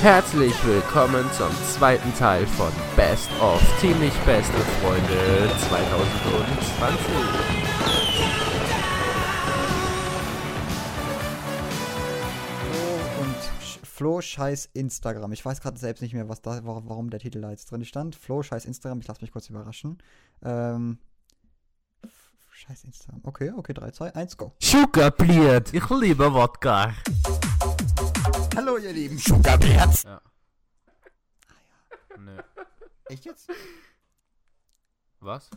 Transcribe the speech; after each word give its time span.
Herzlich 0.00 0.54
willkommen 0.64 1.30
zum 1.32 1.50
zweiten 1.74 2.14
Teil 2.16 2.46
von 2.46 2.72
Best 2.96 3.28
of 3.40 3.60
Ziemlich 3.80 4.14
Beste 4.24 4.56
Freunde 4.80 5.50
2020. 5.68 8.20
Flo 12.60 13.22
und 13.22 13.86
Flo 13.86 14.20
scheiß 14.20 14.70
Instagram. 14.72 15.32
Ich 15.32 15.44
weiß 15.44 15.60
gerade 15.60 15.78
selbst 15.78 16.00
nicht 16.00 16.14
mehr, 16.14 16.28
was 16.28 16.42
da, 16.42 16.64
wa- 16.64 16.82
warum 16.84 17.10
der 17.10 17.20
Titel 17.20 17.40
da 17.40 17.50
jetzt 17.50 17.70
drin 17.70 17.84
stand. 17.84 18.14
Flo 18.16 18.42
scheiß 18.42 18.64
Instagram. 18.64 19.00
Ich 19.00 19.08
lasse 19.08 19.20
mich 19.22 19.32
kurz 19.32 19.48
überraschen. 19.48 19.98
Ähm, 20.42 20.98
scheiß 22.52 22.84
Instagram. 22.84 23.20
Okay, 23.24 23.52
okay, 23.56 23.74
3, 23.74 23.90
2, 23.90 24.14
1, 24.14 24.36
go. 24.36 24.52
Sugarbliert, 24.60 25.72
ich 25.74 25.88
liebe 25.90 26.32
Wodka. 26.32 26.94
Hallo, 28.62 28.76
ihr 28.76 28.92
lieben 28.92 29.16
Sugarberts. 29.16 30.02
Ja. 30.02 30.20
Nö. 32.18 32.36
Echt 33.06 33.24
jetzt? 33.24 33.48
Was? 35.20 35.48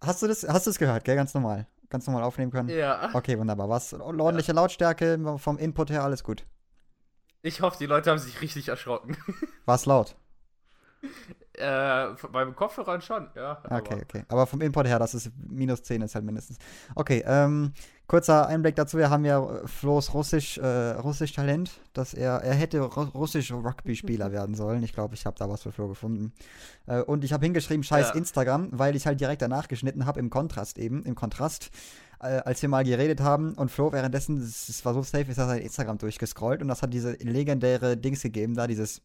Hast 0.00 0.22
du 0.22 0.26
das, 0.26 0.42
hast 0.42 0.66
du 0.66 0.70
das 0.70 0.78
gehört, 0.80 1.04
gell? 1.04 1.14
Ganz 1.14 1.34
normal. 1.34 1.68
Ganz 1.88 2.04
normal 2.08 2.24
aufnehmen 2.24 2.50
können? 2.50 2.68
Ja. 2.68 3.14
Okay, 3.14 3.38
wunderbar. 3.38 3.68
Was? 3.68 3.94
Ordentliche 3.94 4.50
Lautstärke, 4.50 5.38
vom 5.38 5.56
Input 5.56 5.90
her 5.90 6.02
alles 6.02 6.24
gut. 6.24 6.44
Ich 7.42 7.60
hoffe, 7.60 7.78
die 7.78 7.86
Leute 7.86 8.10
haben 8.10 8.18
sich 8.18 8.40
richtig 8.40 8.66
erschrocken. 8.66 9.16
War's 9.64 9.86
laut? 9.86 10.16
Äh, 11.54 12.06
beim 12.32 12.54
Kopfhörern 12.56 13.00
schon, 13.02 13.28
ja. 13.36 13.58
Okay, 13.64 13.94
aber- 13.94 14.02
okay. 14.02 14.24
Aber 14.28 14.46
vom 14.46 14.60
Input 14.60 14.86
her, 14.86 14.98
das 14.98 15.14
ist 15.14 15.30
minus 15.36 15.82
10 15.82 16.02
ist 16.02 16.14
halt 16.14 16.24
mindestens. 16.24 16.58
Okay, 16.94 17.22
ähm, 17.26 17.72
kurzer 18.06 18.46
Einblick 18.46 18.76
dazu. 18.76 18.96
Wir 18.98 19.10
haben 19.10 19.24
ja 19.24 19.38
äh, 19.42 19.66
Flo's 19.66 20.14
Russisch, 20.14 20.58
äh, 20.58 20.66
Russisch 20.92 21.32
Talent, 21.32 21.70
dass 21.92 22.14
er, 22.14 22.38
er 22.42 22.54
hätte 22.54 22.80
Ru 22.80 23.02
russisch 23.14 23.52
Rugby-Spieler 23.52 24.32
werden 24.32 24.54
sollen. 24.54 24.82
Ich 24.82 24.92
glaube, 24.92 25.14
ich 25.14 25.26
habe 25.26 25.36
da 25.38 25.48
was 25.48 25.62
für 25.62 25.72
Flo 25.72 25.88
gefunden. 25.88 26.32
Äh, 26.86 27.02
und 27.02 27.24
ich 27.24 27.32
habe 27.32 27.44
hingeschrieben, 27.44 27.82
scheiß 27.84 28.08
Ja. 28.08 28.14
Instagram, 28.14 28.68
weil 28.72 28.96
ich 28.96 29.06
halt 29.06 29.20
direkt 29.20 29.42
danach 29.42 29.68
geschnitten 29.68 30.06
habe, 30.06 30.20
im 30.20 30.30
Kontrast 30.30 30.78
eben, 30.78 31.04
im 31.04 31.14
Kontrast, 31.14 31.70
äh, 32.20 32.38
als 32.44 32.62
wir 32.62 32.68
mal 32.68 32.84
geredet 32.84 33.20
haben. 33.20 33.54
Und 33.54 33.70
Flo 33.70 33.92
währenddessen, 33.92 34.38
es 34.38 34.68
es 34.68 34.84
war 34.84 34.94
so 34.94 35.02
safe, 35.02 35.30
ist 35.30 35.38
er 35.38 35.46
sein 35.48 35.60
Instagram 35.62 35.98
durchgescrollt 35.98 36.62
und 36.62 36.68
das 36.68 36.82
hat 36.82 36.92
diese 36.94 37.12
legendäre 37.12 37.96
Dings 37.96 38.22
gegeben, 38.22 38.54
da 38.54 38.66
dieses 38.66 39.02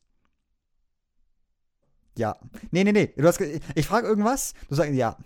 ja. 2.17 2.37
Nee, 2.71 2.83
nee, 2.83 2.91
nee. 2.91 3.13
Du 3.15 3.27
hast 3.27 3.39
ich 3.39 3.87
frage 3.87 4.07
irgendwas, 4.07 4.53
du 4.69 4.75
sagst 4.75 4.93
ja. 4.93 5.17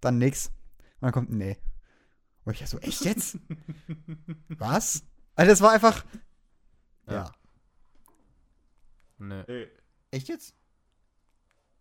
Dann 0.00 0.18
nix. 0.18 0.46
Und 0.46 1.02
dann 1.02 1.12
kommt 1.12 1.30
ein 1.30 1.38
nee. 1.38 1.56
Und 2.44 2.60
ich 2.60 2.68
so, 2.68 2.78
echt 2.78 3.04
jetzt? 3.04 3.38
Was? 4.48 5.04
Also 5.34 5.50
das 5.50 5.60
war 5.60 5.72
einfach. 5.72 6.04
Ja. 7.06 7.12
Ja. 7.12 7.34
Nee. 9.18 9.68
Echt 10.10 10.28
jetzt? 10.28 10.54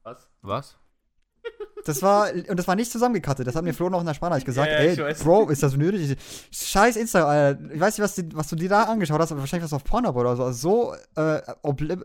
Was? 0.03 0.29
Was? 0.41 0.77
Das 1.85 2.01
war, 2.01 2.31
und 2.33 2.57
das 2.57 2.67
war 2.67 2.75
nicht 2.75 2.91
zusammengekattet. 2.91 3.47
Das 3.47 3.55
hat 3.55 3.63
mir 3.63 3.73
Flo 3.73 3.89
noch 3.89 3.99
in 4.01 4.05
der 4.05 4.13
Sprachnachricht 4.13 4.45
gesagt. 4.45 4.71
Ja, 4.71 4.81
ja, 4.81 5.07
Ey. 5.07 5.13
Bro, 5.15 5.49
ist 5.49 5.63
das 5.63 5.75
nötig? 5.75 6.17
Scheiß 6.51 6.97
Instagram. 6.97 7.71
Ich 7.71 7.79
weiß 7.79 7.97
nicht, 7.97 8.03
was, 8.03 8.15
die, 8.15 8.35
was 8.35 8.47
du 8.49 8.55
dir 8.55 8.69
da 8.69 8.83
angeschaut 8.83 9.19
hast, 9.19 9.31
aber 9.31 9.41
wahrscheinlich 9.41 9.65
was 9.65 9.73
auf 9.73 9.83
Pornhub 9.83 10.15
oder 10.15 10.35
so. 10.35 10.43
Also 10.43 10.95
so, 11.15 11.21
äh, 11.21 11.41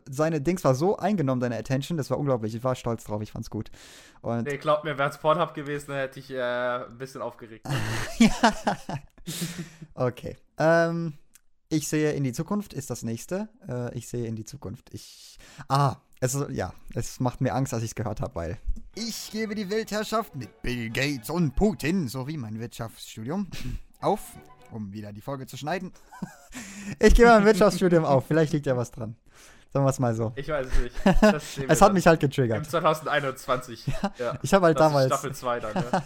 seine 0.09 0.41
Dings 0.41 0.65
war 0.65 0.75
so 0.75 0.97
eingenommen, 0.97 1.41
deine 1.41 1.59
Attention. 1.59 1.97
Das 1.99 2.11
war 2.11 2.19
unglaublich. 2.19 2.55
Ich 2.55 2.65
war 2.65 2.75
stolz 2.75 3.05
drauf. 3.05 3.21
Ich 3.23 3.33
fand's 3.33 3.51
gut. 3.51 3.71
Und 4.23 4.45
Nee, 4.45 4.59
glaub 4.59 4.85
mir, 4.85 4.97
wäre 4.97 5.11
es 5.11 5.19
Pornhub 5.19 5.55
gewesen, 5.55 5.87
dann 5.89 5.99
hätte 5.99 6.21
ich 6.21 6.31
äh, 6.31 6.41
ein 6.41 6.99
bisschen 6.99 7.21
aufgeregt. 7.21 7.67
okay. 9.95 10.37
Ähm, 10.59 11.15
ich 11.69 11.89
sehe 11.89 12.13
in 12.13 12.25
die 12.25 12.33
Zukunft 12.33 12.73
ist 12.73 12.91
das 12.91 13.03
nächste. 13.03 13.49
Äh, 13.69 13.97
ich 13.97 14.09
sehe 14.09 14.27
in 14.27 14.37
die 14.37 14.45
Zukunft. 14.45 14.93
Ich. 14.93 15.39
Ah, 15.69 15.97
es 16.21 16.39
ja, 16.51 16.73
es 16.95 17.21
macht 17.21 17.41
mir 17.41 17.55
Angst, 17.55 17.75
als 17.75 17.83
ich 17.83 17.91
es 17.91 17.95
gehört 17.95 18.21
habe, 18.21 18.35
weil. 18.35 18.59
Ich 18.97 19.31
gebe 19.33 19.57
die 19.57 19.69
Weltherrschaft 19.71 20.37
mit 20.37 20.63
Bill 20.63 20.89
Gates 20.89 21.29
und 21.29 21.57
Putin 21.57 22.07
sowie 22.07 22.37
mein 22.37 22.61
Wirtschaftsstudium 22.61 23.49
auf, 24.01 24.21
um 24.71 24.93
wieder 24.93 25.13
die 25.13 25.21
Folge 25.21 25.47
zu 25.47 25.57
schneiden. 25.57 25.93
ich 27.01 27.15
gebe 27.15 27.29
mein 27.29 27.45
Wirtschaftsstudium 27.45 28.05
auf. 28.05 28.27
Vielleicht 28.27 28.53
liegt 28.53 28.67
ja 28.67 28.77
was 28.77 28.93
dran. 28.93 29.17
Sagen 29.73 29.85
wir 29.85 29.91
es 29.91 29.99
mal 29.99 30.15
so. 30.15 30.33
Ich 30.37 30.49
weiß 30.49 30.69
es 30.69 30.79
nicht. 30.79 30.97
Es 31.69 31.81
hat 31.81 31.89
dann. 31.89 31.95
mich 31.95 32.07
halt 32.07 32.23
Im 32.23 32.29
getriggert. 32.29 32.65
2021. 32.67 33.85
Ja. 34.19 34.39
Ich 34.43 34.55
habe 34.55 34.67
halt 34.67 34.79
das 34.79 34.87
damals. 34.87 35.07
ist 35.07 35.13
Staffel 35.13 35.35
2 35.35 35.61
dann, 35.61 35.75
ne? 35.75 36.03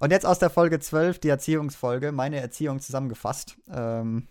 Und 0.00 0.10
jetzt 0.10 0.26
aus 0.26 0.40
der 0.40 0.50
Folge 0.50 0.80
12, 0.80 1.20
die 1.20 1.28
Erziehungsfolge, 1.28 2.10
meine 2.10 2.40
Erziehung 2.40 2.80
zusammengefasst. 2.80 3.56
Ähm, 3.70 4.26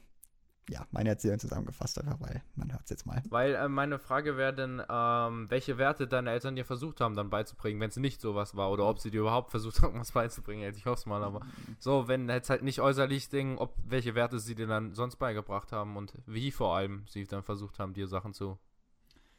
ja, 0.69 0.85
meine 0.91 1.09
Erziehung 1.09 1.39
zusammengefasst, 1.39 1.99
einfach 1.99 2.19
weil 2.19 2.41
man 2.55 2.71
hört 2.71 2.83
es 2.83 2.89
jetzt 2.89 3.05
mal. 3.05 3.21
Weil 3.29 3.55
äh, 3.55 3.69
meine 3.69 3.99
Frage 3.99 4.37
wäre 4.37 4.53
dann, 4.53 4.83
ähm, 4.89 5.49
welche 5.49 5.77
Werte 5.77 6.07
deine 6.07 6.31
Eltern 6.31 6.55
dir 6.55 6.65
versucht 6.65 6.99
haben, 6.99 7.15
dann 7.15 7.29
beizubringen, 7.29 7.79
wenn 7.79 7.89
es 7.89 7.97
nicht 7.97 8.19
sowas 8.19 8.55
war. 8.55 8.71
Oder 8.71 8.85
ob 8.85 8.99
sie 8.99 9.11
dir 9.11 9.21
überhaupt 9.21 9.51
versucht 9.51 9.81
haben, 9.81 9.99
was 9.99 10.11
beizubringen. 10.11 10.63
Jetzt, 10.63 10.77
Ich 10.77 10.85
hoffe 10.85 10.99
es 10.99 11.05
mal, 11.05 11.23
aber 11.23 11.41
so, 11.79 12.07
wenn 12.07 12.27
jetzt 12.29 12.49
halt 12.49 12.63
nicht 12.63 12.81
äußerlich 12.81 13.29
Ding, 13.29 13.57
ob 13.57 13.75
welche 13.85 14.15
Werte 14.15 14.39
sie 14.39 14.55
dir 14.55 14.67
dann 14.67 14.93
sonst 14.93 15.17
beigebracht 15.17 15.71
haben 15.71 15.95
und 15.95 16.13
wie 16.25 16.51
vor 16.51 16.75
allem 16.75 17.05
sie 17.07 17.25
dann 17.25 17.43
versucht 17.43 17.79
haben, 17.79 17.93
dir 17.93 18.07
Sachen 18.07 18.33
zu 18.33 18.57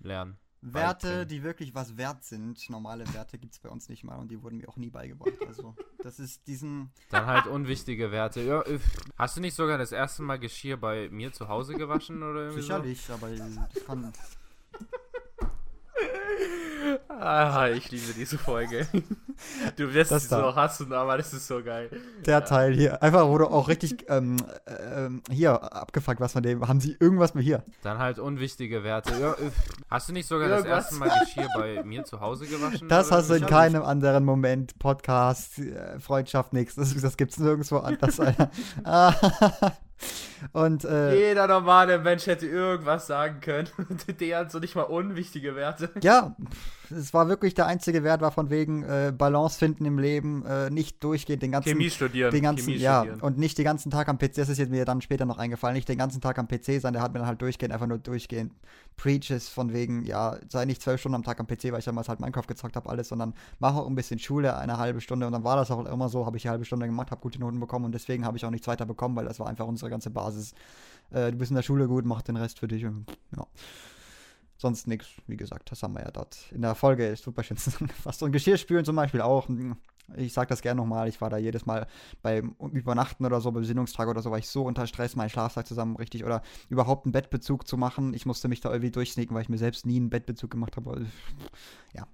lernen. 0.00 0.38
Werte, 0.60 1.24
die 1.26 1.42
wirklich 1.42 1.74
was 1.74 1.96
wert 1.96 2.24
sind, 2.24 2.68
normale 2.68 3.12
Werte 3.14 3.38
gibt 3.38 3.54
es 3.54 3.60
bei 3.60 3.68
uns 3.68 3.88
nicht 3.88 4.02
mal 4.02 4.16
und 4.16 4.28
die 4.30 4.42
wurden 4.42 4.58
mir 4.58 4.68
auch 4.68 4.76
nie 4.76 4.90
beigebracht. 4.90 5.32
Also, 5.46 5.76
das 6.02 6.18
ist 6.18 6.46
diesen. 6.46 6.90
Dann 7.10 7.26
halt 7.26 7.46
unwichtige 7.46 8.10
Werte. 8.10 8.42
Ja, 8.42 8.62
äh, 8.62 8.80
hast 9.16 9.36
du 9.36 9.40
nicht 9.40 9.54
sogar 9.54 9.78
das 9.78 9.92
erste 9.92 10.22
Mal 10.22 10.38
Geschirr 10.38 10.76
bei 10.76 11.08
mir 11.10 11.32
zu 11.32 11.48
Hause 11.48 11.74
gewaschen 11.74 12.22
oder 12.22 12.40
irgendwie 12.46 12.62
Sicherlich, 12.62 13.10
aber 13.10 13.30
das 13.30 13.84
kann. 13.86 14.12
Ah, 17.20 17.68
ich 17.68 17.90
liebe 17.90 18.12
diese 18.14 18.38
Folge. 18.38 18.86
Du 19.76 19.94
wirst 19.94 20.10
Das 20.10 20.24
sie 20.24 20.30
da. 20.30 20.40
so 20.50 20.56
hassen, 20.56 20.92
aber 20.92 21.16
das 21.16 21.32
ist 21.32 21.46
so 21.46 21.62
geil. 21.62 21.88
Der 22.26 22.44
Teil 22.44 22.74
hier. 22.74 23.00
Einfach, 23.04 23.28
wo 23.28 23.38
du 23.38 23.46
auch 23.46 23.68
richtig 23.68 24.06
ähm, 24.08 24.36
ähm, 24.66 25.22
hier 25.30 25.62
abgefuckt 25.72 26.18
was 26.18 26.32
von 26.32 26.42
dem. 26.42 26.66
Haben 26.66 26.80
sie 26.80 26.96
irgendwas 26.98 27.34
mit 27.34 27.44
hier? 27.44 27.62
Dann 27.84 27.98
halt 27.98 28.18
unwichtige 28.18 28.82
Werte. 28.82 29.12
Ja, 29.20 29.34
äh, 29.34 29.50
hast 29.88 30.08
du 30.08 30.12
nicht 30.12 30.26
sogar 30.26 30.48
das 30.48 30.64
Irgendwas. 30.64 30.86
erste 30.86 30.94
Mal 30.96 31.20
Geschirr 31.20 31.48
bei 31.54 31.84
mir 31.84 32.04
zu 32.04 32.18
Hause 32.20 32.46
gewaschen? 32.46 32.88
Das 32.88 33.12
hast 33.12 33.30
du 33.30 33.34
in 33.34 33.46
keinem 33.46 33.84
anderen 33.84 34.24
Moment. 34.24 34.76
Podcast, 34.80 35.60
äh, 35.60 36.00
Freundschaft, 36.00 36.52
nichts. 36.52 36.74
Das, 36.74 36.92
das 37.00 37.16
gibt's 37.16 37.38
nirgendwo 37.38 37.76
anders, 37.78 38.18
Alter. 38.20 38.50
Ah, 38.82 39.14
Und 40.52 40.84
äh, 40.84 41.28
Jeder 41.28 41.46
normale 41.46 41.98
Mensch 41.98 42.26
hätte 42.26 42.46
irgendwas 42.46 43.06
sagen 43.06 43.40
können. 43.40 43.68
Der 44.20 44.38
hat 44.38 44.52
so 44.52 44.58
nicht 44.58 44.74
mal 44.74 44.82
unwichtige 44.82 45.56
Werte. 45.56 45.90
ja, 46.02 46.36
es 46.90 47.12
war 47.12 47.28
wirklich 47.28 47.54
der 47.54 47.66
einzige 47.66 48.04
Wert, 48.04 48.20
war 48.20 48.30
von 48.30 48.50
wegen 48.50 48.82
äh, 48.82 49.12
Balance 49.16 49.58
finden 49.58 49.84
im 49.84 49.98
Leben, 49.98 50.44
äh, 50.46 50.70
nicht 50.70 51.02
durchgehend 51.02 51.42
den 51.42 51.52
ganzen 51.52 51.70
Chemie 51.70 51.90
studieren. 51.90 52.30
den 52.30 52.42
ganzen, 52.42 52.66
Chemie 52.66 52.78
ja, 52.78 53.00
studieren. 53.00 53.20
und 53.20 53.38
nicht 53.38 53.58
den 53.58 53.64
ganzen 53.64 53.90
Tag 53.90 54.08
am 54.08 54.18
PC, 54.18 54.34
das 54.36 54.48
ist 54.48 54.58
jetzt 54.58 54.70
mir 54.70 54.84
dann 54.84 55.00
später 55.00 55.26
noch 55.26 55.38
eingefallen, 55.38 55.74
nicht 55.74 55.88
den 55.88 55.98
ganzen 55.98 56.20
Tag 56.20 56.38
am 56.38 56.48
PC 56.48 56.80
sein, 56.80 56.92
der 56.92 57.02
hat 57.02 57.12
mir 57.12 57.18
dann 57.18 57.28
halt 57.28 57.42
durchgehend, 57.42 57.72
einfach 57.72 57.86
nur 57.86 57.98
durchgehend 57.98 58.52
Preaches 58.98 59.48
von 59.48 59.72
wegen, 59.72 60.04
ja, 60.04 60.36
sei 60.48 60.66
nicht 60.66 60.82
zwölf 60.82 61.00
Stunden 61.00 61.14
am 61.14 61.22
Tag 61.22 61.40
am 61.40 61.46
PC, 61.46 61.72
weil 61.72 61.78
ich 61.78 61.86
damals 61.86 62.10
halt 62.10 62.20
Minecraft 62.20 62.46
gezockt 62.46 62.76
habe, 62.76 62.90
alles, 62.90 63.08
sondern 63.08 63.32
mach 63.58 63.74
auch 63.74 63.86
ein 63.86 63.94
bisschen 63.94 64.18
Schule, 64.18 64.58
eine 64.58 64.76
halbe 64.76 65.00
Stunde 65.00 65.26
und 65.26 65.32
dann 65.32 65.44
war 65.44 65.56
das 65.56 65.70
auch 65.70 65.86
immer 65.86 66.10
so, 66.10 66.26
habe 66.26 66.36
ich 66.36 66.44
eine 66.44 66.50
halbe 66.50 66.66
Stunde 66.66 66.84
gemacht, 66.84 67.10
habe 67.10 67.22
gute 67.22 67.38
Noten 67.38 67.60
bekommen 67.60 67.86
und 67.86 67.92
deswegen 67.92 68.26
habe 68.26 68.36
ich 68.36 68.44
auch 68.44 68.50
nichts 68.50 68.66
weiter 68.66 68.84
bekommen, 68.84 69.16
weil 69.16 69.24
das 69.24 69.40
war 69.40 69.46
einfach 69.46 69.66
unsere 69.66 69.90
ganze 69.90 70.10
Basis. 70.10 70.52
Äh, 71.10 71.30
du 71.30 71.38
bist 71.38 71.50
in 71.50 71.54
der 71.54 71.62
Schule 71.62 71.88
gut, 71.88 72.04
mach 72.04 72.20
den 72.20 72.36
Rest 72.36 72.58
für 72.58 72.68
dich 72.68 72.84
und 72.84 73.06
ja. 73.34 73.46
Sonst 74.60 74.88
nichts, 74.88 75.06
wie 75.28 75.36
gesagt, 75.36 75.70
das 75.70 75.84
haben 75.84 75.94
wir 75.94 76.02
ja 76.02 76.10
dort 76.10 76.36
in 76.50 76.62
der 76.62 76.74
Folge 76.74 77.14
super 77.14 77.44
schön 77.44 77.56
zusammengefasst. 77.56 78.22
Und 78.24 78.32
Geschirrspülen 78.32 78.84
zum 78.84 78.96
Beispiel 78.96 79.20
auch. 79.20 79.48
Ich 80.16 80.32
sag 80.32 80.48
das 80.48 80.62
gerne 80.62 80.80
nochmal, 80.80 81.08
ich 81.08 81.20
war 81.20 81.30
da 81.30 81.36
jedes 81.36 81.66
Mal 81.66 81.86
beim 82.22 82.56
Übernachten 82.72 83.26
oder 83.26 83.40
so, 83.40 83.52
Besinnungstag 83.52 84.08
oder 84.08 84.22
so, 84.22 84.30
war 84.30 84.38
ich 84.38 84.48
so 84.48 84.64
unter 84.64 84.86
Stress, 84.86 85.16
meinen 85.16 85.30
Schlafsack 85.30 85.66
zusammen 85.66 85.96
richtig 85.96 86.24
oder 86.24 86.42
überhaupt 86.68 87.06
einen 87.06 87.12
Bettbezug 87.12 87.66
zu 87.66 87.76
machen. 87.76 88.14
Ich 88.14 88.26
musste 88.26 88.48
mich 88.48 88.60
da 88.60 88.70
irgendwie 88.70 88.90
durchsneaken, 88.90 89.34
weil 89.34 89.42
ich 89.42 89.48
mir 89.48 89.58
selbst 89.58 89.86
nie 89.86 89.96
einen 89.96 90.10
Bettbezug 90.10 90.50
gemacht 90.50 90.76
habe. 90.76 91.06
Ja. 91.94 92.06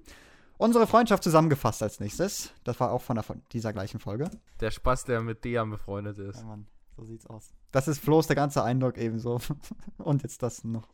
Unsere 0.56 0.86
Freundschaft 0.86 1.22
zusammengefasst 1.24 1.82
als 1.82 2.00
nächstes. 2.00 2.52
Das 2.62 2.78
war 2.78 2.92
auch 2.92 3.02
von, 3.02 3.16
der, 3.16 3.24
von 3.24 3.42
dieser 3.52 3.72
gleichen 3.72 3.98
Folge. 3.98 4.30
Der 4.60 4.70
Spaß, 4.70 5.04
der 5.04 5.20
mit 5.20 5.44
Dejan 5.44 5.70
befreundet 5.70 6.18
ist. 6.18 6.40
Ja, 6.40 6.46
Mann, 6.46 6.66
so 6.96 7.04
sieht's 7.04 7.26
aus. 7.26 7.52
Das 7.72 7.88
ist 7.88 7.98
Flo's 7.98 8.28
der 8.28 8.36
ganze 8.36 8.62
Eindruck 8.62 8.96
ebenso. 8.96 9.40
Und 9.98 10.22
jetzt 10.22 10.42
das 10.44 10.62
noch. 10.62 10.88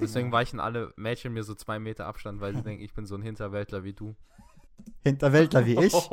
Deswegen 0.00 0.32
weichen 0.32 0.58
alle 0.58 0.92
Mädchen 0.96 1.32
mir 1.32 1.44
so 1.44 1.54
zwei 1.54 1.78
Meter 1.78 2.06
Abstand, 2.06 2.40
weil 2.40 2.56
sie 2.56 2.62
denken, 2.62 2.82
ich 2.82 2.92
bin 2.92 3.06
so 3.06 3.14
ein 3.14 3.22
Hinterwäldler 3.22 3.84
wie 3.84 3.92
du. 3.92 4.16
Hinterwäldler 5.02 5.66
wie 5.66 5.78
ich. 5.78 5.94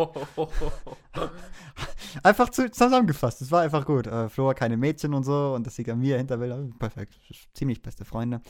Einfach 2.23 2.49
zu, 2.49 2.69
zusammengefasst. 2.69 3.41
Es 3.41 3.51
war 3.51 3.61
einfach 3.61 3.85
gut. 3.85 4.05
Äh, 4.05 4.27
Flo 4.27 4.49
hat 4.49 4.57
keine 4.57 4.75
Mädchen 4.75 5.13
und 5.13 5.23
so 5.23 5.53
und 5.55 5.65
das 5.65 5.77
liegt 5.77 5.89
an 5.89 5.99
mir, 5.99 6.17
Hinterwäldler. 6.17 6.67
Perfekt. 6.77 7.13
Ziemlich 7.53 7.81
beste 7.81 8.03
Freunde. 8.03 8.41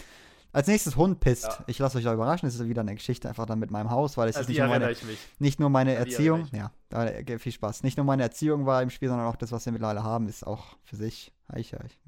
Als 0.54 0.68
nächstes 0.68 0.98
Hund 0.98 1.20
pisst. 1.20 1.46
Ja. 1.46 1.64
Ich 1.68 1.80
lasse 1.80 1.98
euch 1.98 2.04
da 2.04 2.14
überraschen. 2.14 2.48
Es 2.48 2.56
ist 2.56 2.68
wieder 2.68 2.82
eine 2.82 2.96
Geschichte 2.96 3.30
einfach 3.30 3.46
dann 3.46 3.60
mit 3.60 3.72
meinem 3.72 3.90
Haus, 3.90 4.18
weil 4.18 4.28
es 4.30 4.36
An 4.36 4.42
ist 4.42 4.50
nicht 4.50 4.58
nur, 4.58 4.68
meine, 4.68 4.96
nicht 5.40 5.60
nur 5.60 5.70
meine 5.70 5.94
Erziehung. 5.94 6.50
Ja, 6.52 6.72
äh, 6.90 7.38
viel 7.40 7.52
Spaß. 7.52 7.84
Nicht 7.84 7.98
nur 7.98 8.06
meine 8.06 8.24
Erziehung 8.24 8.66
war 8.66 8.82
im 8.82 8.90
Spiel, 8.90 9.10
sondern 9.10 9.28
auch 9.28 9.38
das, 9.38 9.52
was 9.52 9.66
wir 9.66 9.72
mittlerweile 9.72 10.04
haben, 10.04 10.28
ist 10.28 10.46
auch 10.46 10.76
für 10.84 10.98
sich. 10.98 11.32
Ich, 11.56 11.74
ich. 11.74 12.00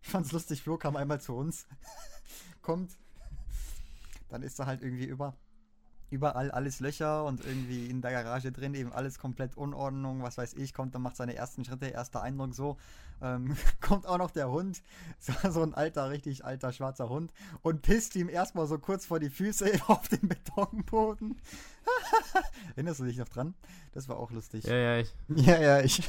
ich 0.00 0.08
fand's 0.08 0.32
lustig. 0.32 0.62
Flo 0.62 0.78
kam 0.78 0.96
einmal 0.96 1.20
zu 1.20 1.34
uns 1.34 1.66
kommt, 2.62 2.92
dann 4.30 4.42
ist 4.42 4.58
da 4.58 4.66
halt 4.66 4.82
irgendwie 4.82 5.04
über, 5.04 5.34
überall 6.14 6.50
alles 6.50 6.80
Löcher 6.80 7.24
und 7.24 7.44
irgendwie 7.44 7.86
in 7.86 8.00
der 8.00 8.12
Garage 8.12 8.52
drin 8.52 8.74
eben 8.74 8.92
alles 8.92 9.18
komplett 9.18 9.56
Unordnung, 9.56 10.22
was 10.22 10.38
weiß 10.38 10.54
ich, 10.54 10.72
kommt, 10.72 10.94
dann 10.94 11.02
macht 11.02 11.16
seine 11.16 11.34
ersten 11.34 11.64
Schritte, 11.64 11.86
erster 11.86 12.22
Eindruck 12.22 12.54
so, 12.54 12.78
ähm, 13.20 13.56
kommt 13.80 14.06
auch 14.06 14.18
noch 14.18 14.30
der 14.30 14.50
Hund, 14.50 14.82
so, 15.18 15.32
so 15.50 15.62
ein 15.62 15.74
alter, 15.74 16.10
richtig 16.10 16.44
alter 16.44 16.72
schwarzer 16.72 17.08
Hund 17.08 17.32
und 17.62 17.82
pisst 17.82 18.14
ihm 18.16 18.28
erstmal 18.28 18.66
so 18.66 18.78
kurz 18.78 19.06
vor 19.06 19.18
die 19.18 19.30
Füße 19.30 19.70
auf 19.88 20.08
den 20.08 20.28
Betonboden. 20.28 21.40
Erinnerst 22.76 23.00
du 23.00 23.04
dich 23.04 23.18
noch 23.18 23.28
dran? 23.28 23.54
Das 23.92 24.08
war 24.08 24.16
auch 24.16 24.30
lustig. 24.30 24.64
Ja, 24.64 24.76
ja, 24.76 24.98
ich. 24.98 25.14
Ja, 25.28 25.60
ja, 25.60 25.80
ich. 25.80 26.08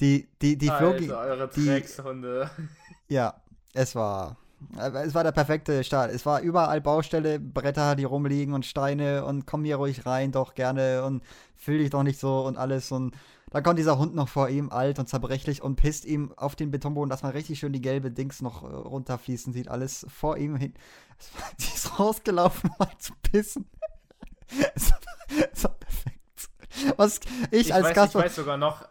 die, 0.00 0.28
die, 0.40 0.58
die. 0.58 0.70
Alter, 0.70 1.18
eure 1.20 1.48
die-. 1.48 1.84
Ja, 3.08 3.40
es 3.74 3.94
war. 3.94 4.36
Es 4.76 5.14
war 5.14 5.24
der 5.24 5.32
perfekte 5.32 5.84
Start. 5.84 6.10
Es 6.12 6.26
war 6.26 6.40
überall 6.40 6.80
Baustelle, 6.80 7.38
Bretter, 7.40 7.96
die 7.96 8.04
rumliegen 8.04 8.54
und 8.54 8.66
Steine 8.66 9.24
und 9.24 9.46
komm 9.46 9.64
hier 9.64 9.76
ruhig 9.76 10.06
rein, 10.06 10.32
doch 10.32 10.54
gerne 10.54 11.04
und 11.04 11.22
fühl 11.56 11.78
dich 11.78 11.90
doch 11.90 12.02
nicht 12.02 12.18
so 12.18 12.44
und 12.46 12.56
alles. 12.56 12.92
Und 12.92 13.14
dann 13.50 13.62
kommt 13.62 13.78
dieser 13.78 13.98
Hund 13.98 14.14
noch 14.14 14.28
vor 14.28 14.48
ihm, 14.48 14.70
alt 14.70 14.98
und 14.98 15.08
zerbrechlich 15.08 15.62
und 15.62 15.76
pisst 15.76 16.04
ihm 16.04 16.32
auf 16.36 16.56
den 16.56 16.70
Betonboden, 16.70 17.10
dass 17.10 17.22
man 17.22 17.32
richtig 17.32 17.58
schön 17.58 17.72
die 17.72 17.82
gelbe 17.82 18.10
Dings 18.10 18.40
noch 18.40 18.62
äh, 18.62 18.74
runterfließen 18.74 19.52
sieht. 19.52 19.68
Alles 19.68 20.06
vor 20.08 20.36
ihm 20.38 20.56
hin. 20.56 20.74
Die 21.60 21.64
ist 21.74 21.98
rausgelaufen, 21.98 22.70
um 22.70 22.76
mal 22.78 22.98
zu 22.98 23.12
pissen. 23.22 23.68
es, 24.74 24.90
war, 24.90 24.98
es 25.52 25.64
war 25.64 25.74
perfekt. 25.74 26.18
Was 26.96 27.20
ich, 27.50 27.72
als 27.74 27.84
weiß, 27.88 27.94
Gast. 27.94 28.14
ich 28.14 28.20
weiß 28.22 28.34
sogar 28.36 28.56
noch, 28.56 28.88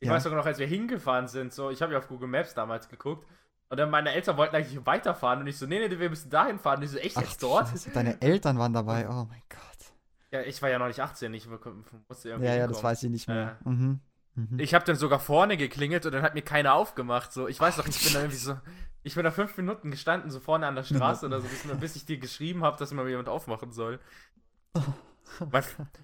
ich 0.00 0.08
Ja. 0.08 0.14
weiß 0.14 0.22
sogar 0.24 0.38
noch, 0.38 0.46
als 0.46 0.58
wir 0.58 0.66
hingefahren 0.66 1.28
sind, 1.28 1.52
so, 1.52 1.70
ich 1.70 1.82
habe 1.82 1.92
ja 1.92 1.98
auf 1.98 2.08
Google 2.08 2.28
Maps 2.28 2.54
damals 2.54 2.88
geguckt. 2.88 3.26
Und 3.68 3.78
dann 3.78 3.90
meine 3.90 4.12
Eltern 4.12 4.36
wollten 4.36 4.54
eigentlich 4.54 4.84
weiterfahren 4.86 5.40
und 5.40 5.46
ich 5.46 5.58
so, 5.58 5.66
nee, 5.66 5.78
nee, 5.78 5.98
wir 5.98 6.10
müssen 6.10 6.30
dahin 6.30 6.58
fahren. 6.58 6.78
Und 6.78 6.84
ich 6.84 6.90
so, 6.90 6.98
echt 6.98 7.16
Ach, 7.16 7.22
jetzt 7.22 7.42
dort? 7.42 7.68
Scheiße, 7.68 7.90
deine 7.90 8.20
Eltern 8.20 8.58
waren 8.58 8.72
dabei. 8.72 9.08
Oh 9.08 9.26
mein 9.28 9.42
Gott. 9.48 9.60
Ja, 10.30 10.42
ich 10.42 10.60
war 10.62 10.68
ja 10.68 10.78
noch 10.78 10.88
nicht 10.88 11.00
18, 11.00 11.32
ich 11.34 11.46
musste 12.08 12.28
irgendwie 12.28 12.48
Ja, 12.48 12.56
ja, 12.56 12.66
das 12.66 12.82
weiß 12.82 13.02
ich 13.04 13.10
nicht 13.10 13.28
mehr. 13.28 13.56
Mhm. 13.64 14.00
Mhm. 14.34 14.58
Ich 14.58 14.74
habe 14.74 14.84
dann 14.84 14.96
sogar 14.96 15.20
vorne 15.20 15.56
geklingelt 15.56 16.04
und 16.06 16.12
dann 16.12 16.22
hat 16.22 16.34
mir 16.34 16.42
keiner 16.42 16.74
aufgemacht. 16.74 17.32
So, 17.32 17.46
ich 17.46 17.60
weiß 17.60 17.76
noch, 17.76 17.86
ich 17.86 18.02
bin 18.02 18.12
da 18.12 18.20
irgendwie 18.20 18.36
so, 18.36 18.56
ich 19.04 19.14
bin 19.14 19.24
da 19.24 19.30
fünf 19.30 19.56
Minuten 19.56 19.90
gestanden, 19.90 20.30
so 20.30 20.40
vorne 20.40 20.66
an 20.66 20.74
der 20.74 20.82
Straße 20.82 21.26
oder 21.26 21.40
so, 21.40 21.46
bis, 21.46 21.80
bis 21.80 21.96
ich 21.96 22.04
dir 22.04 22.18
geschrieben 22.18 22.64
habe, 22.64 22.76
dass 22.78 22.92
mir 22.92 23.08
jemand 23.08 23.28
aufmachen 23.28 23.72
soll. 23.72 24.00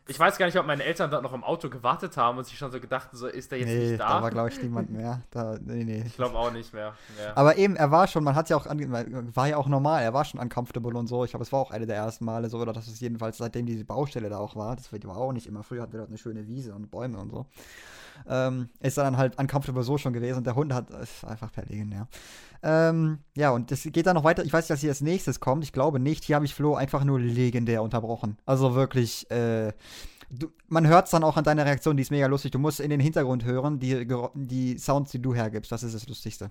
Ich 0.06 0.19
weiß 0.19 0.38
gar 0.38 0.46
nicht, 0.46 0.58
ob 0.58 0.67
meine 0.67 0.82
Eltern 0.82 1.11
dort 1.11 1.22
noch 1.22 1.32
im 1.32 1.44
Auto 1.44 1.70
gewartet 1.70 2.17
haben 2.17 2.38
und 2.38 2.44
sich 2.44 2.58
schon 2.58 2.72
so 2.72 2.81
gedacht, 2.81 3.11
so 3.12 3.26
ist 3.26 3.52
der 3.52 3.58
jetzt 3.58 3.69
nee, 3.69 3.90
nicht 3.90 4.00
da 4.00 4.08
da. 4.08 4.22
war, 4.22 4.31
glaube 4.31 4.49
ich, 4.49 4.62
niemand 4.62 4.90
mehr. 4.90 5.22
Da, 5.31 5.56
nee, 5.61 5.84
nee. 5.84 6.02
ich 6.06 6.17
glaube 6.17 6.37
auch 6.37 6.52
nicht 6.52 6.72
mehr. 6.75 6.94
Ja. 7.19 7.37
Aber 7.37 7.56
eben, 7.56 7.76
er 7.76 7.90
war 7.90 8.06
schon, 8.06 8.25
man 8.25 8.34
hat 8.34 8.49
ja 8.50 8.56
auch, 8.56 8.67
war 8.67 9.49
ja 9.49 9.56
auch 9.56 9.69
normal, 9.69 10.02
er 10.02 10.12
war 10.12 10.25
schon 10.25 10.40
uncomfortable 10.40 10.99
und 10.99 11.06
so. 11.06 11.25
Ich 11.25 11.31
glaube, 11.31 11.44
es 11.44 11.52
war 11.52 11.61
auch 11.61 11.70
eine 11.70 11.87
der 11.87 11.96
ersten 11.96 12.25
Male 12.25 12.49
so, 12.49 12.58
oder 12.58 12.72
dass 12.72 12.88
es 12.88 13.00
jedenfalls 13.00 13.38
seitdem 13.38 13.67
diese 13.67 13.84
Baustelle 13.84 14.28
da 14.28 14.38
auch 14.38 14.56
war, 14.56 14.76
das 14.76 14.93
war 14.93 15.17
auch 15.17 15.32
nicht 15.32 15.46
immer. 15.46 15.62
Früher 15.62 15.82
hatten 15.82 15.93
wir 15.93 15.99
dort 15.99 16.11
eine 16.11 16.19
schöne 16.19 16.46
Wiese 16.46 16.75
und 16.75 16.90
Bäume 16.90 17.19
und 17.19 17.31
so. 17.31 17.46
Ähm, 18.28 18.69
ist 18.81 18.99
dann 18.99 19.17
halt 19.17 19.38
uncomfortable 19.38 19.82
so 19.82 19.99
schon 19.99 20.12
gewesen 20.12 20.38
und 20.38 20.46
der 20.46 20.55
Hund 20.55 20.72
hat, 20.72 20.90
ist 20.90 21.25
einfach 21.25 21.50
verlegen, 21.50 21.93
ja. 21.93 22.08
Ähm, 22.62 23.19
ja, 23.37 23.50
und 23.50 23.70
das 23.70 23.84
geht 23.84 24.06
dann 24.06 24.17
noch 24.17 24.25
weiter. 24.25 24.44
Ich 24.44 24.52
weiß 24.52 24.64
nicht, 24.64 24.75
was 24.75 24.81
hier 24.81 24.90
als 24.90 25.00
nächstes 25.00 25.40
kommt. 25.40 25.64
Ich 25.64 25.72
glaube 25.72 25.99
nicht. 25.99 26.25
Hier 26.25 26.37
habe 26.37 26.44
ich 26.44 26.55
Flo 26.55 26.75
einfach 26.75 27.05
nur 27.05 27.19
legendär 27.19 27.82
unterbrochen. 27.82 28.37
Also 28.44 28.75
wirklich, 28.75 29.31
äh, 29.31 29.72
du, 30.31 30.49
man 30.69 30.87
hört 30.87 31.06
es 31.06 31.11
dann 31.11 31.25
auch 31.25 31.37
an 31.37 31.44
deiner 31.44 31.64
Reaktion, 31.64 31.96
die 31.96 32.02
ist 32.02 32.11
mega 32.11 32.26
lustig. 32.26 32.52
Du 32.52 32.58
musst 32.58 32.81
in 32.81 32.90
den 32.90 33.00
Hintergrund 33.00 33.44
hören, 33.44 33.78
die, 33.78 34.06
die 34.34 34.78
Sounds, 34.78 35.11
die 35.11 35.23
du 35.23 35.34
hergibst. 35.34 35.73
Das 35.73 35.82
ist 35.82 35.94
das 35.94 36.06
Lustigste. 36.06 36.50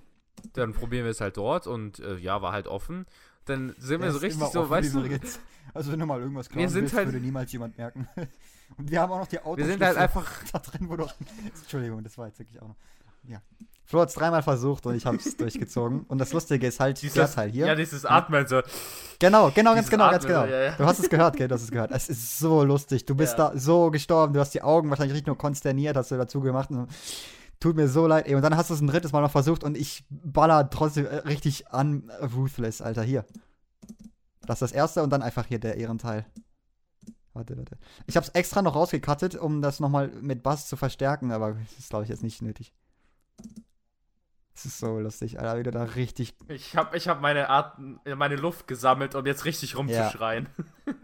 Dann 0.54 0.74
probieren 0.74 1.04
wir 1.04 1.12
es 1.12 1.22
halt 1.22 1.38
dort 1.38 1.68
und 1.68 2.00
äh, 2.00 2.18
ja, 2.18 2.42
war 2.42 2.54
halt 2.54 2.68
offen. 2.68 3.06
Dann 3.50 3.76
sind 3.80 4.00
wir 4.02 4.06
Der 4.08 4.12
so 4.12 4.20
richtig 4.20 4.48
so, 4.52 4.70
weißt 4.70 4.94
du, 4.94 5.00
übrigens. 5.00 5.40
Also 5.74 5.92
wenn 5.92 6.00
du 6.00 6.06
mal 6.06 6.20
irgendwas 6.20 6.48
Wir 6.50 6.54
klauen 6.54 6.70
sind 6.70 6.82
willst, 6.84 6.96
halt- 6.96 7.08
würde 7.08 7.20
niemals 7.20 7.52
jemand 7.52 7.78
merken. 7.78 8.08
Und 8.78 8.90
wir 8.92 9.02
haben 9.02 9.12
auch 9.12 9.20
noch 9.20 9.28
die 9.28 9.40
Autos. 9.40 9.58
wir 9.58 9.66
sind 9.66 9.84
halt 9.84 9.98
einfach, 9.98 10.32
da 10.54 10.60
drin, 10.60 10.88
wo 10.90 10.96
du. 10.96 11.06
Entschuldigung, 11.62 12.04
das 12.04 12.18
war 12.18 12.28
jetzt 12.28 12.40
wirklich 12.40 12.62
auch 12.62 12.68
noch. 12.70 12.76
Ja. 13.28 13.42
Flo 13.84 14.02
hat 14.02 14.10
es 14.10 14.16
dreimal 14.16 14.44
versucht 14.44 14.86
und 14.86 14.94
ich 14.96 15.06
habe 15.08 15.18
es 15.18 15.36
durchgezogen. 15.38 16.02
Und 16.08 16.20
das 16.20 16.32
Lustige 16.32 16.68
ist 16.68 16.80
halt, 16.80 17.02
der 17.02 17.10
Dieses, 17.10 17.34
Teil 17.34 17.50
hier. 17.50 17.66
ja, 17.66 17.74
dieses 17.76 18.06
Atmen 18.06 18.46
so. 18.46 18.62
Genau, 19.18 19.50
genau, 19.50 19.74
ganz 19.74 19.90
genau, 19.90 20.12
ganz 20.12 20.24
Atmen, 20.26 20.36
genau. 20.36 20.46
so, 20.46 20.52
ja, 20.54 20.64
ja. 20.66 20.72
Du 20.78 20.86
hast 20.86 21.00
es 21.00 21.10
gehört, 21.10 21.36
gell? 21.38 21.48
Du 21.48 21.56
hast 21.56 21.64
es 21.64 21.72
gehört. 21.72 21.90
Es 21.92 22.08
ist 22.08 22.38
so 22.38 22.64
lustig. 22.64 23.06
Du 23.08 23.16
bist 23.16 23.38
Ja. 23.40 23.50
da 23.50 23.58
so 23.60 23.90
gestorben. 23.90 24.34
Du 24.36 24.40
hast 24.40 24.54
die 24.54 24.62
Augen 24.62 24.90
wahrscheinlich 24.92 25.14
richtig 25.16 25.26
nur 25.28 25.38
konsterniert, 25.40 25.98
hast 25.98 26.12
du 26.12 26.18
dazu 26.18 26.40
gemacht. 26.40 26.70
Und 26.70 26.88
tut 27.60 27.76
mir 27.76 27.88
so 27.88 28.08
leid. 28.08 28.28
Ey. 28.28 28.36
Und 28.36 28.42
dann 28.42 28.56
hast 28.56 28.70
du 28.70 28.74
es 28.74 28.82
ein 28.82 28.88
drittes 28.88 29.12
Mal 29.12 29.22
noch 29.22 29.32
versucht 29.32 29.64
und 29.64 29.78
ich 29.78 30.06
baller 30.10 30.70
trotzdem 30.70 31.06
äh, 31.06 31.16
richtig 31.16 31.70
an 31.70 32.10
äh, 32.10 32.26
ruthless, 32.26 32.82
Alter. 32.82 33.04
Hier. 33.04 33.26
Das 34.42 34.58
ist 34.58 34.62
das 34.62 34.72
erste 34.72 35.04
und 35.04 35.12
dann 35.12 35.22
einfach 35.22 35.46
hier 35.46 35.60
der 35.60 35.78
Ehrenteil. 35.78 36.26
Warte, 37.34 37.56
warte. 37.56 37.78
Ich 38.08 38.18
hab's 38.18 38.30
extra 38.30 38.62
noch 38.62 38.76
rausgekattet, 38.76 39.36
um 39.36 39.62
das 39.62 39.80
nochmal 39.80 40.10
mit 40.22 40.42
Bass 40.42 40.68
zu 40.68 40.76
verstärken, 40.76 41.32
aber 41.32 41.54
das 41.54 41.80
ist, 41.80 41.90
glaube 41.90 42.04
ich, 42.04 42.10
jetzt 42.10 42.24
nicht 42.24 42.42
nötig. 42.42 42.74
Das 44.62 44.66
ist 44.74 44.80
so 44.80 45.00
lustig, 45.00 45.40
Alter, 45.40 45.58
wie 45.58 45.64
du 45.64 45.72
da 45.72 45.84
richtig 45.84 46.36
Ich 46.50 46.76
habe 46.76 46.98
ich 46.98 47.08
hab 47.08 47.22
meine, 47.22 47.50
Atem, 47.50 48.02
meine 48.18 48.36
Luft 48.36 48.68
gesammelt, 48.68 49.16
um 49.16 49.26
jetzt 49.26 49.46
richtig 49.46 49.78
rumzuschreien. 49.78 50.50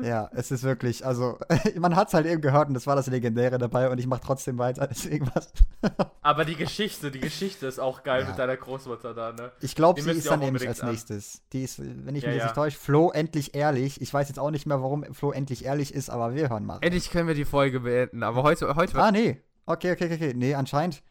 Ja, 0.03 0.29
es 0.33 0.51
ist 0.51 0.63
wirklich, 0.63 1.05
also, 1.05 1.37
man 1.77 1.95
hat 1.95 2.09
es 2.09 2.13
halt 2.13 2.25
eben 2.25 2.41
gehört 2.41 2.67
und 2.67 2.73
das 2.73 2.85
war 2.85 2.97
das 2.97 3.07
Legendäre 3.07 3.57
dabei 3.57 3.89
und 3.89 3.97
ich 3.97 4.07
mache 4.07 4.19
trotzdem 4.25 4.57
weiter, 4.57 4.87
deswegen 4.87 5.29
was. 5.33 5.53
Aber 6.21 6.43
die 6.43 6.57
Geschichte, 6.57 7.11
die 7.11 7.21
Geschichte 7.21 7.65
ist 7.67 7.79
auch 7.79 8.03
geil 8.03 8.23
Ja. 8.23 8.27
mit 8.29 8.37
deiner 8.39 8.57
Großmutter 8.57 9.13
da, 9.13 9.31
ne? 9.31 9.53
Ich 9.61 9.73
glaube, 9.73 10.01
sie 10.01 10.11
ist 10.11 10.29
dann 10.29 10.39
nämlich 10.41 10.67
als 10.67 10.81
an. 10.81 10.89
nächstes. 10.89 11.41
Die 11.53 11.63
ist, 11.63 11.79
wenn 11.79 12.13
ich 12.13 12.23
Ja, 12.23 12.29
mich 12.29 12.35
jetzt 12.35 12.39
ja. 12.39 12.43
nicht 12.47 12.55
täusche, 12.55 12.77
Flo 12.77 13.11
endlich 13.11 13.55
ehrlich. 13.55 14.01
Ich 14.01 14.13
weiß 14.13 14.27
jetzt 14.27 14.39
auch 14.39 14.51
nicht 14.51 14.65
mehr, 14.65 14.81
warum 14.81 15.05
Flo 15.13 15.31
endlich 15.31 15.63
ehrlich 15.63 15.93
ist, 15.93 16.09
aber 16.09 16.33
wir 16.35 16.49
hören 16.49 16.65
mal. 16.65 16.79
endlich 16.81 17.09
können 17.09 17.29
wir 17.29 17.35
die 17.35 17.45
Folge 17.45 17.79
beenden. 17.79 18.21
Aber 18.23 18.43
heute, 18.43 18.75
heute 18.75 19.01
Ah, 19.01 19.11
nee. 19.13 19.41
Okay, 19.65 19.93
okay, 19.93 20.05
okay, 20.05 20.15
okay. 20.15 20.33
Nee, 20.35 20.55
anscheinend. 20.55 21.01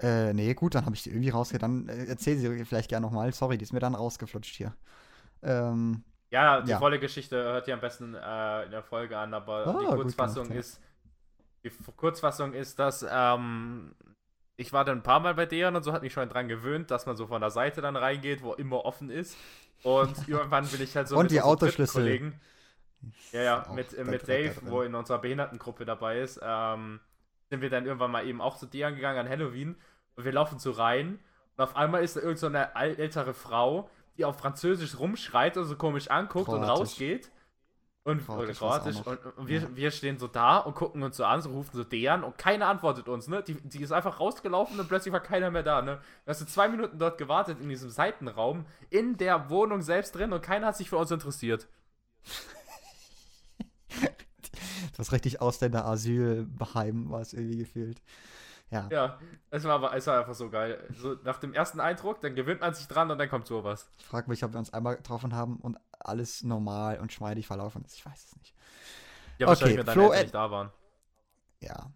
Äh, 0.00 0.32
nee, 0.34 0.54
gut, 0.54 0.74
dann 0.74 0.84
habe 0.86 0.94
ich 0.96 1.02
die 1.02 1.10
irgendwie 1.10 1.30
rausge... 1.30 1.58
Dann 1.58 1.88
äh, 1.88 2.06
erzähl 2.06 2.36
sie 2.36 2.64
vielleicht 2.64 2.88
gerne 2.88 3.06
nochmal. 3.06 3.32
Sorry, 3.32 3.58
die 3.58 3.64
ist 3.64 3.72
mir 3.72 3.80
dann 3.80 3.94
rausgeflutscht 3.94 4.56
hier. 4.56 4.74
Ähm, 5.42 6.02
Ja, 6.30 6.60
die 6.62 6.70
Ja. 6.70 6.78
volle 6.78 6.98
Geschichte 6.98 7.36
hört 7.36 7.68
ihr 7.68 7.74
am 7.74 7.80
besten 7.80 8.14
äh, 8.14 8.64
in 8.64 8.70
der 8.70 8.82
Folge 8.82 9.16
an, 9.18 9.34
aber 9.34 9.66
Ah, 9.68 9.78
die 9.80 9.86
Kurzfassung 9.86 10.48
gemacht, 10.48 10.54
ja. 10.54 10.60
ist. 10.60 10.80
Die 11.64 11.70
Kurzfassung 11.96 12.52
ist, 12.54 12.78
dass 12.78 13.06
ähm, 13.08 13.94
ich 14.56 14.72
war 14.72 14.84
dann 14.84 14.98
ein 14.98 15.02
paar 15.02 15.20
Mal 15.20 15.34
bei 15.34 15.46
deren 15.46 15.76
und 15.76 15.82
so 15.82 15.92
hat 15.92 16.02
mich 16.02 16.12
schon 16.12 16.28
dran 16.28 16.48
gewöhnt, 16.48 16.90
dass 16.90 17.06
man 17.06 17.16
so 17.16 17.26
von 17.26 17.40
der 17.40 17.50
Seite 17.50 17.80
dann 17.80 17.96
reingeht, 17.96 18.42
wo 18.42 18.52
immer 18.54 18.84
offen 18.84 19.10
ist. 19.10 19.36
Und 19.82 20.16
irgendwann 20.28 20.70
will 20.72 20.80
ich 20.82 20.94
halt 20.96 21.08
so 21.08 21.16
Und 21.16 21.30
die 21.30 21.36
unseren 21.36 21.50
Autoschlüssel. 21.52 22.02
Kollegen. 22.04 22.40
Ja, 23.32 23.42
ja, 23.42 23.66
mit, 23.74 23.92
mit 24.06 24.22
da- 24.22 24.26
Dave, 24.26 24.54
wo 24.66 24.82
in 24.82 24.94
unserer 24.94 25.18
Behindertengruppe 25.18 25.84
dabei 25.84 26.20
ist, 26.20 26.40
ähm, 26.42 27.00
sind 27.54 27.62
wir 27.62 27.70
dann 27.70 27.86
irgendwann 27.86 28.10
mal 28.10 28.26
eben 28.26 28.40
auch 28.40 28.56
zu 28.56 28.66
deren 28.66 28.96
gegangen 28.96 29.18
an 29.20 29.28
Halloween. 29.28 29.76
Und 30.16 30.24
wir 30.24 30.32
laufen 30.32 30.58
so 30.58 30.72
rein. 30.72 31.20
Und 31.56 31.62
auf 31.62 31.76
einmal 31.76 32.02
ist 32.02 32.16
da 32.16 32.20
irgend 32.20 32.38
so 32.40 32.48
ältere 32.48 33.32
Frau, 33.32 33.88
die 34.18 34.24
auf 34.24 34.36
Französisch 34.38 34.98
rumschreit 34.98 35.56
und 35.56 35.64
so 35.66 35.76
komisch 35.76 36.10
anguckt 36.10 36.48
und 36.48 36.62
Kroatisch. 36.62 36.80
rausgeht. 36.80 37.30
Und 38.02 38.26
Kroatisch 38.26 38.58
Kroatisch. 38.58 38.96
Und, 39.06 39.18
und 39.36 39.48
wir, 39.48 39.60
Ja. 39.60 39.68
wir 39.72 39.90
stehen 39.92 40.18
so 40.18 40.26
da 40.26 40.58
und 40.58 40.74
gucken 40.74 41.02
uns 41.04 41.16
so 41.16 41.24
an, 41.24 41.40
so 41.42 41.50
rufen 41.50 41.70
so 41.76 41.84
deren 41.84 42.24
und 42.24 42.36
keiner 42.36 42.66
antwortet 42.66 43.08
uns, 43.08 43.28
ne? 43.28 43.42
Die, 43.42 43.54
die 43.54 43.80
ist 43.82 43.92
einfach 43.92 44.18
rausgelaufen 44.18 44.78
und 44.78 44.88
plötzlich 44.88 45.12
war 45.12 45.20
keiner 45.20 45.50
mehr 45.52 45.62
da, 45.62 45.80
ne? 45.80 46.00
Du 46.24 46.30
hast 46.30 46.40
du 46.40 46.44
zwei 46.46 46.68
Minuten 46.68 46.98
dort 46.98 47.16
gewartet 47.18 47.60
in 47.60 47.68
diesem 47.68 47.88
Seitenraum, 47.90 48.66
in 48.90 49.16
der 49.16 49.48
Wohnung 49.48 49.80
selbst 49.80 50.16
drin 50.16 50.32
und 50.32 50.42
keiner 50.42 50.66
hat 50.66 50.76
sich 50.76 50.90
für 50.90 50.96
uns 50.98 51.10
interessiert. 51.12 51.68
das 54.96 55.12
richtig 55.12 55.40
Ausländer-Asylheim 55.40 57.10
war 57.10 57.20
es 57.20 57.32
irgendwie 57.32 57.58
gefühlt. 57.58 58.00
Ja. 58.70 58.88
Ja, 58.90 59.18
es 59.50 59.62
war, 59.64 59.72
aber- 59.74 59.94
es 59.94 60.06
war 60.06 60.18
einfach 60.20 60.34
so 60.34 60.50
geil. 60.50 60.82
So 60.96 61.16
nach 61.22 61.38
dem 61.38 61.52
ersten 61.52 61.80
Eindruck, 61.80 62.20
dann 62.22 62.34
gewöhnt 62.34 62.60
man 62.60 62.74
sich 62.74 62.88
dran 62.88 63.10
und 63.10 63.18
dann 63.18 63.28
kommt 63.28 63.46
sowas. 63.46 63.88
Ich 63.98 64.06
frage 64.06 64.28
mich, 64.30 64.42
ob 64.42 64.52
wir 64.52 64.58
uns 64.58 64.72
einmal 64.72 64.96
getroffen 64.96 65.34
haben 65.34 65.56
und 65.58 65.78
alles 66.00 66.42
normal 66.42 66.98
und 66.98 67.08
geschmeidig 67.08 67.46
verlaufen 67.46 67.84
ist. 67.84 67.94
Ich 67.94 68.06
weiß 68.06 68.24
es 68.24 68.36
nicht. 68.36 68.54
Ja, 69.38 69.46
Okay, 69.46 69.48
wahrscheinlich, 69.48 69.78
wenn 69.78 69.86
deine 69.86 70.00
Flo, 70.00 70.04
Eltern 70.12 70.22
nicht 70.22 70.34
da 70.34 70.50
waren. 70.50 70.70
Ja, 71.60 71.90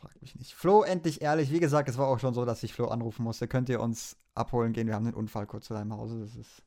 frag 0.00 0.20
mich 0.20 0.34
nicht. 0.36 0.54
Flo, 0.54 0.82
endlich 0.82 1.22
ehrlich. 1.22 1.50
Wie 1.50 1.60
gesagt, 1.60 1.88
es 1.88 1.98
war 1.98 2.08
auch 2.08 2.18
schon 2.18 2.34
so, 2.34 2.44
dass 2.44 2.62
ich 2.62 2.72
Flo 2.72 2.88
anrufen 2.88 3.22
musste. 3.22 3.46
Könnt 3.46 3.68
ihr 3.68 3.80
uns 3.80 4.16
abholen 4.34 4.72
gehen? 4.72 4.86
Wir 4.86 4.94
haben 4.94 5.06
einen 5.06 5.14
Unfall 5.14 5.46
kurz 5.46 5.66
zu 5.66 5.74
deinem 5.74 5.92
Hause. 5.92 6.20
Das 6.20 6.34
ist 6.34 6.62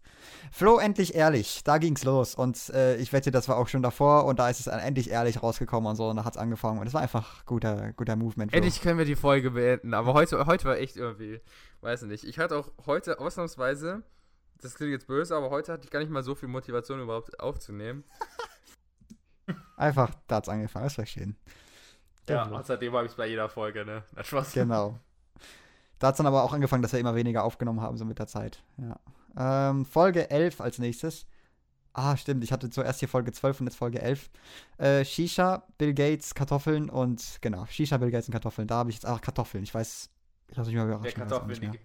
Flo, 0.51 0.77
endlich 0.77 1.15
ehrlich. 1.15 1.63
Da 1.63 1.77
ging's 1.77 2.03
los. 2.03 2.35
Und 2.35 2.69
äh, 2.69 2.95
ich 2.97 3.11
wette, 3.11 3.31
das 3.31 3.49
war 3.49 3.57
auch 3.57 3.67
schon 3.67 3.81
davor. 3.81 4.25
Und 4.25 4.39
da 4.39 4.49
ist 4.49 4.59
es 4.59 4.65
dann 4.65 4.79
endlich 4.79 5.09
ehrlich 5.09 5.41
rausgekommen 5.41 5.89
und 5.89 5.95
so. 5.95 6.09
Und 6.09 6.17
da 6.17 6.25
hat's 6.25 6.37
angefangen. 6.37 6.79
Und 6.79 6.87
es 6.87 6.93
war 6.93 7.01
einfach 7.01 7.45
guter, 7.45 7.93
guter 7.93 8.15
Movement. 8.15 8.51
Flo. 8.51 8.57
Endlich 8.57 8.81
können 8.81 8.97
wir 8.97 9.05
die 9.05 9.15
Folge 9.15 9.51
beenden, 9.51 9.93
aber 9.93 10.13
heute, 10.13 10.45
heute 10.45 10.65
war 10.65 10.77
echt 10.77 10.95
irgendwie, 10.95 11.41
weiß 11.81 12.03
nicht. 12.03 12.23
Ich 12.23 12.39
hatte 12.39 12.57
auch 12.57 12.71
heute 12.85 13.19
ausnahmsweise, 13.19 14.03
das 14.61 14.75
klingt 14.75 14.91
jetzt 14.91 15.07
böse, 15.07 15.35
aber 15.35 15.49
heute 15.49 15.73
hatte 15.73 15.85
ich 15.85 15.91
gar 15.91 15.99
nicht 15.99 16.11
mal 16.11 16.23
so 16.23 16.35
viel 16.35 16.49
Motivation 16.49 17.01
überhaupt 17.01 17.39
aufzunehmen. 17.39 18.03
Einfach, 19.77 20.13
da 20.27 20.37
hat's 20.37 20.49
angefangen. 20.49 20.85
Das 20.85 20.97
war 20.97 21.05
schön. 21.05 21.35
Ja, 22.29 22.43
und 22.43 22.65
seitdem 22.65 22.93
habe 22.93 23.05
ich 23.05 23.11
es 23.11 23.17
bei 23.17 23.27
jeder 23.27 23.49
Folge, 23.49 23.85
ne? 23.85 24.03
Na, 24.15 24.23
Spaß. 24.23 24.53
Genau. 24.53 24.97
Da 25.99 26.07
hat 26.07 26.15
es 26.15 26.17
dann 26.17 26.25
aber 26.27 26.43
auch 26.43 26.53
angefangen, 26.53 26.81
dass 26.81 26.93
wir 26.93 26.99
immer 26.99 27.15
weniger 27.15 27.43
aufgenommen 27.43 27.81
haben, 27.81 27.97
so 27.97 28.05
mit 28.05 28.19
der 28.19 28.27
Zeit. 28.27 28.63
Ja. 28.77 29.69
Ähm, 29.69 29.85
Folge 29.85 30.29
11 30.29 30.61
als 30.61 30.79
nächstes. 30.79 31.25
Ah, 31.93 32.17
stimmt, 32.17 32.43
ich 32.43 32.51
hatte 32.51 32.69
zuerst 32.69 32.99
hier 32.99 33.07
Folge 33.07 33.31
12 33.31 33.59
und 33.61 33.67
jetzt 33.67 33.75
Folge 33.75 34.01
11. 34.01 34.29
Äh, 34.79 35.05
Shisha, 35.05 35.63
Bill 35.77 35.93
Gates, 35.93 36.33
Kartoffeln 36.33 36.89
und, 36.89 37.37
genau, 37.41 37.65
Shisha, 37.67 37.97
Bill 37.97 38.09
Gates 38.09 38.27
und 38.27 38.31
Kartoffeln. 38.33 38.67
Da 38.67 38.75
habe 38.75 38.89
ich 38.89 38.95
jetzt 38.95 39.05
auch 39.05 39.21
Kartoffeln. 39.21 39.63
Ich 39.63 39.73
weiß, 39.73 40.09
ich 40.47 40.57
lasse 40.57 40.69
mich 40.71 40.77
mal 40.77 40.87
Der 40.87 40.95
überraschen. 40.95 41.21
auch 41.23 41.27
Kartoffeln, 41.29 41.71
die 41.71 41.79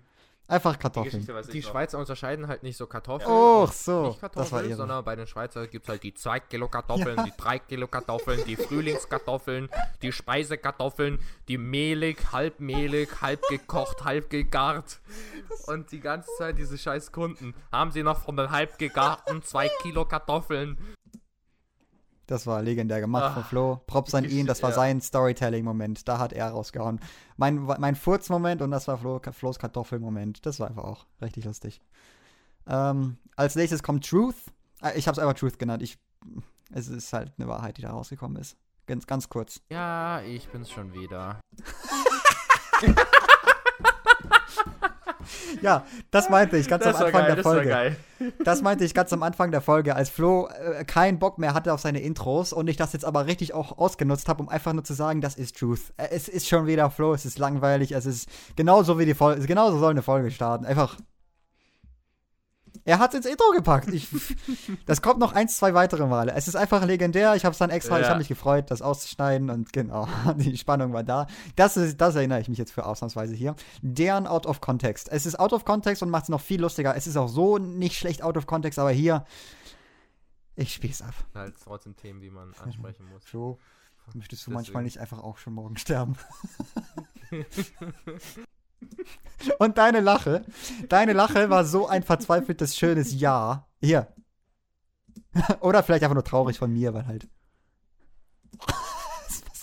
Einfach 0.51 0.79
Kartoffeln. 0.79 1.27
Die 1.53 1.61
noch. 1.61 1.69
Schweizer 1.71 1.99
unterscheiden 1.99 2.49
halt 2.49 2.63
nicht 2.63 2.79
so 2.79 2.87
Kartoffeln. 2.87 3.31
Oh, 3.31 3.67
so. 3.67 4.09
Nicht 4.09 4.21
Kartoffeln, 4.21 4.45
Das 4.45 4.53
war 4.53 4.65
ihre. 4.65 4.77
sondern 4.77 5.05
bei 5.05 5.15
den 5.15 5.27
Schweizer 5.27 5.67
gibt 5.67 5.85
es 5.85 5.91
halt 5.91 6.03
die 6.03 6.15
2 6.15 6.41
Kilo 6.41 6.69
Kartoffeln, 6.71 7.17
Ja. 7.19 7.23
die 7.25 7.33
3 7.37 7.59
Kilo 7.59 7.87
Kartoffeln, 7.87 8.43
die 8.47 8.57
Frühlingskartoffeln, 8.57 9.69
die 10.01 10.11
Speisekartoffeln, 10.11 11.19
die 11.49 11.59
mehlig, 11.59 12.33
halb 12.33 12.61
mehlig, 12.61 13.21
halb 13.21 13.43
gekocht, 13.49 14.05
halb 14.05 14.31
gegart. 14.31 15.01
Und 15.67 15.93
die 15.93 16.01
ganze 16.01 16.31
Zeit 16.39 16.57
diese 16.57 16.79
scheiß 16.79 17.13
Kunden. 17.13 17.55
Haben 17.71 17.93
sie 17.93 18.03
noch 18.03 18.21
von 18.25 18.37
den 18.37 18.51
halb 18.51 18.79
gegarten 18.79 19.43
2 19.43 19.69
Kilo 19.83 20.07
Kartoffeln? 20.07 20.79
Das 22.29 22.47
war 22.47 22.63
legendär 22.63 23.01
gemacht 23.01 23.25
Ah, 23.25 23.31
von 23.33 23.43
Flo. 23.45 23.81
Props 23.87 24.15
an 24.15 24.25
ihn, 24.25 24.47
das 24.47 24.63
war 24.63 24.69
ja. 24.71 24.77
sein 24.77 25.01
Storytelling-Moment. 25.01 26.07
Da 26.07 26.19
hat 26.19 26.33
er 26.35 26.51
rausgehauen. 26.51 27.01
Mein, 27.39 27.57
mein 27.63 27.97
Furz-Moment 27.97 28.61
und 28.63 28.71
das 28.71 28.87
war 28.87 28.99
Flo, 28.99 29.19
Flo's 29.33 29.59
Kartoffel-Moment. 29.59 30.45
Das 30.47 30.61
war 30.61 30.69
einfach 30.69 30.85
auch 30.85 31.07
richtig 31.23 31.45
lustig. 31.47 31.81
Ähm, 32.67 33.17
als 33.35 33.57
nächstes 33.57 33.83
kommt 33.83 34.07
Truth. 34.07 34.37
Äh, 34.83 34.99
Ich 34.99 35.09
habe 35.09 35.15
es 35.15 35.19
einfach 35.19 35.35
Truth 35.39 35.59
genannt. 35.59 35.83
Ich, 35.83 35.97
es 36.71 36.89
ist 36.89 37.13
halt 37.15 37.33
eine 37.39 37.49
Wahrheit, 37.49 37.79
die 37.79 37.83
da 37.83 37.91
rausgekommen 37.91 38.37
ist. 38.37 38.57
Ganz, 38.87 39.07
ganz 39.07 39.29
kurz. 39.31 39.61
Ja, 39.71 40.21
ich 40.21 40.49
bin's 40.51 40.71
schon 40.71 40.93
wieder. 40.93 41.41
Ja, 45.63 45.85
das 46.11 46.29
meinte 46.31 46.57
ich 46.57 46.69
ganz 46.69 46.85
Das 46.85 46.97
am 46.97 47.07
Anfang 47.07 47.21
geil, 47.21 47.27
der 47.27 47.37
das 47.37 47.45
war 47.45 47.53
Folge. 47.55 47.69
geil. 47.69 47.97
Das 48.45 48.63
meinte 48.63 48.85
ich 48.85 48.95
ganz 48.95 49.13
am 49.13 49.23
Anfang 49.23 49.51
der 49.51 49.61
Folge, 49.61 49.95
als 49.95 50.11
Flo 50.11 50.49
äh, 50.49 50.85
keinen 50.85 51.19
Bock 51.19 51.39
mehr 51.39 51.55
hatte 51.55 51.73
auf 51.73 51.81
seine 51.81 52.01
Intros 52.01 52.53
und 52.53 52.69
ich 52.69 52.77
das 52.77 52.93
jetzt 52.93 53.05
aber 53.05 53.27
richtig 53.27 53.55
auch 53.55 53.79
ausgenutzt 53.79 54.29
habe, 54.29 54.43
um 54.43 54.49
einfach 54.49 54.73
nur 54.73 54.85
zu 54.85 54.95
sagen, 54.95 55.21
das 55.21 55.37
ist 55.37 55.57
Truth. 55.59 55.93
Äh, 55.97 56.09
Es 56.11 56.29
ist 56.29 56.49
schon 56.49 56.67
wieder 56.67 56.91
Flo, 56.91 57.15
es 57.15 57.25
ist 57.25 57.39
langweilig, 57.39 57.93
es 57.93 58.07
ist 58.07 58.29
genauso 58.57 58.99
wie 58.99 59.07
die 59.07 59.15
Folge, 59.15 59.47
genauso 59.47 59.79
soll 59.79 59.91
eine 59.91 60.03
Folge 60.03 60.31
starten. 60.31 60.65
Einfach. 60.67 60.97
Er 62.89 63.01
hat 63.01 63.13
ins 63.13 63.27
Intro 63.27 63.51
gepackt. 63.55 63.89
Ich, 63.93 64.09
das 64.87 65.03
kommt 65.03 65.21
noch 65.21 65.35
eins, 65.35 65.59
zwei 65.59 65.75
weitere 65.75 66.07
Male. 66.07 66.33
Es 66.33 66.49
ist 66.49 66.55
einfach 66.57 66.83
legendär. 66.87 67.35
Ich 67.35 67.45
habe 67.45 67.53
es 67.53 67.59
dann 67.59 67.69
extra, 67.69 67.97
ich 67.99 68.05
Ja. 68.05 68.09
habe 68.09 68.19
mich 68.19 68.29
gefreut, 68.29 68.71
das 68.71 68.81
auszuschneiden 68.81 69.51
und 69.51 69.75
genau, 69.75 70.09
die 70.37 70.57
Spannung 70.57 70.95
war 70.95 71.03
da. 71.05 71.27
Das, 71.55 71.77
ist, 71.77 72.01
das 72.01 72.15
erinnere 72.15 72.41
ich 72.41 72.49
mich 72.49 72.57
jetzt 72.57 72.73
für 72.73 72.87
ausnahmsweise 72.87 73.35
hier. 73.35 73.57
Deren 73.83 74.27
Out 74.27 74.47
of 74.47 74.63
Context. 74.63 75.11
Es 75.13 75.27
ist 75.27 75.39
Out 75.39 75.53
of 75.53 75.67
Context 75.67 76.03
und 76.03 76.09
macht 76.09 76.23
es 76.23 76.29
noch 76.31 76.41
viel 76.41 76.63
lustiger. 76.63 76.97
Es 76.97 77.07
ist 77.07 77.19
auch 77.19 77.29
so 77.29 77.59
nicht 77.59 77.99
schlecht 77.99 78.23
Out 78.23 78.39
of 78.39 78.47
Context, 78.47 78.79
aber 78.79 78.91
hier, 78.91 79.27
ich 80.57 80.73
spiel's 80.73 81.03
ab. 81.03 81.13
Halt 81.35 81.57
trotzdem 81.63 81.95
Themen, 81.95 82.21
die 82.23 82.31
man 82.31 82.55
ansprechen 82.65 83.05
muss. 83.13 83.23
So, 83.31 83.59
möchtest 84.15 84.47
du 84.47 84.51
Deswegen. 84.51 84.55
manchmal 84.55 84.83
nicht 84.85 84.99
einfach 84.99 85.19
auch 85.23 85.37
schon 85.37 85.53
morgen 85.53 85.77
sterben? 85.77 86.17
und 89.59 89.79
deine 89.79 90.01
Lache, 90.01 90.45
deine 90.89 91.13
Lache 91.13 91.51
war 91.51 91.65
so 91.65 91.87
ein 91.87 92.03
verzweifeltes, 92.03 92.77
schönes 92.77 93.19
Ja. 93.19 93.67
Hier. 93.81 94.09
Oder 95.61 95.83
vielleicht 95.83 96.03
einfach 96.03 96.15
nur 96.15 96.25
traurig 96.25 96.59
von 96.59 96.73
mir, 96.73 96.95
weil 96.95 97.07
halt. 97.07 97.29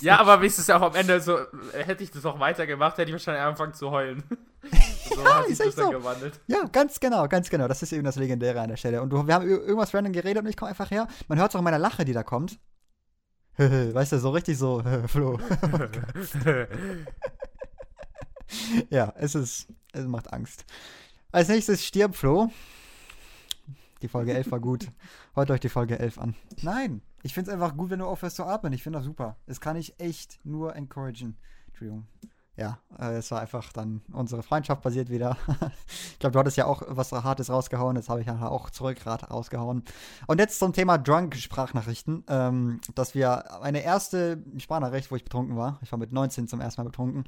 Ja, 0.02 0.20
aber 0.20 0.42
wie 0.42 0.48
ist 0.48 0.60
es 0.60 0.68
ja 0.68 0.78
auch 0.78 0.82
am 0.82 0.96
Ende 0.96 1.20
so, 1.22 1.40
hätte 1.74 2.04
ich 2.04 2.12
das 2.12 2.26
auch 2.26 2.40
weitergemacht, 2.40 2.98
hätte 2.98 3.10
ich 3.10 3.14
wahrscheinlich 3.14 3.44
angefangen 3.44 3.74
zu 3.74 3.92
heulen. 3.92 4.24
so 5.10 5.26
hat 5.26 5.48
sich 5.48 5.58
das 5.58 5.76
dann 5.76 5.86
so. 5.86 5.92
gewandelt. 5.92 6.40
Ja, 6.48 6.64
ganz 6.72 7.00
genau, 7.00 7.28
ganz 7.28 7.50
genau. 7.50 7.68
Das 7.68 7.82
ist 7.82 7.94
eben 7.94 8.04
das 8.04 8.16
Legendäre 8.16 8.60
an 8.62 8.70
der 8.70 8.78
Stelle. 8.78 9.02
Und 9.02 9.12
wir 9.12 9.34
haben 9.34 9.48
irgendwas 9.48 9.94
random 9.94 10.14
geredet 10.14 10.44
und 10.44 10.50
ich 10.50 10.58
komme 10.58 10.70
einfach 10.70 10.92
her. 10.92 11.08
Man 11.28 11.40
hört 11.40 11.50
es 11.50 11.56
auch 11.56 11.60
in 11.60 11.64
meiner 11.64 11.80
Lache, 11.80 12.04
die 12.04 12.14
da 12.14 12.24
kommt. 12.24 12.60
weißt 13.58 14.12
du, 14.12 14.20
so 14.20 14.32
richtig 14.32 14.58
so, 14.58 14.84
Flo. 15.08 15.40
Ja, 18.90 19.14
es 19.18 19.36
ist, 19.36 19.68
es 19.94 20.06
macht 20.06 20.32
Angst. 20.34 20.66
Als 21.32 21.48
nächstes 21.50 21.84
stirbt 21.86 22.16
Flo. 22.16 22.50
Die 24.02 24.08
Folge 24.08 24.34
11 24.34 24.52
war 24.52 24.60
gut. 24.60 24.92
Hört 25.34 25.52
euch 25.52 25.60
die 25.60 25.70
Folge 25.70 25.98
11 26.00 26.18
an. 26.20 26.36
Nein, 26.62 27.02
ich 27.24 27.34
finde 27.34 27.50
es 27.52 27.54
einfach 27.54 27.76
gut, 27.76 27.90
wenn 27.90 28.00
du 28.00 28.06
aufhörst 28.06 28.36
zu 28.36 28.44
atmen. 28.46 28.74
Ich 28.74 28.84
finde 28.84 29.00
das 29.00 29.06
super. 29.06 29.38
Das 29.48 29.60
kann 29.60 29.76
ich 29.76 30.00
echt 30.00 30.40
nur 30.46 30.76
encouragen. 30.76 31.38
Entschuldigung. 31.68 32.08
Ja, 32.58 32.80
äh, 32.98 33.16
es 33.16 33.32
war 33.32 33.42
einfach 33.42 33.74
dann, 33.74 34.02
unsere 34.14 34.42
Freundschaft 34.42 34.82
basiert 34.82 35.10
wieder. 35.10 35.36
ich 36.14 36.20
glaube, 36.20 36.32
du 36.34 36.40
hattest 36.40 36.56
ja 36.56 36.66
auch 36.68 36.84
was 36.88 37.12
Hartes 37.12 37.50
rausgehauen, 37.50 37.96
das 37.96 38.08
habe 38.08 38.22
ich 38.22 38.28
ja 38.28 38.48
auch 38.48 38.70
zurück 38.70 39.06
rat- 39.06 39.30
rausgehauen. 39.30 39.84
Und 40.28 40.40
jetzt 40.40 40.60
zum 40.60 40.72
Thema 40.72 40.98
Drunk-Sprachnachrichten, 40.98 42.24
ähm, 42.30 42.80
dass 42.96 43.14
wir 43.14 43.62
eine 43.62 43.84
erste 43.84 44.42
Sprachnachricht, 44.58 45.12
wo 45.12 45.18
ich 45.18 45.26
betrunken 45.26 45.58
war, 45.58 45.80
ich 45.82 45.92
war 45.92 46.00
mit 46.00 46.14
19 46.14 46.48
zum 46.48 46.62
ersten 46.62 46.80
Mal 46.82 46.86
betrunken, 46.86 47.26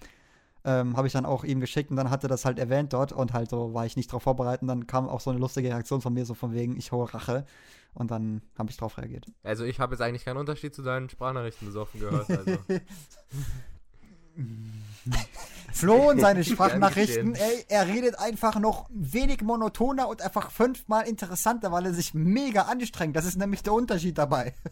ähm, 0.66 0.98
habe 0.98 1.08
ich 1.08 1.14
dann 1.14 1.26
auch 1.26 1.44
ihm 1.44 1.60
geschickt 1.60 1.90
und 1.90 1.96
dann 1.98 2.10
hat 2.10 2.24
er 2.24 2.30
das 2.30 2.46
halt 2.46 2.60
erwähnt 2.60 2.94
dort 2.94 3.12
und 3.12 3.34
halt 3.34 3.50
so 3.50 3.74
war 3.74 3.86
ich 3.86 3.96
nicht 3.96 4.12
drauf 4.12 4.24
vorbereitet 4.24 4.64
und 4.64 4.68
dann 4.68 4.88
kam 4.88 5.08
auch 5.08 5.20
so 5.20 5.30
eine 5.30 5.40
lustige 5.40 5.70
Reaktion 5.70 6.02
von 6.02 6.14
mir, 6.14 6.26
so 6.26 6.34
von 6.34 6.54
wegen, 6.54 6.78
ich 6.78 6.92
hole 6.92 7.14
Rache. 7.14 7.46
Und 7.94 8.12
dann 8.12 8.44
habe 8.58 8.70
ich 8.70 8.78
drauf 8.78 8.98
reagiert. 9.00 9.26
Also 9.44 9.64
ich 9.64 9.80
habe 9.80 9.96
jetzt 9.96 10.02
eigentlich 10.02 10.24
keinen 10.24 10.38
Unterschied 10.38 10.76
zu 10.76 10.84
deinen 10.84 11.10
Sprachnachrichten 11.10 11.68
besoffen 11.68 12.00
gehört. 12.00 12.30
Also. 12.30 12.58
Flo 15.74 16.10
und 16.10 16.20
seine 16.20 16.44
Sprachnachrichten, 16.44 17.36
ey, 17.36 17.66
er 17.70 17.88
redet 17.88 18.18
einfach 18.20 18.60
noch 18.60 18.90
wenig 18.92 19.42
monotoner 19.42 20.08
und 20.08 20.22
einfach 20.22 20.52
fünfmal 20.52 21.08
interessanter, 21.08 21.72
weil 21.72 21.86
er 21.86 21.94
sich 21.94 22.14
mega 22.14 22.64
anstrengt. 22.64 23.16
Das 23.16 23.26
ist 23.26 23.38
nämlich 23.38 23.64
der 23.64 23.74
Unterschied 23.74 24.18
dabei. 24.18 24.54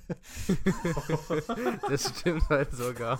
Das 1.90 2.10
stimmt 2.20 2.50
halt 2.50 2.72
sogar. 2.72 3.20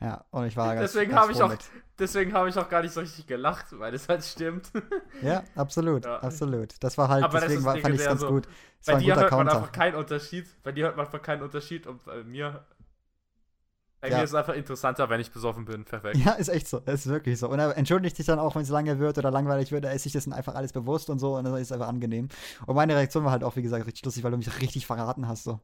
Ja, 0.00 0.24
und 0.30 0.46
ich 0.46 0.56
war 0.56 0.74
ganz 0.76 0.92
Deswegen 0.92 1.14
habe 1.16 1.32
ich 1.32 1.42
auch, 1.42 1.48
mit. 1.50 1.60
deswegen 1.98 2.32
habe 2.32 2.48
ich 2.48 2.56
auch 2.56 2.68
gar 2.68 2.82
nicht 2.82 2.92
so 2.94 3.00
richtig 3.00 3.26
gelacht, 3.26 3.66
weil 3.78 3.90
das 3.92 4.08
halt 4.08 4.24
stimmt. 4.24 4.70
Ja, 5.22 5.42
absolut, 5.56 6.04
Ja. 6.04 6.18
absolut. 6.20 6.74
Das 6.80 6.96
war 6.98 7.08
halt, 7.08 7.24
Aber 7.24 7.40
deswegen 7.40 7.64
war, 7.64 7.76
fand 7.78 7.94
ich 7.94 8.00
es 8.00 8.06
ganz 8.06 8.20
so. 8.20 8.28
gut. 8.28 8.46
Das 8.78 8.86
Bei 8.86 8.92
war 8.92 8.98
ein 9.00 9.04
dir 9.04 9.16
hört 9.16 9.30
man 9.32 9.40
Counter. 9.46 9.56
einfach 9.56 9.72
keinen 9.72 9.96
Unterschied. 9.96 10.46
Bei 10.62 10.70
dir 10.72 10.84
hört 10.84 10.96
man 10.96 11.06
einfach 11.06 11.20
keinen 11.22 11.42
Unterschied 11.42 11.86
und 11.88 12.04
bei 12.04 12.22
mir. 12.22 12.64
Bei 14.00 14.08
Ja. 14.10 14.18
mir 14.18 14.22
ist 14.24 14.30
es 14.30 14.36
einfach 14.36 14.54
interessanter, 14.54 15.10
wenn 15.10 15.18
ich 15.20 15.32
besoffen 15.32 15.64
bin. 15.64 15.84
Perfekt. 15.84 16.18
Ja, 16.18 16.34
ist 16.34 16.46
echt 16.48 16.68
so. 16.68 16.80
Es 16.86 17.04
ist 17.04 17.08
wirklich 17.08 17.36
so. 17.40 17.48
Und 17.48 17.58
er 17.58 17.76
entschuldigt 17.76 18.16
sich 18.16 18.26
dann 18.26 18.38
auch, 18.38 18.54
wenn 18.54 18.62
es 18.62 18.68
lange 18.68 19.00
wird 19.00 19.18
oder 19.18 19.32
langweilig 19.32 19.72
wird. 19.72 19.84
Er 19.84 19.92
ist 19.94 20.04
sich 20.04 20.12
dessen 20.12 20.32
einfach 20.32 20.54
alles 20.54 20.72
bewusst 20.72 21.10
und 21.10 21.18
so. 21.18 21.36
Und 21.36 21.42
dann 21.44 21.54
ist 21.56 21.62
es 21.62 21.72
einfach 21.72 21.88
angenehm. 21.88 22.28
Und 22.66 22.76
meine 22.76 22.94
Reaktion 22.94 23.24
war 23.24 23.32
halt 23.32 23.42
auch, 23.42 23.56
wie 23.56 23.62
gesagt, 23.62 23.84
richtig 23.86 24.04
lustig, 24.04 24.22
weil 24.22 24.30
du 24.30 24.36
mich 24.36 24.60
richtig 24.60 24.86
verraten 24.86 25.26
hast. 25.26 25.42
So. 25.42 25.58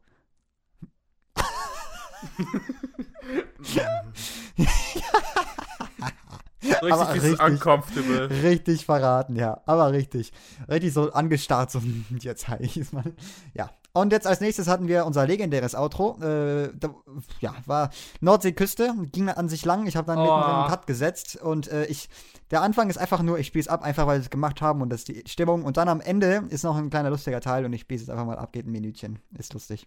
So 6.62 6.90
Aber 6.90 7.12
richtig, 7.12 7.32
richtig. 7.32 7.46
uncomfortable. 7.46 8.30
Richtig 8.42 8.86
verraten, 8.86 9.36
ja. 9.36 9.60
Aber 9.66 9.92
richtig. 9.92 10.32
Richtig 10.68 10.94
so 10.94 11.12
angestarrt, 11.12 11.70
so, 11.70 11.82
jetzt 12.20 12.46
zeige 12.46 12.64
ich 12.64 12.76
es 12.78 12.92
mal. 12.92 13.04
Ja. 13.52 13.70
Und 13.92 14.12
jetzt 14.12 14.26
als 14.26 14.40
nächstes 14.40 14.66
hatten 14.66 14.88
wir 14.88 15.06
unser 15.06 15.24
legendäres 15.26 15.74
Outro. 15.76 16.18
Äh, 16.20 16.72
da, 16.74 16.94
ja, 17.40 17.54
war 17.66 17.90
Nordseeküste, 18.20 18.92
ging 19.12 19.28
an 19.28 19.48
sich 19.48 19.64
lang. 19.64 19.86
Ich 19.86 19.94
habe 19.96 20.06
dann 20.06 20.18
Oh. 20.18 20.22
mittendrin 20.22 20.54
einen 20.54 20.68
Cut 20.68 20.86
gesetzt. 20.86 21.36
Und 21.36 21.68
äh, 21.68 21.84
ich, 21.86 22.08
der 22.50 22.62
Anfang 22.62 22.88
ist 22.90 22.96
einfach 22.96 23.22
nur, 23.22 23.38
ich 23.38 23.46
spiele 23.46 23.60
es 23.62 23.68
ab, 23.68 23.82
einfach 23.82 24.06
weil 24.06 24.18
wir 24.18 24.22
es 24.24 24.30
gemacht 24.30 24.62
haben 24.62 24.80
und 24.82 24.88
das 24.90 25.00
ist 25.00 25.08
die 25.08 25.22
Stimmung. 25.28 25.64
Und 25.64 25.76
dann 25.76 25.88
am 25.88 26.00
Ende 26.00 26.44
ist 26.48 26.64
noch 26.64 26.76
ein 26.76 26.90
kleiner 26.90 27.10
lustiger 27.10 27.40
Teil 27.40 27.64
und 27.66 27.72
ich 27.72 27.82
spiele 27.82 28.02
es 28.02 28.08
einfach 28.10 28.24
mal 28.26 28.38
ab, 28.38 28.52
geht 28.52 28.66
ein 28.66 28.72
Minütchen. 28.72 29.18
Ist 29.38 29.52
lustig. 29.52 29.86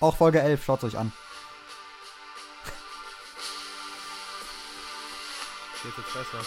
Auch 0.00 0.16
Folge 0.16 0.40
11, 0.40 0.62
schaut 0.62 0.84
euch 0.84 0.98
an. 0.98 1.12
Geht 5.86 5.98
jetzt 5.98 6.14
besser. 6.14 6.40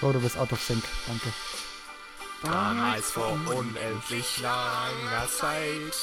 Oh, 0.00 0.12
du 0.12 0.20
bist 0.20 0.38
out 0.38 0.50
of 0.50 0.62
sync. 0.62 0.82
Danke. 1.06 1.30
Damals 2.42 3.10
vor 3.10 3.32
unendlich 3.32 4.38
langer 4.40 5.28
Zeit. 5.28 5.94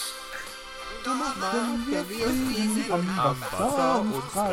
Machen 1.04 1.88
wir 1.88 2.06
Frieden 2.06 3.20
am 3.20 3.42
Wasser 3.42 4.02
und 4.02 4.24
frei. 4.32 4.52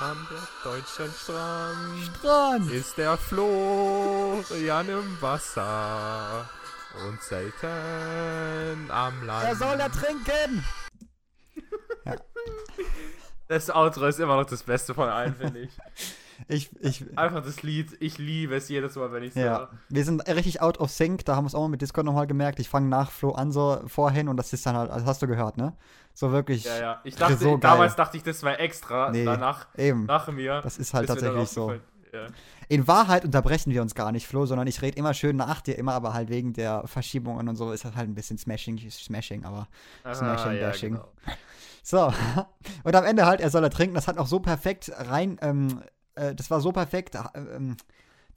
Am 0.00 0.26
deutschen 0.64 1.14
Strand 1.14 2.72
ist 2.72 2.98
der 2.98 3.16
Florian 3.16 4.88
im 4.88 5.22
Wasser 5.22 6.48
und 7.06 7.22
selten 7.22 8.90
am 8.90 9.24
Land. 9.24 9.48
Er 9.48 9.56
soll 9.56 9.80
ertrinken! 9.80 10.64
Das 13.48 13.70
Outro 13.70 14.06
ist 14.06 14.18
immer 14.18 14.36
noch 14.36 14.46
das 14.46 14.62
Beste 14.62 14.94
von 14.94 15.08
allen, 15.08 15.34
finde 15.34 15.60
ich. 15.60 15.70
Ich, 16.48 16.70
ich, 16.80 17.04
Einfach 17.16 17.44
das 17.44 17.62
Lied, 17.62 17.96
ich 18.00 18.18
liebe 18.18 18.56
es 18.56 18.68
jedes 18.68 18.96
Mal, 18.96 19.12
wenn 19.12 19.22
ich 19.22 19.30
es 19.30 19.36
ja. 19.36 19.58
höre. 19.58 19.70
Wir 19.88 20.04
sind 20.04 20.26
richtig 20.28 20.60
out 20.60 20.78
of 20.80 20.90
sync, 20.90 21.24
da 21.24 21.36
haben 21.36 21.44
wir 21.44 21.48
es 21.48 21.54
auch 21.54 21.60
mal 21.60 21.68
mit 21.68 21.82
Discord 21.82 22.04
nochmal 22.04 22.26
gemerkt. 22.26 22.58
Ich 22.58 22.68
fange 22.68 22.88
nach 22.88 23.12
Flo 23.12 23.30
an 23.30 23.52
so 23.52 23.80
vorhin 23.86 24.28
und 24.28 24.36
das 24.36 24.52
ist 24.52 24.66
dann 24.66 24.76
halt, 24.76 24.90
also 24.90 25.06
hast 25.06 25.22
du 25.22 25.28
gehört, 25.28 25.56
ne? 25.56 25.74
So 26.14 26.32
wirklich. 26.32 26.64
Ja, 26.64 26.80
ja. 26.80 27.00
Ich 27.04 27.14
dachte, 27.14 27.36
so 27.36 27.50
geil. 27.52 27.60
damals 27.60 27.96
dachte 27.96 28.16
ich, 28.16 28.22
das 28.22 28.42
war 28.42 28.58
extra. 28.58 29.10
Nee, 29.10 29.24
Danach, 29.24 29.66
Eben. 29.76 30.06
nach 30.06 30.26
mir. 30.28 30.60
Das 30.62 30.78
ist 30.78 30.92
halt 30.94 31.06
tatsächlich 31.06 31.48
so. 31.48 31.74
Ja. 32.12 32.26
In 32.68 32.86
Wahrheit 32.86 33.24
unterbrechen 33.24 33.72
wir 33.72 33.80
uns 33.82 33.94
gar 33.94 34.12
nicht, 34.12 34.26
Flo, 34.26 34.44
sondern 34.46 34.66
ich 34.66 34.82
rede 34.82 34.98
immer 34.98 35.14
schön 35.14 35.36
nach 35.36 35.62
dir, 35.62 35.78
immer 35.78 35.94
aber 35.94 36.12
halt 36.12 36.28
wegen 36.28 36.52
der 36.52 36.86
Verschiebungen 36.86 37.48
und 37.48 37.56
so 37.56 37.72
ist 37.72 37.84
das 37.84 37.94
halt 37.96 38.08
ein 38.08 38.14
bisschen 38.14 38.36
Smashing, 38.38 38.78
Smashing, 38.90 39.44
aber 39.44 39.66
Smashing, 40.02 40.48
Ah, 40.48 40.52
ja, 40.52 40.66
Bashing. 40.68 40.94
genau. 40.94 41.08
So, 41.84 42.12
und 42.84 42.94
am 42.94 43.04
Ende 43.04 43.26
halt, 43.26 43.40
er 43.40 43.50
soll 43.50 43.64
er 43.64 43.70
trinken. 43.70 43.96
Das 43.96 44.06
hat 44.06 44.16
auch 44.16 44.28
so 44.28 44.38
perfekt 44.38 44.92
rein, 44.94 45.36
ähm, 45.42 45.82
äh, 46.14 46.32
das 46.32 46.48
war 46.48 46.60
so 46.60 46.70
perfekt 46.70 47.16
äh, 47.16 47.20
ähm, 47.34 47.76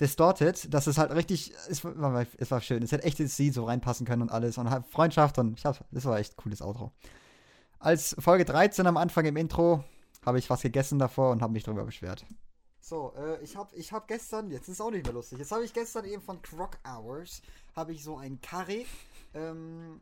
distorted, 0.01 0.73
dass 0.73 0.87
es 0.87 0.97
halt 0.97 1.11
richtig, 1.13 1.53
es 1.69 1.83
war, 1.85 2.25
es 2.37 2.49
war 2.49 2.61
schön. 2.61 2.81
Es 2.81 2.91
hätte 2.91 3.03
echt 3.03 3.19
ins 3.19 3.35
Sie 3.35 3.51
so 3.51 3.65
reinpassen 3.65 4.07
können 4.07 4.23
und 4.23 4.31
alles 4.31 4.57
und 4.57 4.71
halt 4.71 4.87
Freundschaft 4.87 5.37
und 5.37 5.59
ich 5.59 5.65
hab, 5.65 5.77
das 5.91 6.05
war 6.05 6.17
echt 6.17 6.33
ein 6.33 6.37
cooles 6.37 6.61
Outro. 6.63 6.91
Als 7.77 8.15
Folge 8.17 8.45
13 8.45 8.87
am 8.87 8.97
Anfang 8.97 9.25
im 9.25 9.37
Intro 9.37 9.83
habe 10.25 10.39
ich 10.39 10.49
was 10.49 10.61
gegessen 10.63 10.97
davor 10.97 11.29
und 11.31 11.43
habe 11.43 11.53
mich 11.53 11.61
darüber 11.63 11.83
beschwert. 11.83 12.25
So, 12.87 13.13
äh, 13.17 13.43
ich 13.43 13.55
habe 13.55 13.75
ich 13.75 13.91
hab 13.91 14.07
gestern, 14.07 14.51
jetzt 14.51 14.67
ist 14.67 14.75
es 14.75 14.81
auch 14.81 14.91
nicht 14.91 15.05
mehr 15.05 15.13
lustig, 15.13 15.39
jetzt 15.39 15.51
habe 15.51 15.65
ich 15.65 15.73
gestern 15.73 16.05
eben 16.05 16.21
von 16.21 16.39
Croc 16.43 16.77
Hours, 16.87 17.41
habe 17.75 17.93
ich 17.93 18.03
so 18.03 18.17
ein 18.17 18.39
Curry, 18.41 18.85
ähm, 19.33 19.99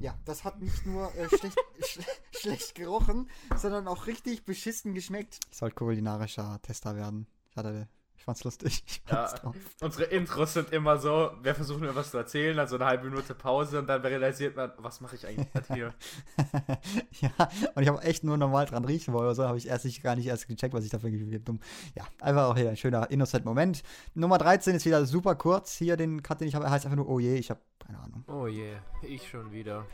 ja, 0.00 0.18
das 0.24 0.42
hat 0.42 0.60
nicht 0.60 0.84
nur 0.86 1.14
äh, 1.14 1.28
schlecht, 1.28 1.56
sch 1.84 2.00
schlecht 2.32 2.74
gerochen, 2.74 3.30
sondern 3.56 3.86
auch 3.86 4.08
richtig 4.08 4.44
beschissen 4.44 4.92
geschmeckt. 4.92 5.38
Ich 5.52 5.56
sollte 5.56 5.76
kulinarischer 5.76 6.58
Tester 6.62 6.96
werden. 6.96 7.28
Ich, 7.52 7.56
hatte, 7.56 7.86
ich 8.20 8.24
fand's 8.24 8.44
lustig. 8.44 8.84
Ich 8.86 9.00
fand's 9.06 9.32
Ja. 9.42 9.52
Unsere 9.80 10.04
Intros 10.04 10.52
sind 10.52 10.72
immer 10.74 10.98
so, 10.98 11.30
wir 11.42 11.54
versuchen 11.54 11.80
mir 11.80 11.96
was 11.96 12.10
zu 12.10 12.18
erzählen, 12.18 12.58
also 12.58 12.76
eine 12.76 12.84
halbe 12.84 13.08
Minute 13.08 13.34
Pause 13.34 13.78
und 13.78 13.86
dann 13.86 14.02
realisiert 14.02 14.56
man, 14.56 14.72
was 14.76 15.00
mache 15.00 15.16
ich 15.16 15.26
eigentlich 15.26 15.50
grad 15.50 15.66
hier? 15.68 15.94
ja, 17.22 17.30
und 17.74 17.82
ich 17.82 17.88
habe 17.88 18.02
echt 18.02 18.22
nur 18.22 18.36
normal 18.36 18.66
dran 18.66 18.84
riechen 18.84 19.14
wollen. 19.14 19.34
So 19.34 19.48
habe 19.48 19.56
ich 19.56 19.68
erst 19.68 19.86
nicht, 19.86 20.02
gar 20.02 20.16
nicht 20.16 20.26
erst 20.26 20.48
gecheckt, 20.48 20.74
was 20.74 20.84
ich 20.84 20.90
dafür 20.90 21.10
gegeben 21.10 21.42
habe. 21.48 21.58
Ja, 21.94 22.04
einfach 22.20 22.50
auch 22.50 22.56
hier 22.56 22.68
ein 22.68 22.76
schöner 22.76 23.10
innocent 23.10 23.46
Moment. 23.46 23.82
Nummer 24.12 24.36
13 24.36 24.74
ist 24.74 24.84
wieder 24.84 25.06
super 25.06 25.34
kurz. 25.34 25.76
Hier 25.76 25.96
den 25.96 26.22
Cut, 26.22 26.42
den 26.42 26.48
ich 26.48 26.54
habe, 26.54 26.68
heißt 26.70 26.84
einfach 26.84 26.98
nur, 26.98 27.08
oh 27.08 27.20
je, 27.20 27.36
ich 27.36 27.48
habe 27.48 27.60
keine 27.78 28.00
Ahnung. 28.00 28.22
Oh 28.28 28.46
je, 28.46 28.74
ich 29.00 29.26
schon 29.26 29.50
wieder. 29.50 29.86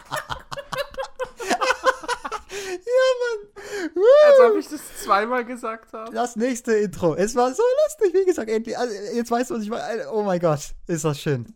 Als 3.94 4.50
ob 4.50 4.58
ich 4.58 4.68
das 4.68 5.02
zweimal 5.02 5.44
gesagt 5.44 5.92
habe. 5.92 6.12
Das 6.12 6.36
nächste 6.36 6.72
Intro. 6.74 7.14
Es 7.14 7.34
war 7.34 7.52
so 7.52 7.62
lustig, 7.84 8.20
wie 8.20 8.26
gesagt, 8.26 8.50
endlich. 8.50 8.76
Also, 8.76 8.94
jetzt 9.14 9.30
weißt 9.30 9.50
du, 9.50 9.54
was 9.54 9.62
ich 9.62 9.70
meine. 9.70 10.10
Oh 10.12 10.22
mein 10.22 10.40
Gott, 10.40 10.74
ist 10.86 11.04
das 11.04 11.20
schön. 11.20 11.54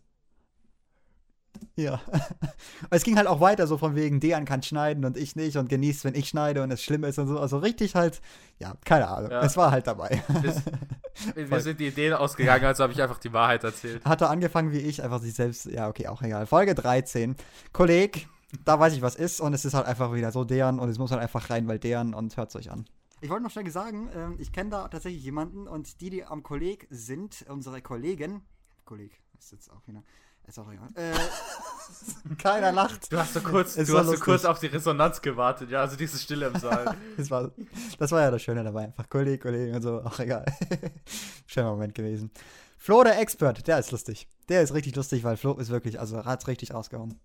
Ja. 1.75 2.01
es 2.89 3.03
ging 3.03 3.17
halt 3.17 3.27
auch 3.27 3.39
weiter, 3.39 3.67
so 3.67 3.77
von 3.77 3.95
wegen, 3.95 4.19
Dejan 4.19 4.45
kann 4.45 4.61
schneiden 4.63 5.05
und 5.05 5.17
ich 5.17 5.35
nicht 5.35 5.57
und 5.57 5.69
genießt, 5.69 6.05
wenn 6.05 6.15
ich 6.15 6.29
schneide 6.29 6.63
und 6.63 6.71
es 6.71 6.83
schlimm 6.83 7.03
ist 7.03 7.17
und 7.19 7.27
so. 7.27 7.39
Also 7.39 7.57
richtig 7.57 7.95
halt, 7.95 8.21
ja, 8.59 8.73
keine 8.85 9.07
Ahnung. 9.07 9.31
Ja. 9.31 9.43
Es 9.43 9.57
war 9.57 9.71
halt 9.71 9.87
dabei. 9.87 10.21
Wir, 11.35 11.49
wir 11.49 11.59
sind 11.61 11.79
die 11.79 11.87
Ideen 11.87 12.13
ausgegangen, 12.13 12.65
also 12.65 12.83
habe 12.83 12.93
ich 12.93 13.01
einfach 13.01 13.19
die 13.19 13.33
Wahrheit 13.33 13.63
erzählt. 13.63 14.03
Hat 14.05 14.21
er 14.21 14.29
angefangen 14.29 14.71
wie 14.71 14.79
ich, 14.79 15.03
einfach 15.03 15.21
sich 15.21 15.33
selbst, 15.33 15.65
ja, 15.65 15.87
okay, 15.87 16.07
auch 16.07 16.21
egal. 16.21 16.45
Folge 16.45 16.75
13. 16.75 17.35
Kolleg, 17.71 18.27
da 18.65 18.79
weiß 18.79 18.93
ich, 18.93 19.01
was 19.01 19.15
ist 19.15 19.41
und 19.41 19.53
es 19.53 19.65
ist 19.65 19.73
halt 19.73 19.85
einfach 19.85 20.13
wieder 20.13 20.31
so 20.31 20.43
deren 20.43 20.79
und 20.79 20.89
es 20.89 20.97
muss 20.97 21.11
halt 21.11 21.21
einfach 21.21 21.49
rein, 21.49 21.67
weil 21.67 21.79
deren 21.79 22.13
und 22.13 22.35
hört 22.37 22.55
euch 22.55 22.71
an. 22.71 22.85
Ich 23.21 23.29
wollte 23.29 23.43
noch 23.43 23.51
schnell 23.51 23.69
sagen, 23.69 24.09
ähm, 24.15 24.35
ich 24.39 24.51
kenne 24.51 24.71
da 24.71 24.87
tatsächlich 24.87 25.23
jemanden 25.23 25.67
und 25.67 26.01
die, 26.01 26.09
die 26.09 26.25
am 26.25 26.41
Kolleg 26.41 26.87
sind, 26.89 27.45
unsere 27.47 27.81
Kollegen, 27.81 28.41
Kolleg, 28.83 29.21
ist 29.37 29.51
jetzt 29.51 29.71
auch 29.71 29.85
wieder, 29.87 30.03
ist 30.47 30.57
auch 30.57 30.71
egal. 30.71 30.89
Äh, 30.95 31.13
keiner 32.37 32.71
lacht. 32.71 33.11
Du 33.11 33.19
hast 33.19 33.35
so 33.35 33.41
kurz, 33.41 33.77
Es 33.77 33.89
du 33.89 33.97
hast 33.97 34.07
so 34.07 34.15
kurz 34.15 34.43
auf 34.43 34.59
die 34.59 34.67
Resonanz 34.67 35.21
gewartet, 35.21 35.69
ja, 35.69 35.81
also 35.81 35.95
diese 35.95 36.17
Stille 36.17 36.47
im 36.47 36.59
Saal. 36.59 36.97
Das 37.17 37.29
war, 37.29 37.51
das 37.99 38.11
war 38.11 38.21
ja 38.21 38.31
das 38.31 38.41
Schöne 38.41 38.63
dabei. 38.63 38.85
Einfach 38.85 39.07
Kolleg, 39.07 39.41
Kollegen 39.41 39.75
und 39.75 39.83
so. 39.83 40.01
Ach, 40.03 40.19
egal. 40.19 40.45
Schöner 41.45 41.71
Moment 41.71 41.93
gewesen. 41.93 42.31
Flo, 42.77 43.03
der 43.03 43.19
Expert, 43.19 43.67
der 43.67 43.77
ist 43.77 43.91
lustig. 43.91 44.27
Der 44.49 44.63
ist 44.63 44.73
richtig 44.73 44.95
lustig, 44.95 45.23
weil 45.23 45.37
Flo 45.37 45.53
ist 45.53 45.69
wirklich, 45.69 45.99
also 45.99 46.25
hat's 46.25 46.47
richtig 46.47 46.73
rausgehauen. 46.73 47.19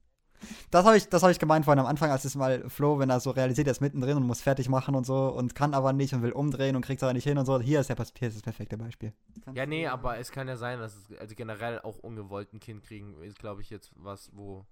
Das 0.71 0.85
habe 0.85 0.97
ich, 0.97 1.09
das 1.09 1.23
hab 1.23 1.31
ich 1.31 1.39
gemeint 1.39 1.65
vorhin 1.65 1.81
am 1.81 1.87
Anfang, 1.87 2.11
als 2.11 2.25
es 2.25 2.35
mal 2.35 2.69
Flo, 2.69 2.99
wenn 2.99 3.11
er 3.11 3.21
so 3.21 3.31
realisiert, 3.31 3.67
er 3.67 3.73
ist 3.73 3.81
mittendrin 3.81 4.17
und 4.17 4.25
muss 4.25 4.41
fertig 4.41 4.69
machen 4.69 4.95
und 4.95 5.05
so 5.05 5.29
und 5.29 5.55
kann 5.55 5.75
aber 5.75 5.93
nicht 5.93 6.15
und 6.15 6.23
will 6.23 6.33
umdrehen 6.33 6.77
und 6.77 6.83
kriegt 6.83 7.01
es 7.01 7.03
aber 7.03 7.13
nicht 7.13 7.25
hin 7.25 7.39
und 7.39 7.47
so. 7.47 7.61
Hier 7.61 7.81
ist, 7.81 7.89
der, 7.89 7.97
hier 7.97 8.29
ist 8.29 8.37
das 8.37 8.43
perfekte 8.43 8.77
Beispiel. 8.77 9.13
Ja, 9.55 9.67
nee, 9.67 9.87
aber 9.87 10.19
es 10.19 10.31
kann 10.31 10.49
ja 10.49 10.57
sein, 10.57 10.79
dass 10.79 10.95
es 10.95 11.19
also 11.19 11.35
generell 11.35 11.81
auch 11.81 11.99
ungewollt 11.99 12.53
ein 12.53 12.61
Kind 12.61 12.83
kriegen 12.83 13.15
ist, 13.23 13.39
glaube 13.39 13.63
ich, 13.63 13.71
jetzt 13.71 13.91
was, 13.97 14.31
wo 14.33 14.67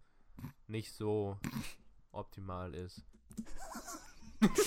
nicht 0.67 0.93
so 0.95 1.39
optimal 2.13 2.75
ist. 2.75 3.03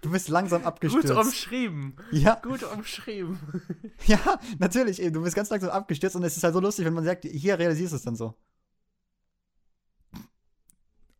Du 0.00 0.10
bist 0.10 0.28
langsam 0.28 0.60
Gut 0.62 0.66
abgestürzt. 0.68 1.10
umschrieben. 1.10 1.96
ja, 2.10 2.34
Gut 2.36 2.62
umschrieben. 2.62 3.38
ja, 4.06 4.18
natürlich 4.58 5.00
eben. 5.00 5.14
Du 5.14 5.22
bist 5.22 5.36
ganz 5.36 5.50
langsam 5.50 5.70
abgestürzt 5.70 6.16
und 6.16 6.24
es 6.24 6.36
ist 6.36 6.42
halt 6.42 6.54
so 6.54 6.60
lustig, 6.60 6.84
wenn 6.84 6.94
man 6.94 7.04
sagt, 7.04 7.24
hier 7.24 7.58
realisierst 7.58 7.92
du 7.92 7.96
es 7.96 8.02
dann 8.02 8.16
so. 8.16 8.34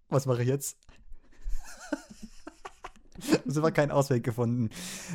Was 0.08 0.26
mache 0.26 0.42
ich 0.42 0.48
jetzt? 0.48 0.76
Es 3.48 3.60
war 3.62 3.70
keinen 3.72 3.90
Ausweg 3.92 4.22
gefunden. 4.24 4.68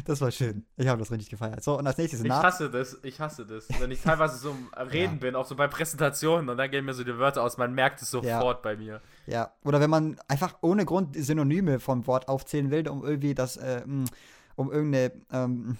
Das 0.06 0.22
war 0.22 0.32
schön. 0.32 0.66
Ich 0.76 0.88
habe 0.88 0.98
das 0.98 1.12
richtig 1.12 1.30
gefeiert. 1.30 1.64
So, 1.64 1.78
und 1.78 1.86
als 1.86 1.98
nächstes 2.00 2.24
Ich 2.24 2.32
hasse 2.32 2.70
das, 2.72 2.98
ich 3.04 3.20
hasse 3.20 3.46
das. 3.46 3.68
Wenn 3.80 3.92
ich 3.92 4.02
teilweise 4.02 4.38
so 4.38 4.56
am 4.72 4.88
Reden 4.90 5.14
Ja. 5.16 5.20
bin, 5.20 5.36
auch 5.36 5.46
so 5.46 5.56
bei 5.56 5.68
Präsentationen 5.68 6.50
und 6.50 6.58
dann 6.58 6.72
gehen 6.72 6.84
mir 6.84 6.96
so 6.96 7.04
die 7.04 7.16
Wörter 7.20 7.44
aus, 7.44 7.58
man 7.58 7.76
merkt 7.76 8.02
es 8.02 8.10
sofort 8.10 8.64
bei 8.64 8.76
mir. 8.76 9.02
Ja, 9.28 9.54
oder 9.64 9.80
wenn 9.80 9.92
man 9.92 10.20
einfach 10.28 10.58
ohne 10.62 10.84
Grund 10.86 11.16
Synonyme 11.16 11.80
vom 11.80 12.08
Wort 12.08 12.28
aufzählen 12.28 12.72
will, 12.72 12.88
um 12.90 13.06
irgendwie 13.06 13.36
das, 13.36 13.58
äh, 13.58 13.84
mh, 13.86 14.06
um 14.56 14.72
irgendeine, 14.72 15.12
ähm, 15.32 15.78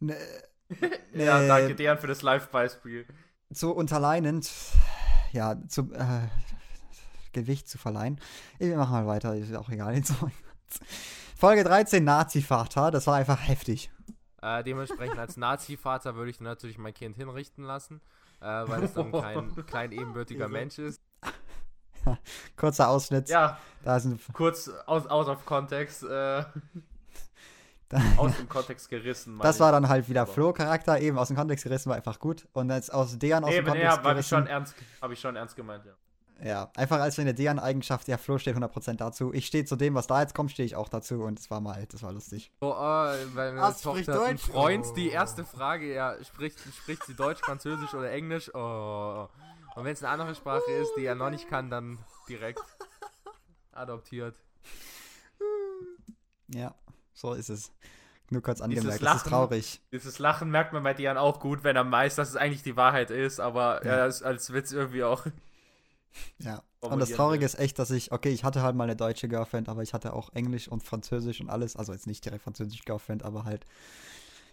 ne, 0.00 0.16
Ja, 1.14 1.42
Äh, 1.42 1.48
danke 1.48 1.74
Dejan 1.74 1.98
für 1.98 2.06
das 2.06 2.22
Live-Beispiel. 2.22 3.04
zu 3.52 3.72
unterleinend, 3.74 4.50
ja, 5.32 5.56
zu, 5.68 5.92
äh, 5.92 6.26
Gewicht 7.32 7.68
zu 7.68 7.78
verleihen. 7.78 8.20
Wir 8.58 8.76
machen 8.76 8.92
mal 8.92 9.06
weiter, 9.06 9.34
ist 9.34 9.54
auch 9.54 9.68
egal. 9.70 10.00
Folge 11.36 11.64
13, 11.64 12.02
Nazi-Vater, 12.04 12.90
das 12.90 13.06
war 13.06 13.14
einfach 13.16 13.46
heftig. 13.46 13.90
Äh, 14.42 14.62
dementsprechend 14.64 15.18
als 15.18 15.36
Nazi-Vater 15.36 16.14
würde 16.14 16.30
ich 16.30 16.40
natürlich 16.40 16.78
mein 16.78 16.94
Kind 16.94 17.16
hinrichten 17.16 17.64
lassen, 17.64 18.00
äh, 18.40 18.44
weil 18.46 18.84
es 18.84 18.92
dann 18.92 19.10
kein 19.12 19.54
klein 19.66 19.92
ebenbürtiger 19.92 20.48
Mensch 20.48 20.78
ist. 20.78 21.00
Kurzer 22.56 22.88
Ausschnitt. 22.88 23.28
Ja, 23.28 23.58
Da 23.82 23.98
sind 24.00 24.20
kurz 24.32 24.68
aus, 24.86 25.06
out 25.08 25.28
of 25.28 25.44
Kontext, 25.44 26.04
äh, 26.04 26.06
da, 27.88 28.00
aus 28.16 28.36
dem 28.36 28.48
Kontext 28.48 28.88
gerissen. 28.88 29.38
Das 29.40 29.58
war 29.60 29.72
dann 29.72 29.88
halt 29.88 30.08
wieder 30.08 30.26
Flo-Charakter, 30.26 31.00
eben 31.00 31.18
aus 31.18 31.28
dem 31.28 31.36
Kontext 31.36 31.64
gerissen, 31.64 31.90
war 31.90 31.96
einfach 31.96 32.18
gut. 32.18 32.46
Und 32.52 32.70
jetzt 32.70 32.92
aus 32.92 33.18
Dejan 33.18 33.42
aus 33.44 33.50
dem 33.50 33.58
Eben, 33.58 33.66
Kontext 33.66 33.96
ja, 33.96 34.04
habe 34.04 34.20
ich 34.20 34.26
schon 34.26 34.38
gerissen. 34.44 34.52
ernst, 34.52 34.74
habe 35.02 35.12
ich 35.14 35.20
schon 35.20 35.36
ernst 35.36 35.56
gemeint, 35.56 35.84
ja. 35.84 35.92
Ja, 36.42 36.70
einfach 36.76 37.00
als 37.00 37.18
eine 37.18 37.34
Dejan-Eigenschaft, 37.34 38.06
ja, 38.06 38.16
Flo 38.16 38.38
steht 38.38 38.54
100% 38.56 38.94
dazu. 38.96 39.32
Ich 39.34 39.46
stehe 39.46 39.64
zu 39.64 39.74
dem, 39.74 39.94
was 39.94 40.06
da 40.06 40.20
jetzt 40.20 40.34
kommt, 40.34 40.52
stehe 40.52 40.64
ich 40.66 40.76
auch 40.76 40.88
dazu. 40.88 41.22
Und 41.24 41.36
das 41.38 41.50
war 41.50 41.60
mal, 41.60 41.84
das 41.90 42.02
war 42.04 42.12
lustig. 42.12 42.52
So, 42.60 42.70
äh, 42.70 43.24
meine 43.34 43.60
Ah, 43.60 43.72
spricht 43.72 44.06
Tochter, 44.06 44.22
ein 44.24 44.36
Deutsch? 44.36 44.42
Freund, 44.46 44.86
Oh. 44.88 44.94
die 44.94 45.08
erste 45.10 45.44
Frage, 45.44 45.92
ja, 45.92 46.14
spricht, 46.22 46.60
spricht 46.76 47.04
sie 47.06 47.14
Deutsch, 47.14 47.40
Französisch 47.40 47.92
oder 47.92 48.10
Englisch? 48.12 48.54
Oh. 48.54 49.26
Und 49.74 49.84
wenn 49.84 49.92
es 49.92 50.02
eine 50.04 50.12
andere 50.12 50.34
Sprache 50.36 50.70
ist, 50.70 50.92
die 50.96 51.04
er 51.06 51.16
noch 51.16 51.30
nicht 51.30 51.48
kann, 51.48 51.70
dann 51.70 51.98
direkt 52.28 52.62
adoptiert. 53.72 54.36
Ja, 56.48 56.74
so 57.14 57.32
ist 57.34 57.48
es. 57.50 57.72
Nur 58.30 58.42
kurz 58.42 58.58
Dieses 58.58 58.78
angemerkt, 58.78 59.02
das 59.02 59.16
ist 59.16 59.26
traurig. 59.26 59.80
Dieses 59.90 60.18
Lachen 60.18 60.50
merkt 60.50 60.72
man 60.72 60.82
bei 60.82 60.94
Dejan 60.94 61.16
auch 61.16 61.40
gut, 61.40 61.64
wenn 61.64 61.76
er 61.76 61.90
weiß, 61.90 62.14
dass 62.16 62.28
es 62.28 62.36
eigentlich 62.36 62.62
die 62.62 62.76
Wahrheit 62.76 63.10
ist, 63.10 63.40
aber 63.40 63.84
Ja. 63.84 63.98
ja. 63.98 64.06
es 64.06 64.22
als 64.22 64.52
Witz 64.52 64.70
irgendwie 64.72 65.02
auch. 65.04 65.24
Ja. 66.38 66.62
Und 66.80 67.00
das 67.00 67.10
Traurige 67.10 67.44
ist 67.44 67.58
echt, 67.58 67.78
dass 67.78 67.90
ich, 67.90 68.12
okay, 68.12 68.30
ich 68.30 68.44
hatte 68.44 68.62
halt 68.62 68.76
mal 68.76 68.84
eine 68.84 68.96
deutsche 68.96 69.28
Girlfriend, 69.28 69.68
aber 69.68 69.82
ich 69.82 69.94
hatte 69.94 70.12
auch 70.12 70.32
Englisch 70.32 70.68
und 70.68 70.82
Französisch 70.82 71.40
und 71.40 71.50
alles. 71.50 71.76
Also 71.76 71.92
jetzt 71.92 72.06
nicht 72.06 72.24
direkt 72.24 72.42
Französisch 72.42 72.84
Girlfriend, 72.84 73.24
aber 73.24 73.44
halt, 73.44 73.64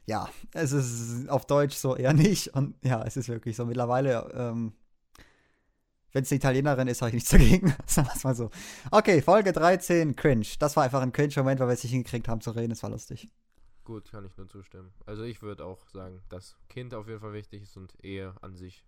ja, 0.06 0.30
es 0.54 0.72
ist 0.72 1.30
auf 1.30 1.46
Deutsch 1.46 1.76
so 1.76 1.96
eher 1.96 2.14
nicht. 2.14 2.54
Und 2.56 2.76
ja, 2.84 3.04
es 3.04 3.18
ist 3.18 3.30
wirklich 3.30 3.56
so. 3.56 3.66
Mittlerweile, 3.66 4.32
ähm, 4.34 4.74
wenn 6.14 6.24
es 6.24 6.32
eine 6.32 6.38
Italienerin 6.38 6.88
ist, 6.88 7.02
habe 7.02 7.10
ich 7.10 7.16
nichts 7.16 7.30
dagegen. 7.32 7.76
Sagen 7.86 8.08
wir 8.08 8.16
es 8.16 8.24
mal 8.24 8.36
so. 8.36 8.50
Okay, 8.90 9.22
Folge 9.22 9.54
13, 9.54 10.16
Cringe. 10.16 10.48
Das 10.60 10.76
war 10.76 10.84
einfach 10.84 11.02
ein 11.02 11.12
Cringe-Moment, 11.12 11.60
weil 11.60 11.68
wir 11.68 11.74
es 11.74 11.84
nicht 11.84 11.92
hingekriegt 11.92 12.28
haben 12.28 12.42
zu 12.42 12.52
reden. 12.52 12.72
Es 12.72 12.82
war 12.82 12.90
lustig. 12.90 13.30
Gut, 13.86 14.10
kann 14.10 14.26
ich 14.26 14.36
nur 14.36 14.48
zustimmen. 14.48 14.92
Also 15.06 15.24
ich 15.24 15.44
würde 15.44 15.64
auch 15.64 15.88
sagen, 15.90 16.24
dass 16.30 16.58
Kind 16.70 16.96
auf 16.96 17.08
jeden 17.08 17.20
Fall 17.20 17.34
wichtig 17.34 17.62
ist 17.62 17.78
und 17.78 17.94
Ehe 18.04 18.34
an 18.42 18.56
sich 18.56 18.84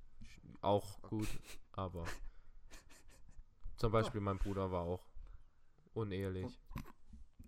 auch 0.61 0.99
gut, 1.03 1.27
aber 1.71 2.05
zum 3.77 3.91
Beispiel 3.91 4.21
mein 4.21 4.37
Bruder 4.37 4.71
war 4.71 4.81
auch 4.83 5.03
unehelich. 5.93 6.59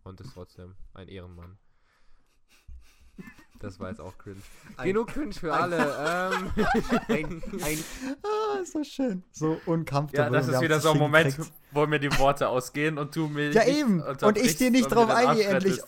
Und 0.04 0.22
ist 0.22 0.34
trotzdem 0.34 0.76
ein 0.94 1.08
Ehrenmann. 1.08 1.58
Das 3.60 3.78
war 3.82 3.90
jetzt 3.90 4.00
auch 4.00 4.18
cringe. 4.18 4.42
Ein- 4.78 4.88
Genug 4.88 5.08
cringe 5.10 5.34
für 5.34 5.54
alle. 5.54 5.76
ähm, 6.32 6.52
Ein, 7.10 7.44
ein, 7.62 7.84
Ah, 8.24 8.60
ist 8.62 8.72
so 8.72 8.84
schön. 8.86 9.24
So 9.34 9.60
uncomfortable. 9.66 10.24
ja, 10.24 10.30
das 10.30 10.48
ist 10.48 10.62
wieder 10.62 10.80
so 10.80 10.92
ein 10.92 10.98
Moment, 10.98 11.34
hingekriegt. 11.34 11.54
wo 11.72 11.86
mir 11.86 12.00
die 12.00 12.18
Worte 12.18 12.48
ausgehen 12.48 12.98
und 12.98 13.14
du 13.18 13.28
mir. 13.28 13.52
Ja, 13.52 13.66
eben. 13.68 14.02
Und 14.02 14.38
ich 14.38 14.56
dir 14.56 14.72
nicht 14.72 14.88
drauf 14.88 15.10
eingehe 15.10 15.44
endlich. 15.46 15.82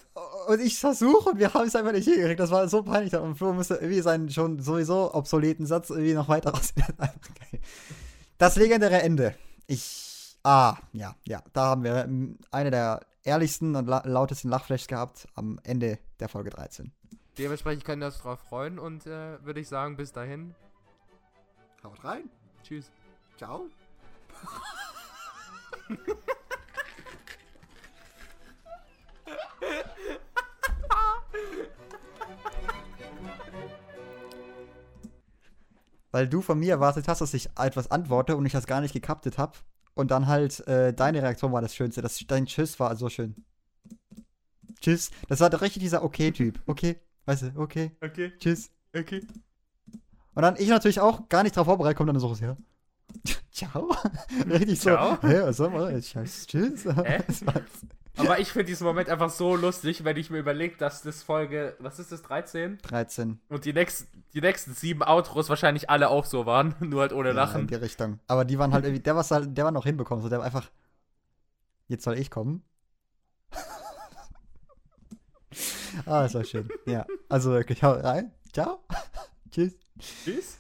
Und 0.47 0.60
ich 0.60 0.77
versuche 0.80 1.30
und 1.30 1.39
wir 1.39 1.54
haben 1.54 1.65
es 1.67 1.75
einfach 1.77 1.93
nicht 1.93 2.04
hingekriegt. 2.10 2.41
Das 2.41 2.51
war 2.51 2.67
so 2.67 2.84
peinlich. 2.84 3.15
Und 3.15 3.38
Flo 3.38 3.54
musste 3.54 3.75
irgendwie 3.75 4.01
seinen 4.01 4.30
schon 4.30 4.60
sowieso 4.60 5.13
obsoleten 5.13 5.65
Satz 5.65 5.89
irgendwie 5.91 6.13
noch 6.13 6.27
weiter 6.27 6.51
raus. 6.51 6.73
Das 8.38 8.56
legendäre 8.56 9.01
Ende. 9.04 9.36
Ich. 9.67 10.11
Ah, 10.43 10.77
ja, 10.91 11.15
ja. 11.27 11.43
Da 11.54 11.65
haben 11.65 11.84
wir 11.84 12.06
ähm, 12.06 12.38
eine 12.49 12.71
der 12.71 13.01
ehrlichsten 13.23 13.75
und 13.75 13.88
la 13.88 14.01
lautesten 14.06 14.49
Lachflashs 14.49 14.88
gehabt 14.88 15.27
am 15.36 15.60
Ende 15.63 15.99
der 16.19 16.30
Folge 16.30 16.49
13. 16.49 16.91
dementsprechend 17.38 17.86
kann 17.86 17.99
ich 17.99 18.08
das 18.08 18.17
drauf 18.19 18.39
freuen 18.39 18.80
und 18.80 19.06
äh, 19.06 19.43
würde 19.45 19.60
ich 19.60 19.67
sagen, 19.67 19.95
bis 19.97 20.12
dahin. 20.12 20.56
Haut 21.84 22.04
rein. 22.04 22.30
Tschüss. 22.63 22.91
Ciao. 23.38 23.67
Weil 36.12 36.27
du 36.27 36.41
von 36.41 36.60
mir 36.60 36.73
erwartet 36.73 37.08
hast, 37.08 37.21
dass 37.21 37.34
ich 37.34 37.49
etwas 37.58 37.89
antworte 37.89 38.36
und 38.36 38.45
ich 38.45 38.51
das 38.51 38.67
gar 38.67 38.82
nicht 38.82 38.93
gekaptet 38.93 39.38
habe. 39.38 39.54
Und 39.93 40.12
dann 40.12 40.27
halt 40.27 40.65
äh, 40.67 40.93
deine 40.93 41.21
Reaktion 41.21 41.51
war 41.51 41.62
das 41.62 41.75
Schönste. 41.75 42.01
Das, 42.01 42.23
dein 42.27 42.45
Tschüss 42.45 42.80
war 42.80 42.95
so 42.95 43.10
schön. 43.10 43.36
Tschüss. 44.80 45.12
Das 45.27 45.39
war 45.39 45.49
doch 45.49 45.62
richtig 45.62 45.82
dieser 45.82 46.04
Okay-Typ. 46.04 46.60
Okay. 46.65 46.99
Weißt 47.25 47.43
du, 47.43 47.51
okay. 47.56 47.91
Okay, 48.01 48.32
Tschüss. 48.39 48.71
okay. 48.97 49.21
Und 50.34 50.41
dann 50.43 50.56
ich 50.58 50.69
natürlich 50.69 50.99
auch 50.99 51.27
gar 51.30 51.43
nicht 51.43 51.56
drauf 51.56 51.65
vorbereitet, 51.65 51.97
kommt 51.97 52.10
dann 52.10 52.19
so 52.19 52.27
raus, 52.27 52.39
ja. 52.39 52.56
Ciao. 53.51 53.93
Richtig 54.49 54.80
so. 54.80 54.91
Ciao? 54.91 55.21
Hä, 55.21 55.41
was 55.43 55.58
soll 55.58 55.69
man? 55.69 56.01
Tschüss. 56.01 56.47
Hä? 56.86 57.23
Was? 57.45 57.86
Aber 58.17 58.39
ich 58.39 58.52
finde 58.52 58.65
diesen 58.65 58.86
Moment 58.86 59.10
einfach 59.10 59.30
so 59.30 59.56
lustig, 59.56 60.04
wenn 60.04 60.17
ich 60.17 60.30
mir 60.30 60.39
überlege, 60.39 60.76
dass 60.78 61.02
das 61.02 61.24
Folge, 61.24 61.76
was 61.80 61.97
ist 61.97 62.12
das, 62.12 62.21
13? 62.21 62.80
13. 62.80 63.39
Und 63.50 63.65
die 63.65 63.74
nächsten, 63.74 64.08
die 64.34 64.41
nächsten 64.41 64.74
sieben 64.74 65.02
Outros 65.02 65.47
wahrscheinlich 65.50 65.89
alle 65.89 66.10
auch 66.10 66.26
so 66.26 66.45
waren, 66.45 66.76
nur 66.82 67.02
halt 67.02 67.13
ohne 67.13 67.30
Ja, 67.30 67.32
in 67.32 67.36
Lachen. 67.38 67.67
die 67.67 67.76
Richtung. 67.76 68.19
Aber 68.28 68.43
die 68.45 68.60
waren 68.60 68.74
halt 68.74 68.86
irgendwie, 68.86 69.02
der, 69.02 69.15
was 69.15 69.32
halt, 69.32 69.58
der 69.58 69.63
war 69.65 69.71
noch 69.71 69.86
hinbekommen. 69.86 70.21
So, 70.21 70.30
der 70.30 70.39
war 70.39 70.45
einfach. 70.45 70.69
Jetzt 71.88 72.04
soll 72.04 72.17
ich 72.17 72.30
kommen. 72.30 72.63
ah, 76.06 76.24
das 76.24 76.34
war 76.34 76.43
schön. 76.43 76.69
Ja. 76.86 77.06
Also 77.30 77.52
wirklich, 77.52 77.82
hau 77.84 77.91
rein. 77.93 78.32
Ciao. 78.54 78.80
Tschüss. 79.52 79.74
Tschüss. 80.00 80.58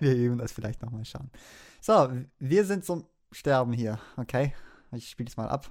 wir 0.00 0.14
üben 0.14 0.38
das 0.38 0.52
vielleicht 0.52 0.82
nochmal 0.82 1.04
schauen. 1.04 1.30
So, 1.80 2.10
wir 2.38 2.64
sind 2.64 2.84
zum 2.84 3.06
Sterben 3.32 3.72
hier. 3.72 3.98
Okay. 4.16 4.54
Ich 4.92 5.10
spiele 5.10 5.28
es 5.28 5.36
mal 5.36 5.48
ab. 5.48 5.70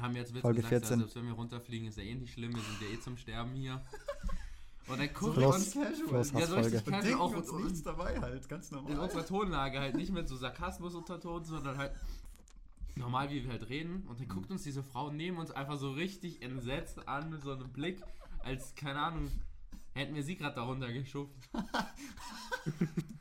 Haben 0.00 0.14
jetzt 0.16 0.34
Witz 0.34 0.42
Folge 0.42 0.58
gesagt, 0.62 0.86
14. 0.86 0.98
selbst 0.98 1.16
wenn 1.16 1.26
wir 1.26 1.32
runterfliegen, 1.32 1.88
ist 1.88 1.98
ja 1.98 2.04
eh 2.04 2.14
nicht 2.14 2.32
schlimm, 2.32 2.54
wir 2.54 2.62
sind 2.62 2.80
ja 2.80 2.96
eh 2.96 3.00
zum 3.00 3.16
Sterben 3.16 3.52
hier. 3.54 3.82
Und 4.86 4.98
dann 4.98 5.12
gucken 5.12 5.42
Floß- 5.42 5.74
wir 5.74 5.86
uns 5.86 6.02
Floß 6.08 6.32
ja, 6.32 6.46
so 6.46 6.56
richtig 6.56 6.84
casual 6.84 7.14
auch 7.20 7.32
in, 7.32 7.82
dabei 7.84 8.20
halt, 8.20 8.48
ganz 8.48 8.72
in 8.72 8.78
unserer 8.78 9.24
Tonlage 9.24 9.78
halt 9.78 9.94
nicht 9.94 10.12
mit 10.12 10.28
so 10.28 10.36
Sarkasmus-Unterton, 10.36 11.44
sondern 11.44 11.78
halt 11.78 11.92
normal, 12.96 13.30
wie 13.30 13.44
wir 13.44 13.52
halt 13.52 13.68
reden. 13.68 14.04
Und 14.08 14.18
dann 14.18 14.26
guckt 14.28 14.50
uns 14.50 14.64
diese 14.64 14.82
Frau 14.82 15.10
neben 15.10 15.36
uns 15.38 15.52
einfach 15.52 15.78
so 15.78 15.92
richtig 15.92 16.42
entsetzt 16.42 17.06
an 17.08 17.30
mit 17.30 17.42
so 17.42 17.52
einem 17.52 17.68
Blick, 17.70 18.02
als, 18.40 18.74
keine 18.74 19.00
Ahnung, 19.00 19.30
hätten 19.94 20.14
wir 20.14 20.24
sie 20.24 20.36
gerade 20.36 20.56
darunter 20.56 20.92
geschubst. 20.92 21.36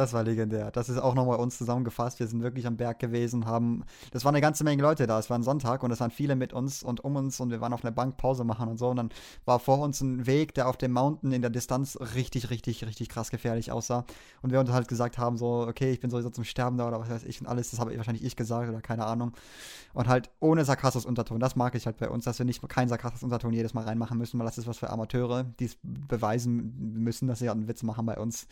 Das 0.00 0.14
war 0.14 0.22
legendär. 0.22 0.70
Das 0.70 0.88
ist 0.88 0.96
auch 0.96 1.14
nochmal 1.14 1.36
uns 1.36 1.58
zusammengefasst. 1.58 2.20
Wir 2.20 2.26
sind 2.26 2.42
wirklich 2.42 2.66
am 2.66 2.78
Berg 2.78 3.00
gewesen, 3.00 3.44
haben. 3.44 3.84
Das 4.12 4.24
war 4.24 4.32
eine 4.32 4.40
ganze 4.40 4.64
Menge 4.64 4.82
Leute 4.82 5.06
da. 5.06 5.18
Es 5.18 5.28
war 5.28 5.38
ein 5.38 5.42
Sonntag 5.42 5.82
und 5.82 5.90
es 5.90 6.00
waren 6.00 6.10
viele 6.10 6.36
mit 6.36 6.54
uns 6.54 6.82
und 6.82 7.04
um 7.04 7.16
uns 7.16 7.38
und 7.38 7.50
wir 7.50 7.60
waren 7.60 7.74
auf 7.74 7.84
einer 7.84 7.92
Bank 7.92 8.16
Pause 8.16 8.44
machen 8.44 8.70
und 8.70 8.78
so. 8.78 8.88
Und 8.88 8.96
dann 8.96 9.10
war 9.44 9.58
vor 9.58 9.80
uns 9.80 10.00
ein 10.00 10.26
Weg, 10.26 10.54
der 10.54 10.68
auf 10.68 10.78
dem 10.78 10.92
Mountain 10.92 11.32
in 11.32 11.42
der 11.42 11.50
Distanz 11.50 11.98
richtig, 12.14 12.48
richtig, 12.48 12.86
richtig 12.86 13.10
krass 13.10 13.30
gefährlich 13.30 13.72
aussah. 13.72 14.06
Und 14.40 14.52
wir 14.52 14.60
uns 14.60 14.70
halt 14.70 14.88
gesagt 14.88 15.18
haben, 15.18 15.36
so, 15.36 15.66
okay, 15.68 15.92
ich 15.92 16.00
bin 16.00 16.08
sowieso 16.08 16.30
zum 16.30 16.44
Sterben 16.44 16.78
da 16.78 16.88
oder 16.88 16.98
was 16.98 17.10
weiß 17.10 17.24
ich 17.24 17.38
und 17.42 17.46
alles. 17.46 17.70
Das 17.70 17.78
habe 17.78 17.92
ich 17.92 17.98
wahrscheinlich 17.98 18.24
ich 18.24 18.36
gesagt 18.36 18.70
oder 18.70 18.80
keine 18.80 19.04
Ahnung. 19.04 19.32
Und 19.92 20.08
halt 20.08 20.30
ohne 20.40 20.64
Sarkasmus-Unterton. 20.64 21.40
Das 21.40 21.56
mag 21.56 21.74
ich 21.74 21.84
halt 21.84 21.98
bei 21.98 22.08
uns, 22.08 22.24
dass 22.24 22.38
wir 22.38 22.46
nicht 22.46 22.66
keinen 22.70 22.88
Sarkasmus-Unterton 22.88 23.52
jedes 23.52 23.74
Mal 23.74 23.84
reinmachen 23.84 24.16
müssen, 24.16 24.38
weil 24.38 24.46
das 24.46 24.56
ist 24.56 24.66
was 24.66 24.78
für 24.78 24.88
Amateure, 24.88 25.44
die 25.44 25.66
es 25.66 25.76
beweisen 25.82 26.94
müssen, 26.94 27.28
dass 27.28 27.40
sie 27.40 27.50
halt 27.50 27.58
einen 27.58 27.68
Witz 27.68 27.82
machen 27.82 28.06
bei 28.06 28.16
uns 28.16 28.46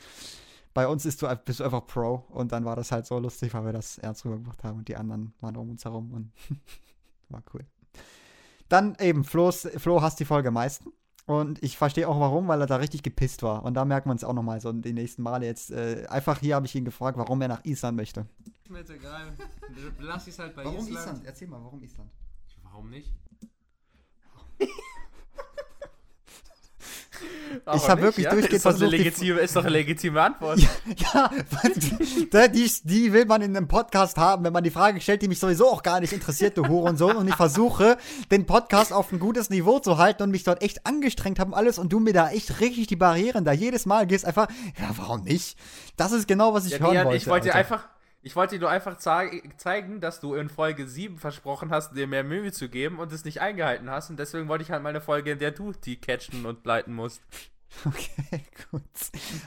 bei 0.79 0.87
uns 0.87 1.05
ist 1.05 1.21
du, 1.21 1.27
bist 1.45 1.59
du 1.59 1.65
einfach 1.65 1.85
Pro 1.89 2.25
und 2.29 2.53
dann 2.53 2.65
war 2.65 2.77
das 2.77 2.93
halt 2.93 3.05
so 3.05 3.19
lustig, 3.19 3.53
weil 3.53 3.65
wir 3.65 3.73
das 3.73 3.99
ernst 3.99 4.25
rübergebracht 4.25 4.63
haben 4.63 4.79
und 4.79 4.87
die 4.87 4.95
anderen 4.95 5.35
waren 5.41 5.57
um 5.57 5.71
uns 5.71 5.85
herum 5.85 6.13
und 6.13 6.33
war 7.31 7.43
cool. 7.53 7.67
Dann 8.69 8.97
eben, 9.01 9.25
Flo's, 9.25 9.69
Flo 9.79 10.01
hasst 10.01 10.21
die 10.21 10.25
Folge 10.25 10.49
am 10.49 10.55
meisten 10.55 10.93
und 11.27 11.61
ich 11.65 11.77
verstehe 11.77 12.09
auch 12.09 12.21
warum, 12.21 12.47
weil 12.47 12.61
er 12.61 12.69
da 12.69 12.77
richtig 12.77 13.03
gepisst 13.03 13.43
war 13.43 13.65
und 13.65 13.75
da 13.75 13.85
merkt 13.85 14.07
man 14.07 14.17
es 14.17 14.23
auch 14.23 14.35
nochmal 14.35 14.61
so 14.61 14.73
die 14.73 14.93
nächsten 14.93 15.23
Male 15.23 15.47
jetzt. 15.47 15.73
Äh, 15.73 16.07
einfach 16.11 16.39
hier 16.39 16.55
habe 16.55 16.67
ich 16.67 16.77
ihn 16.77 16.85
gefragt, 16.85 17.19
warum 17.19 17.43
er 17.43 17.49
nach 17.49 17.65
Island 17.65 17.97
möchte. 17.97 18.29
Ist 18.63 18.71
mir 18.71 18.79
jetzt 18.79 18.91
egal. 18.91 19.33
Lass 19.99 20.29
es 20.29 20.39
halt 20.39 20.55
bei 20.55 20.63
Island. 20.63 21.23
Erzähl 21.25 21.49
mal, 21.49 21.61
warum 21.61 21.83
Island? 21.83 22.13
Warum 22.63 22.89
nicht? 22.89 23.13
Aber 27.65 27.79
hab 27.89 27.97
nicht, 27.97 28.03
wirklich 28.05 28.25
ja? 28.25 28.31
durchgehend 28.31 28.55
ist 28.55 28.65
doch, 28.67 28.71
eine 28.71 28.79
versucht, 28.79 28.99
legitime, 28.99 29.41
ist 29.41 29.57
doch 29.57 29.63
eine 29.63 29.71
legitime 29.71 30.23
Antwort. 30.23 30.59
Ja, 31.15 31.31
was- 31.51 32.51
die, 32.53 32.71
die 32.85 33.13
will 33.13 33.25
man 33.27 33.43
in 33.43 33.57
einem 33.57 33.69
Podcast 33.69 34.17
haben, 34.17 34.45
wenn 34.45 34.53
man 34.53 34.63
die 34.65 34.71
Frage 34.71 35.01
stellt, 35.01 35.23
die 35.23 35.29
mich 35.29 35.39
sowieso 35.39 35.69
auch 35.69 35.83
gar 35.83 36.01
nicht 36.01 36.13
interessiert, 36.13 36.57
du 36.59 36.67
Hurensohn. 36.67 37.17
Und 37.17 37.29
ich 37.29 37.35
versuche, 37.35 37.97
den 38.31 38.47
Podcast 38.47 38.93
auf 38.93 39.13
ein 39.13 39.19
gutes 39.19 39.51
Niveau 39.51 39.79
zu 39.79 39.99
halten 39.99 40.23
und 40.23 40.31
mich 40.31 40.45
dort 40.45 40.63
echt 40.63 40.87
angestrengt 40.87 41.39
haben 41.39 41.55
alles 41.55 41.79
und 41.79 41.93
du 41.93 42.01
mir 42.01 42.13
da 42.13 42.31
echt 42.31 42.61
richtig 42.61 42.87
die 42.87 42.97
Barrieren 42.97 43.45
da 43.45 43.53
jedes 43.53 43.87
Mal 43.87 44.07
gehst 44.07 44.25
einfach, 44.25 44.49
ja, 44.79 44.91
warum 44.97 45.23
nicht? 45.25 45.57
Das 45.97 46.13
ist 46.13 46.29
genau, 46.29 46.55
was 46.55 46.67
ich 46.67 46.73
Ja, 46.73 46.79
hören 46.81 47.05
wollte. 47.07 47.17
ich 47.17 47.27
wollte 47.27 47.49
Alter. 47.55 47.59
einfach, 47.59 47.89
ich 48.29 48.37
wollte 48.37 48.57
dir 48.57 48.61
nur 48.61 48.69
einfach 48.69 48.99
zei 48.99 49.41
zeigen, 49.57 50.03
dass 50.03 50.21
du 50.21 50.35
in 50.35 50.51
Folge 50.51 50.87
7 50.87 51.17
versprochen 51.17 51.71
hast, 51.71 51.97
dir 51.97 52.07
mehr 52.07 52.25
Mühe 52.25 52.53
zu 52.53 52.69
geben 52.69 52.99
und 52.99 53.11
es 53.11 53.25
nicht 53.25 53.41
eingehalten 53.41 53.89
hast. 53.89 54.11
Und 54.11 54.19
deswegen 54.19 54.49
wollte 54.49 54.65
ich 54.65 54.71
halt 54.71 54.83
mal 54.83 54.91
eine 54.91 55.01
Folge, 55.01 55.31
in 55.31 55.39
der 55.39 55.51
du 55.51 55.73
die 55.73 55.97
catchen 55.97 56.45
und 56.45 56.65
leiten 56.67 56.95
musst. 56.95 57.23
Okay, 57.85 58.45
gut. 58.71 58.83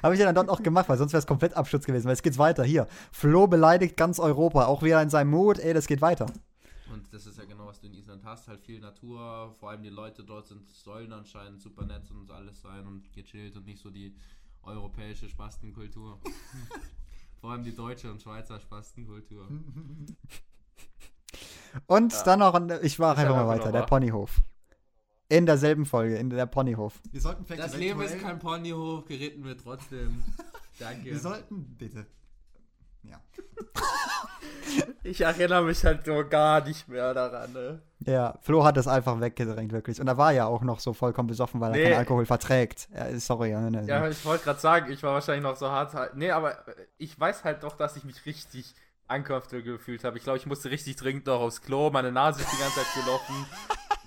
Habe 0.03 0.13
ich 0.13 0.19
ja 0.19 0.27
dann 0.27 0.35
dort 0.35 0.49
auch 0.49 0.61
gemacht, 0.61 0.87
weil 0.87 0.97
sonst 0.97 1.11
wäre 1.11 1.19
es 1.19 1.25
komplett 1.25 1.55
Abschutz 1.55 1.87
gewesen. 1.87 2.05
Weil 2.05 2.13
es 2.13 2.21
geht 2.21 2.37
weiter. 2.37 2.63
Hier. 2.63 2.87
Flo 3.11 3.47
beleidigt 3.47 3.97
ganz 3.97 4.19
Europa. 4.19 4.67
Auch 4.67 4.83
wieder 4.83 5.01
in 5.01 5.09
seinem 5.09 5.31
Mut. 5.31 5.57
Ey, 5.57 5.73
das 5.73 5.87
geht 5.87 6.01
weiter. 6.01 6.27
Und 6.93 7.11
das 7.11 7.25
ist 7.25 7.39
ja 7.39 7.45
genau, 7.45 7.65
was 7.65 7.79
du 7.81 7.87
in 7.87 7.95
Island 7.95 8.23
hast. 8.23 8.47
Halt 8.47 8.61
viel 8.61 8.79
Natur, 8.79 9.55
vor 9.59 9.71
allem 9.71 9.81
die 9.81 9.89
Leute 9.89 10.23
dort 10.23 10.47
sind, 10.47 10.69
sollen 10.69 11.11
anscheinend 11.11 11.61
super 11.61 11.83
nett 11.83 12.11
und 12.11 12.29
alles 12.29 12.61
sein 12.61 12.85
und 12.85 13.11
gechillt 13.11 13.57
und 13.57 13.65
nicht 13.65 13.81
so 13.81 13.89
die 13.89 14.15
europäische 14.61 15.27
Spastenkultur. 15.27 16.19
vor 17.41 17.51
allem 17.51 17.63
die 17.63 17.75
deutsche 17.75 18.09
und 18.09 18.21
Schweizer 18.21 18.59
Spastenkultur. 18.59 19.47
Und 21.87 22.11
Ja. 22.11 22.23
dann 22.23 22.39
noch, 22.39 22.53
ich 22.81 22.99
mache 22.99 23.13
Ist 23.13 23.19
einfach 23.19 23.35
mal 23.35 23.47
weiter. 23.47 23.71
Der. 23.71 23.83
Ponyhof. 23.83 24.41
In 25.29 25.45
derselben 25.45 25.85
Folge, 25.85 26.17
in 26.17 26.29
der 26.29 26.45
Ponyhof. 26.45 26.99
Wir 27.09 27.21
sollten 27.21 27.45
vielleicht 27.45 27.63
Das 27.63 27.77
Leben 27.77 28.01
ist 28.01 28.19
kein 28.19 28.37
Ponyhof, 28.39 29.05
geritten 29.05 29.45
wir 29.45 29.57
trotzdem. 29.57 30.21
Danke. 30.79 31.05
Wir 31.05 31.19
sollten, 31.19 31.77
bitte. 31.77 32.05
Ja. 33.03 33.19
Ich 35.03 35.19
erinnere 35.21 35.63
mich 35.63 35.83
halt 35.83 36.05
so 36.05 36.23
gar 36.29 36.63
nicht 36.63 36.87
mehr 36.87 37.13
daran, 37.13 37.51
ne? 37.51 37.81
Ja, 38.05 38.37
Flo 38.41 38.63
hat 38.63 38.77
das 38.77 38.87
einfach 38.87 39.19
weggedrängt, 39.19 39.71
wirklich. 39.73 39.99
Und 39.99 40.07
er 40.07 40.17
war 40.17 40.31
ja 40.31 40.45
auch 40.45 40.61
noch 40.61 40.79
so 40.79 40.93
vollkommen 40.93 41.27
besoffen, 41.27 41.59
weil 41.59 41.71
er 41.71 41.77
Nee. 41.77 41.83
keinen 41.85 41.97
Alkohol 41.97 42.25
verträgt. 42.25 42.87
Ja, 42.95 43.19
sorry. 43.19 43.49
Ja, 43.51 43.59
ne, 43.69 43.83
Ja, 43.85 44.07
ich 44.07 44.23
wollte 44.23 44.43
gerade 44.45 44.59
sagen, 44.59 44.91
ich 44.91 45.01
war 45.03 45.13
wahrscheinlich 45.13 45.43
noch 45.43 45.55
so 45.57 45.69
hart. 45.69 45.93
halt- 45.93 46.15
Nee, 46.15 46.31
aber 46.31 46.51
äh, 46.67 46.73
ich 46.97 47.19
weiß 47.19 47.43
halt 47.43 47.63
doch, 47.63 47.75
dass 47.75 47.95
ich 47.97 48.03
mich 48.05 48.25
richtig 48.25 48.73
uncomfortable 49.09 49.63
gefühlt 49.63 50.03
habe. 50.03 50.17
Ich 50.17 50.23
glaube, 50.23 50.37
ich 50.37 50.45
musste 50.45 50.69
richtig 50.71 50.95
dringend 50.95 51.25
noch 51.25 51.41
aufs 51.41 51.61
Klo, 51.61 51.89
meine 51.89 52.11
Nase 52.11 52.41
ist 52.41 52.51
die 52.53 52.57
ganze 52.61 52.75
Zeit 52.75 53.03
gelaufen. 53.03 53.45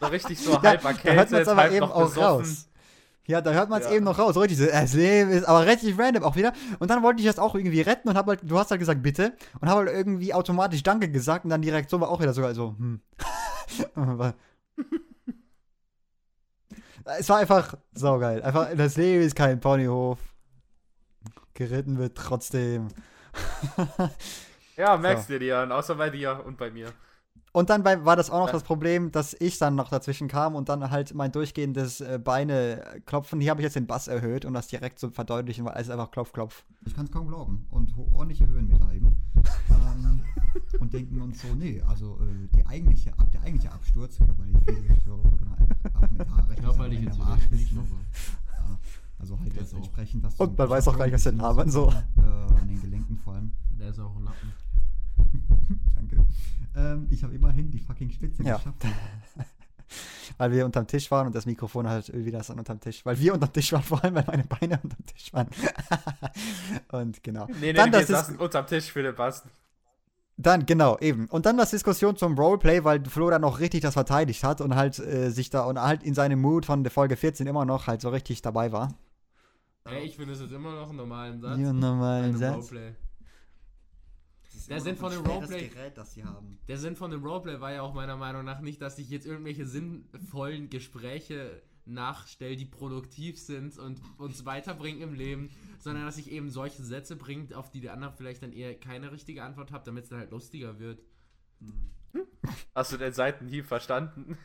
So 0.01 0.07
richtig 0.07 0.41
so 0.41 0.53
ja, 0.55 0.63
halb 0.63 0.85
erkältet, 0.85 1.49
aber 1.49 1.61
halb 1.63 1.73
eben 1.73 1.81
noch 1.81 1.95
auch 1.95 2.05
besoffen. 2.05 2.47
raus. 2.47 2.69
Ja, 3.27 3.41
da 3.41 3.53
hört 3.53 3.71
man 3.71 3.81
es 3.81 3.87
Ja. 3.89 3.95
eben 3.95 4.05
noch 4.05 4.19
raus. 4.19 4.35
So 4.35 4.41
richtig 4.41 4.59
so, 4.59 4.67
das 4.67 4.93
Leben 4.93 5.31
ist 5.31 5.45
aber 5.45 5.67
richtig 5.67 5.99
random 5.99 6.25
auch 6.25 6.37
wieder. 6.37 6.53
Und 6.79 6.91
dann 6.91 7.03
wollte 7.03 7.21
ich 7.21 7.27
das 7.27 7.39
auch 7.39 7.55
irgendwie 7.55 7.81
retten 7.81 8.09
und 8.09 8.17
hab 8.17 8.27
halt, 8.27 8.41
du 8.43 8.59
hast 8.59 8.71
halt 8.71 8.81
gesagt, 8.81 9.03
bitte. 9.03 9.33
Und 9.61 9.69
habe 9.69 9.87
halt 9.87 9.97
irgendwie 9.97 10.35
automatisch 10.35 10.83
Danke 10.83 11.11
gesagt 11.11 11.45
und 11.45 11.51
dann 11.51 11.63
die 11.63 11.71
Reaktion 11.71 12.01
war 12.01 12.11
auch 12.11 12.21
wieder 12.21 12.35
sogar 12.35 12.55
so, 12.55 12.75
hm. 12.79 13.01
Es 17.19 17.29
war 17.29 17.39
einfach 17.39 17.75
saugeil. 17.93 18.43
Einfach, 18.43 18.69
das 18.77 18.97
Leben 18.97 19.23
ist 19.23 19.37
kein 19.37 19.61
Ponyhof. 19.61 20.19
Geritten 21.55 21.99
wird 21.99 22.17
trotzdem. 22.17 22.89
Ja, 24.77 24.97
merkst 24.97 25.29
du 25.29 25.35
dir, 25.35 25.39
Dian, 25.39 25.71
außer 25.71 25.95
bei 25.95 26.11
dir 26.11 26.43
und 26.45 26.59
bei 26.59 26.69
mir. 26.69 26.89
Und 27.55 27.71
dann 27.71 27.85
war 27.85 28.17
das 28.17 28.31
auch 28.31 28.41
noch 28.41 28.51
das 28.51 28.65
Problem, 28.65 29.13
dass 29.13 29.33
ich 29.39 29.59
dann 29.59 29.77
noch 29.77 29.89
dazwischen 29.89 30.27
kam 30.27 30.57
und 30.57 30.69
dann 30.69 30.91
halt 30.91 31.15
mein 31.15 31.31
durchgehendes 31.31 32.01
äh, 32.01 32.19
Beine 32.19 32.83
klopfen. 33.07 33.41
Hier 33.41 33.53
habe 33.53 33.61
ich 33.61 33.65
jetzt 33.65 33.77
den 33.77 33.87
Bass 33.87 34.09
erhöht, 34.09 34.45
um 34.45 34.53
das 34.53 34.67
direkt 34.67 34.99
zu 34.99 35.11
verdeutlichen, 35.11 35.65
weil 35.65 35.81
es 35.81 35.89
einfach 35.89 36.11
Klopf, 36.11 36.33
Klopf. 36.33 36.65
Ich 36.85 36.97
kann 36.97 37.05
es 37.05 37.13
kaum 37.13 37.29
glauben. 37.29 37.65
Und 37.71 37.95
ordentliche 37.97 38.45
Höhenmeter 38.49 38.93
eben. 38.93 39.09
ähm, 39.71 40.21
und 40.81 40.93
denken 40.93 41.23
uns 41.23 41.43
so, 41.43 41.55
nee, 41.55 41.81
also 41.87 42.19
äh, 42.23 42.49
die 42.57 42.67
eigentliche, 42.67 43.13
der 43.33 43.43
eigentliche 43.43 43.73
Absturz, 43.73 44.19
körperlich, 44.19 44.57
so, 45.07 45.23
Körperlich 46.61 47.05
ist 47.05 47.21
Arsch 47.21 47.51
nicht, 47.53 47.71
aber 47.71 47.87
Ja, 48.51 48.79
also 49.21 49.39
halt 49.39 49.55
Der 49.55 49.63
jetzt 49.63 49.75
entsprechend, 49.75 50.25
dass 50.25 50.35
Und 50.41 50.59
man 50.59 50.71
weiß 50.71 50.89
auch 50.89 50.99
gar 50.99 51.05
nicht, 51.05 51.15
was 51.15 51.23
der 51.23 51.33
Name 51.33 51.71
so. 51.71 51.87
Äh, 52.17 52.21
an 52.21 52.67
den 52.67 52.81
Gelenken 52.81 53.17
vor 53.17 53.35
allem. 53.35 53.53
Der 53.79 53.91
ist 53.91 54.01
auch 54.01 54.17
ein 54.17 54.25
Lappen. 54.25 55.79
Danke. 56.09 56.27
Ähm, 56.77 57.07
ich 57.11 57.23
habe 57.23 57.35
immerhin 57.35 57.71
die 57.71 57.79
fucking 57.79 58.11
Spitze 58.11 58.43
Ja. 58.43 58.57
geschafft. 58.57 58.79
Weil 60.39 60.51
wir 60.53 60.65
unterm 60.65 60.87
Tisch 60.87 61.11
waren 61.11 61.27
und 61.27 61.35
das 61.35 61.47
Mikrofon 61.47 61.89
halt 61.89 62.13
wieder 62.13 62.43
so 62.43 62.53
unterm 62.55 62.81
Tisch. 62.81 63.05
Weil 63.05 63.19
wir 63.19 63.35
unterm 63.35 63.53
Tisch 63.53 63.73
waren, 63.73 63.83
vor 63.85 64.03
allem, 64.03 64.15
weil 64.15 64.25
meine 64.27 64.45
Beine 64.45 64.81
unterm 64.83 65.07
Tisch 65.07 65.33
waren. 65.33 65.47
und 66.93 67.23
genau. 67.23 67.47
Nee, 67.47 67.55
nee, 67.61 67.73
dann, 67.75 67.87
wir 67.87 67.93
das 67.93 68.03
ist, 68.03 68.09
saßen 68.09 68.37
unterm 68.39 68.67
Tisch 68.67 68.91
für 68.91 69.03
den 69.03 69.15
Bass. 69.15 69.45
dann, 70.37 70.65
genau, 70.67 70.99
eben. 70.99 71.27
Und 71.27 71.47
dann 71.47 71.57
das 71.59 71.71
Diskussion 71.71 72.17
zum 72.17 72.37
Roleplay, 72.37 72.83
weil 72.83 73.05
Flo 73.05 73.31
dann 73.31 73.43
noch 73.43 73.61
richtig 73.61 73.83
das 73.83 73.93
verteidigt 73.95 74.43
hat 74.43 74.61
und 74.61 74.75
halt 74.75 74.99
äh, 74.99 75.31
sich 75.31 75.51
da 75.51 75.65
und 75.65 75.79
halt 75.81 76.03
in 76.03 76.15
seinem 76.15 76.41
Mood 76.41 76.65
von 76.67 76.83
der 76.83 76.91
Folge 76.91 77.17
14 77.17 77.47
immer 77.47 77.65
noch 77.67 77.87
halt 77.87 78.01
so 78.01 78.09
richtig 78.09 78.43
dabei 78.43 78.73
war. 78.73 78.95
Ey, 79.85 80.05
ich 80.05 80.17
finde 80.17 80.33
es 80.33 80.41
jetzt 80.41 80.53
immer 80.53 80.75
noch 80.75 80.89
einen 80.89 80.97
normalen 80.97 81.41
Satz. 81.41 81.59
Ja, 81.59 81.73
normalen 81.73 82.37
Satz. 82.39 82.57
Roleplay. 82.73 82.95
Das 84.67 84.69
Der 84.69 84.81
Sinn 84.81 84.97
von 84.97 85.13
dem 85.13 85.23
Roleplay- 85.23 85.69
Gerät, 85.69 85.99
das 85.99 86.15
sie 86.15 86.25
haben. 86.25 86.59
Der 86.69 86.79
Sinn 86.79 86.97
von 86.97 87.11
dem 87.11 87.23
Roleplay 87.23 87.61
war 87.61 87.73
ja 87.73 87.83
auch 87.83 87.93
meiner 87.93 88.17
Meinung 88.17 88.45
nach 88.45 88.61
nicht, 88.61 88.81
dass 88.81 88.99
ich 88.99 89.11
jetzt 89.11 89.27
irgendwelche 89.27 89.67
sinnvollen 89.67 90.71
Gespräche 90.71 91.63
nachstelle, 91.87 92.57
die 92.57 92.65
produktiv 92.65 93.39
sind 93.39 93.79
und 93.79 94.01
uns 94.17 94.47
weiterbringen 94.47 95.03
im 95.03 95.13
Leben, 95.13 95.51
sondern 95.79 96.07
dass 96.07 96.17
ich 96.17 96.31
eben 96.31 96.49
solche 96.49 96.83
Sätze 96.83 97.15
bringe, 97.17 97.55
auf 97.57 97.71
die 97.71 97.83
der 97.83 97.93
andere 97.93 98.15
vielleicht 98.17 98.43
dann 98.43 98.53
eher 98.53 98.75
keine 98.75 99.13
richtige 99.13 99.43
Antwort 99.43 99.71
hat, 99.71 99.87
damit 99.87 100.05
es 100.05 100.11
dann 100.11 100.19
halt 100.19 100.31
lustiger 100.31 100.79
wird. 100.79 101.03
Hast 102.75 102.93
du 102.93 102.97
den 102.97 103.13
Seitenhieb 103.13 103.67
verstanden? 103.67 104.39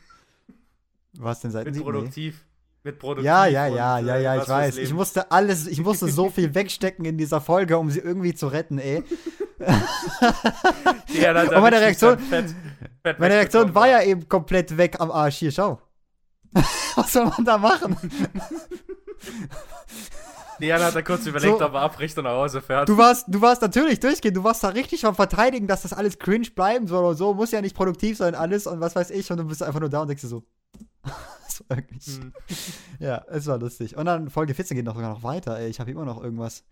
Was 1.14 1.40
denn 1.40 1.50
seit 1.50 1.66
Mit 1.66 1.80
produktiv. 1.80 2.44
Mit 2.82 2.98
produktiv. 2.98 3.26
Ja, 3.26 3.46
ja, 3.46 3.66
und, 3.68 3.74
ja, 3.74 3.98
ja, 3.98 4.16
äh, 4.16 4.22
ja, 4.22 4.42
ich 4.42 4.48
weiß. 4.48 4.76
Ich 4.78 4.92
musste 4.92 5.30
alles, 5.30 5.66
ich 5.66 5.80
musste 5.80 6.08
so 6.08 6.30
viel 6.30 6.54
wegstecken 6.54 7.04
in 7.04 7.18
dieser 7.18 7.40
Folge, 7.40 7.76
um 7.78 7.90
sie 7.90 8.00
irgendwie 8.00 8.34
zu 8.34 8.48
retten, 8.48 8.78
ey. 8.78 9.02
Hat 10.20 11.36
halt 11.36 11.52
Und 11.52 11.60
meine 11.60 11.80
Reaktion- 11.80 12.16
dann 12.16 12.26
Fett, 12.28 12.54
Fett 13.02 13.18
Meine 13.18 13.34
Reaktion 13.34 13.74
war 13.74 13.88
ja 13.88 14.02
eben 14.02 14.28
komplett 14.28 14.76
weg 14.76 14.96
am 15.00 15.10
Arsch. 15.10 15.36
Hier, 15.36 15.52
schau. 15.52 15.80
Was 16.96 17.12
soll 17.12 17.26
man 17.26 17.44
da 17.44 17.58
machen? 17.58 17.96
Diana 20.60 20.84
hat 20.86 20.94
da 20.94 21.02
kurz 21.02 21.24
überlegt, 21.26 21.58
So. 21.58 21.64
ob 21.64 21.72
er 21.74 21.80
abbricht 21.80 22.16
und 22.18 22.24
nach 22.24 22.32
Hause 22.32 22.60
fährt. 22.60 22.88
Du 22.88 22.96
warst, 22.98 23.24
du 23.28 23.40
warst 23.40 23.62
natürlich 23.62 23.98
durchgehend, 23.98 24.36
du 24.36 24.44
warst 24.44 24.62
da 24.62 24.68
richtig 24.68 25.06
am 25.06 25.14
Verteidigen, 25.14 25.66
dass 25.66 25.82
das 25.82 25.92
alles 25.94 26.18
cringe 26.18 26.50
bleiben 26.54 26.86
soll 26.86 27.04
und 27.04 27.16
so, 27.16 27.32
muss 27.32 27.50
ja 27.50 27.62
nicht 27.62 27.74
produktiv 27.74 28.18
sein, 28.18 28.34
alles 28.34 28.66
und 28.66 28.78
was 28.80 28.94
weiß 28.94 29.10
ich, 29.10 29.30
und 29.30 29.38
du 29.38 29.44
bist 29.44 29.62
einfach 29.62 29.80
nur 29.80 29.88
da 29.88 30.02
und 30.02 30.08
denkst 30.08 30.22
dir 30.22 30.28
so. 30.28 30.44
war 31.68 31.76
wirklich. 31.78 32.04
Hm. 32.06 32.32
Ja, 32.98 33.24
es 33.28 33.46
war 33.46 33.58
lustig. 33.58 33.96
Und 33.96 34.04
dann 34.04 34.28
Folge 34.28 34.54
14 34.54 34.76
geht 34.76 34.84
noch 34.84 34.94
sogar 34.96 35.10
noch 35.10 35.22
weiter, 35.22 35.58
ey. 35.58 35.68
Ich 35.68 35.80
habe 35.80 35.90
immer 35.90 36.04
noch 36.04 36.22
irgendwas. 36.22 36.64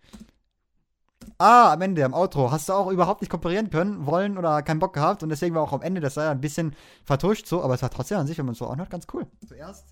Ah, 1.41 1.71
am 1.71 1.81
Ende, 1.81 2.03
am 2.03 2.13
Outro. 2.13 2.51
Hast 2.51 2.67
du 2.67 2.73
auch 2.73 2.91
überhaupt 2.91 3.21
nicht 3.21 3.29
kooperieren 3.29 3.69
können, 3.69 4.05
wollen 4.05 4.37
oder 4.37 4.61
keinen 4.61 4.79
Bock 4.79 4.93
gehabt 4.93 5.23
und 5.23 5.29
deswegen 5.29 5.55
war 5.55 5.63
auch 5.63 5.71
am 5.71 5.81
Ende 5.81 6.01
das 6.01 6.17
war 6.17 6.29
ein 6.29 6.41
bisschen 6.41 6.75
vertuscht 7.05 7.47
so, 7.47 7.63
aber 7.63 7.75
es 7.75 7.81
war 7.81 7.89
trotzdem 7.89 8.17
an 8.17 8.27
sich, 8.27 8.37
wenn 8.37 8.45
man 8.45 8.51
es 8.53 8.59
so 8.59 8.67
anhört, 8.67 8.89
ganz 8.89 9.07
cool. 9.13 9.25
Zuerst 9.47 9.85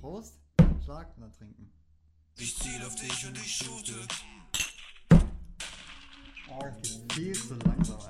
Prost, 0.00 0.34
Schlag 0.84 1.08
und 1.16 1.22
dann 1.22 1.32
trinken. 1.32 1.72
Ich 2.36 2.56
ziel 2.60 2.80
auf 2.86 2.94
dich 2.94 3.26
und 3.26 3.36
ich 3.38 3.56
shoote. 3.56 3.94
Oh, 6.48 6.64
viel 7.12 7.32
zu 7.32 7.56
langsam, 7.56 7.98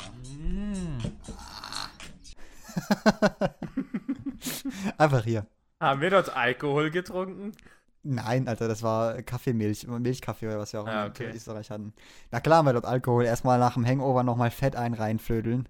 Einfach 4.99 5.25
hier. 5.25 5.47
Haben 5.81 6.03
wir 6.03 6.11
dort 6.11 6.37
Alkohol 6.37 6.91
getrunken? 6.91 7.55
Nein, 8.03 8.49
Alter, 8.49 8.69
das 8.69 8.83
war 8.83 9.23
Kaffeemilch, 9.23 9.87
Milchkaffee 9.87 10.47
oder 10.47 10.59
was 10.59 10.73
wir 10.73 10.81
auch 10.81 10.87
Ah, 10.87 11.05
in 11.07 11.11
okay. 11.11 11.31
Österreich 11.35 11.71
hatten. 11.71 11.93
Na 12.31 12.41
klar 12.41 12.63
wir 12.63 12.73
dort 12.73 12.87
Alkohol. 12.87 13.25
Erstmal 13.25 13.59
nach 13.59 13.75
dem 13.75 13.85
Hangover 13.87 14.23
nochmal 14.23 14.51
Fett 14.51 14.77
ein 14.77 14.95
reinflödeln. 14.95 15.69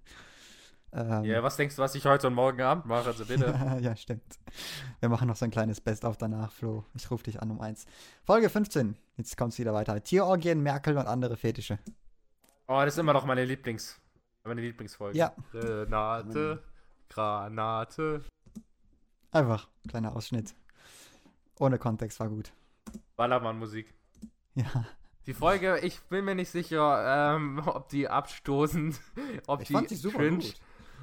Ähm, 0.93 1.25
Ja, 1.25 1.43
was 1.43 1.57
denkst 1.57 1.77
du, 1.77 1.83
was 1.83 1.95
ich 1.95 2.05
heute 2.07 2.29
und 2.29 2.35
morgen 2.35 2.61
Abend 2.62 2.87
mache? 2.87 3.07
Also 3.09 3.25
bitte. 3.25 3.59
ja, 3.81 3.97
stimmt. 3.97 4.23
Wir 5.01 5.09
machen 5.09 5.27
noch 5.29 5.37
so 5.37 5.45
ein 5.47 5.51
kleines 5.51 5.81
Best-of 5.81 6.17
danach, 6.17 6.53
Flo. 6.53 6.85
Ich 6.95 7.11
rufe 7.11 7.25
dich 7.25 7.41
an 7.43 7.51
um 7.51 7.61
eins. 7.61 7.87
Folge 8.25 8.49
15. 8.49 8.97
Jetzt 9.17 9.37
kommt 9.37 9.53
es 9.55 9.59
wieder 9.59 9.75
weiter. 9.75 10.01
Tierorgien, 10.03 10.62
Merkel 10.62 10.97
und 10.97 11.07
andere 11.07 11.37
Fetische. 11.37 11.79
Oh, 12.69 12.81
das 12.85 12.95
ist 12.95 12.99
immer 12.99 13.14
noch 13.14 13.25
meine 13.25 13.45
Lieblings. 13.45 13.99
Meine 14.45 14.61
Lieblingsfolge. 14.61 15.19
Ja. 15.19 15.33
Granate, 15.53 16.62
Granate. 17.09 18.23
Einfach. 19.31 19.69
Kleiner 19.88 20.14
Ausschnitt. 20.17 20.55
Ohne 21.59 21.79
Kontext 21.79 22.21
war 22.21 22.29
gut. 22.29 22.53
Ballermann-Musik. 23.16 23.94
Ja. 24.55 24.87
Die 25.27 25.35
Folge, 25.35 25.79
ich 25.81 26.01
bin 26.03 26.25
mir 26.25 26.35
nicht 26.35 26.51
sicher, 26.51 27.37
ähm, 27.37 27.61
ob 27.66 27.88
die 27.90 28.09
abstoßend, 28.09 28.99
ob 29.47 29.62
die 29.64 29.75
cringe, 29.75 30.55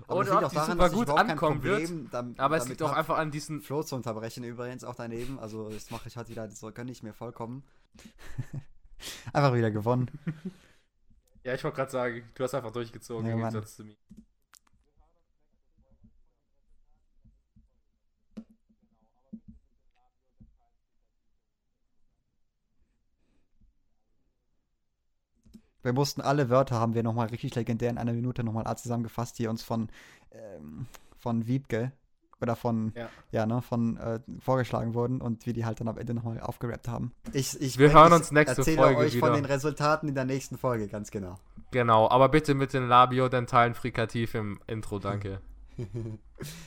Aber 0.07 0.19
Oder 0.21 0.45
ob 0.45 0.49
die 0.49 0.57
super 0.57 0.89
gut 0.89 1.09
ankommen 1.09 1.61
wird. 1.61 1.91
Dam 2.11 2.33
aber 2.37 2.57
es 2.57 2.63
damit 2.63 2.79
liegt 2.79 2.81
auch 2.81 2.95
einfach 2.95 3.17
an 3.17 3.31
diesen. 3.31 3.61
Flo 3.61 3.83
zu 3.83 3.95
unterbrechen 3.95 4.43
übrigens 4.43 4.83
auch 4.83 4.95
daneben. 4.95 5.39
Also 5.39 5.69
das 5.69 5.91
mache 5.91 6.07
ich 6.07 6.17
heute 6.17 6.29
wieder, 6.29 6.49
so 6.49 6.71
gönne 6.71 6.91
ich 6.91 7.03
mir 7.03 7.13
vollkommen. 7.13 7.63
einfach 9.33 9.53
wieder 9.53 9.71
gewonnen. 9.71 10.09
Ja, 11.43 11.53
ich 11.53 11.63
wollte 11.63 11.75
gerade 11.75 11.91
sagen, 11.91 12.23
du 12.33 12.43
hast 12.43 12.55
einfach 12.55 12.71
durchgezogen 12.71 13.27
Ja, 13.27 13.33
im. 13.33 13.37
Gegensatz 13.37 13.75
zu 13.75 13.83
mir. 13.83 13.95
Wir 25.85 25.93
mussten 25.93 26.21
alle 26.21 26.49
Wörter, 26.49 26.79
haben 26.79 26.95
wir 26.95 27.03
nochmal 27.03 27.27
richtig 27.27 27.53
legendär 27.55 27.89
in 27.91 27.97
einer 27.97 28.13
Minute 28.13 28.43
nochmal 28.43 28.65
zusammengefasst, 28.77 29.37
die 29.39 29.47
uns 29.47 29.61
von, 29.63 29.89
ähm, 30.31 30.87
von 31.17 31.45
Wiebke 31.47 31.91
oder 32.41 32.55
von, 32.55 32.91
ja, 32.95 33.07
Ja. 33.31 33.45
ne, 33.45 33.61
von 33.61 33.97
äh, 33.97 34.19
vorgeschlagen 34.39 34.93
wurden 34.93 35.21
und 35.21 35.45
wir 35.45 35.53
die 35.53 35.63
halt 35.63 35.79
dann 35.79 35.87
am 35.87 35.97
Ende 35.97 36.13
nochmal 36.13 36.39
aufgerappt 36.41 36.87
haben. 36.87 37.11
Ich, 37.33 37.59
ich, 37.61 37.77
Wir 37.77 37.87
ich 37.87 37.93
hören 37.93 38.13
uns 38.13 38.31
nächste 38.31 38.57
erzähle 38.57 38.77
Folge 38.77 38.99
euch 38.99 39.17
von 39.19 39.29
wieder. 39.29 39.35
den 39.41 39.45
Resultaten 39.45 40.09
in 40.09 40.15
der 40.15 40.25
nächsten 40.25 40.57
Folge, 40.57 40.87
ganz 40.87 41.11
genau. 41.11 41.35
Genau, 41.71 42.09
aber 42.09 42.29
bitte 42.29 42.55
mit 42.55 42.73
den 42.73 42.87
labiodentalen 42.87 43.73
Frikativ 43.75 44.33
im 44.35 44.59
Intro, 44.67 44.99
danke. 44.99 45.39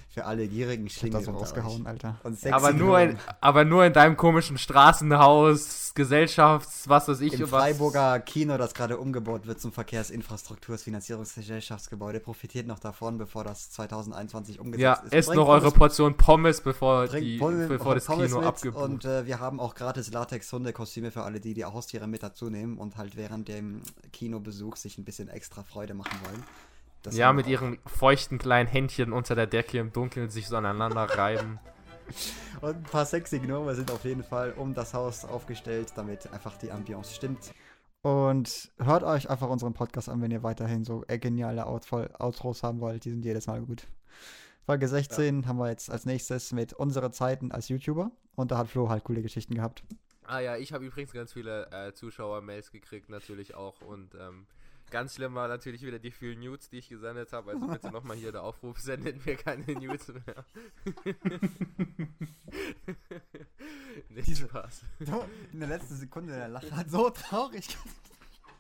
Für 0.09 0.25
alle 0.25 0.47
gierigen 0.49 0.87
Ich 0.87 0.95
hab 0.95 1.01
Schlingel 1.01 1.25
das 1.25 1.35
rausgehauen, 1.35 1.83
euch. 1.83 1.89
Alter. 1.89 2.17
Aber 2.53 2.73
nur, 2.73 2.99
in, 3.01 3.19
aber 3.41 3.65
nur 3.65 3.85
in 3.85 3.93
deinem 3.93 4.17
komischen 4.17 4.57
Straßenhaus, 4.59 5.93
Gesellschafts, 5.95 6.89
was 6.89 7.09
weiß 7.09 7.21
ich. 7.23 7.35
Im 7.35 7.41
was- 7.43 7.51
Freiburger 7.51 8.21
Kino, 8.21 8.57
das 8.59 8.75
gerade 8.75 8.99
umgebaut 8.99 9.47
wird 9.47 9.61
zum 9.61 9.73
Verkehrsinfrastruktursfinanzierungsgesellschaftsgebäude, 9.73 12.21
profitiert 12.21 12.67
noch 12.67 12.79
davon, 12.79 13.19
bevor 13.19 13.45
das 13.45 13.71
2021 13.71 14.61
umgesetzt 14.61 14.83
Ja, 14.83 14.93
ist. 14.95 15.13
esst 15.13 15.29
Bringt 15.29 15.41
noch 15.41 15.49
eure 15.49 15.71
Portion 15.71 16.17
Pommes, 16.17 16.61
bevor, 16.61 17.09
die, 17.09 17.39
Pommes- 17.39 17.69
bevor 17.69 17.95
das 17.95 18.07
Pommes 18.07 18.33
Kino 18.33 18.47
abgebucht 18.47 18.83
Und 18.83 19.05
äh, 19.05 19.27
wir 19.27 19.41
haben 19.41 19.61
auch 19.61 19.75
gratis 19.75 20.11
Latex-Hundekostüme 20.13 21.11
für 21.11 21.23
alle, 21.23 21.41
die 21.41 21.55
die 21.55 21.65
Haustiere 21.65 22.07
mit 22.07 22.23
dazu 22.23 22.51
nehmen 22.51 22.79
und 22.79 22.97
halt 22.97 23.17
während 23.17 23.49
dem 23.49 23.83
Kinobesuch 24.13 24.77
sich 24.77 24.99
ein 24.99 25.05
bisschen 25.05 25.29
extra 25.29 25.63
Freude 25.63 25.95
machen 25.95 26.19
wollen. 26.25 26.43
Das 27.09 27.17
Ja, 27.17 27.33
mit 27.33 27.47
ihren 27.47 27.79
feuchten 27.87 28.39
kleinen 28.39 28.69
Händchen 28.69 29.13
unter 29.13 29.35
der 29.35 29.47
Decke 29.47 29.79
im 29.79 29.93
Dunkeln 29.93 30.29
sich 30.29 30.47
so 30.47 30.57
aneinander 30.57 31.05
reiben. 31.05 31.59
Und 32.61 32.77
ein 32.77 32.83
paar 32.83 33.07
sexy 33.07 33.39
Gnome 33.39 33.75
sind 33.75 33.91
auf 33.91 34.05
jeden 34.05 34.23
Fall 34.23 34.53
um 34.53 34.75
das 34.75 34.93
Haus 34.93 35.25
aufgestellt, 35.25 35.93
damit 35.97 36.31
einfach 36.33 36.59
die 36.59 36.71
Ambiance 36.71 37.15
stimmt. 37.15 37.53
Und 38.03 38.71
hört 38.79 39.05
euch 39.05 39.31
einfach 39.31 39.49
unseren 39.49 39.73
Podcast 39.75 40.09
an, 40.09 40.21
wenn 40.21 40.31
ihr 40.31 40.43
weiterhin 40.43 40.85
so 40.85 41.05
geniale 41.09 41.67
Outros 41.67 42.63
haben 42.63 42.81
wollt. 42.81 43.05
Die 43.05 43.11
sind 43.11 43.25
jedes 43.25 43.47
Mal 43.47 43.63
gut. 43.63 43.87
Folge 44.67 44.87
16 44.87 45.47
haben 45.47 45.59
wir 45.59 45.71
jetzt 45.71 45.91
als 45.91 46.05
nächstes 46.05 46.53
mit 46.53 46.75
unsere 46.75 47.11
Zeiten 47.11 47.53
als 47.53 47.69
YouTuber. 47.69 48.11
Und 48.37 48.51
da 48.51 48.59
hat 48.59 48.69
Flo 48.69 48.91
halt 48.91 49.05
coole 49.05 49.23
Geschichten 49.23 49.55
gehabt. 49.55 49.83
Ah 50.25 50.41
ja, 50.41 50.59
ich 50.59 50.75
habe 50.75 50.85
übrigens 50.85 51.13
ganz 51.13 51.33
viele 51.33 51.71
äh, 51.71 51.95
Zuschauer-Mails 51.95 52.71
gekriegt, 52.71 53.09
natürlich 53.09 53.55
auch. 53.55 53.81
Und 53.81 54.15
ähm, 54.15 54.47
ganz 54.91 55.15
schlimm 55.15 55.35
war 55.35 55.49
natürlich 55.49 55.83
wieder 55.83 55.99
die 55.99 56.11
vielen 56.11 56.41
Nudes, 56.41 56.69
die 56.71 56.79
ich 56.79 56.89
gesendet 56.89 57.33
habe. 57.33 57.53
Also 57.53 57.67
bitte 57.67 57.91
nochmal 57.91 58.17
hier 58.17 58.33
der 58.33 58.43
Aufruf, 58.43 58.79
sendet 58.81 59.25
mir 59.25 59.37
keine 59.37 59.65
Nudes 59.73 60.09
mehr. 60.09 60.45
Nicht 64.09 64.39
Spaß. 64.39 64.85
In 65.53 65.61
der 65.61 65.69
letzten 65.69 65.97
Sekunde 65.97 66.35
der 66.35 66.49
Lache 66.49 66.75
hat 66.75 66.91
so 66.91 67.11
traurig. 67.11 67.77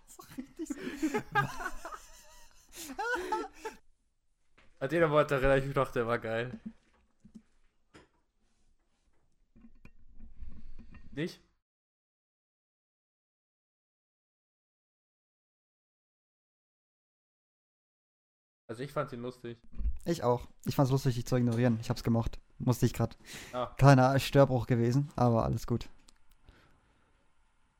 so 0.06 0.22
richtig 0.36 0.68
so. 0.68 0.78
An 4.80 4.88
den 4.88 5.10
Wort 5.10 5.30
erinnere 5.30 5.58
ich 5.58 5.66
mich 5.66 5.74
noch, 5.74 5.90
der 5.90 6.06
war 6.06 6.18
geil. 6.18 6.58
Nicht? 11.12 11.40
Also 18.68 18.82
ich 18.82 18.92
fand 18.92 19.12
ihn 19.12 19.22
lustig. 19.22 19.58
Ich 20.04 20.22
auch. 20.22 20.46
Ich 20.66 20.76
fand's 20.76 20.92
lustig, 20.92 21.14
dich 21.16 21.26
zu 21.26 21.36
ignorieren. 21.36 21.78
Ich 21.80 21.88
hab's 21.90 22.04
gemocht. 22.04 22.38
Musste 22.58 22.86
ich 22.86 22.92
grad. 22.92 23.16
Ah. 23.52 23.66
Kleiner 23.78 24.18
Störbruch 24.20 24.66
gewesen, 24.66 25.10
aber 25.16 25.44
alles 25.44 25.66
gut. 25.66 25.88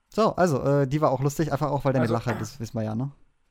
So, 0.09 0.35
also, 0.35 0.63
äh, 0.63 0.87
die 0.89 1.01
war 1.01 1.11
auch 1.11 1.21
lustig, 1.21 1.53
einfach 1.53 1.71
auch, 1.71 1.85
weil 1.85 1.93
deine 1.93 2.05
Also- 2.05 2.15
Lache, 2.15 2.35
das 2.39 2.59
wissen 2.59 2.77
wir 2.79 2.85
ja, 2.85 2.95
ne? 2.95 3.11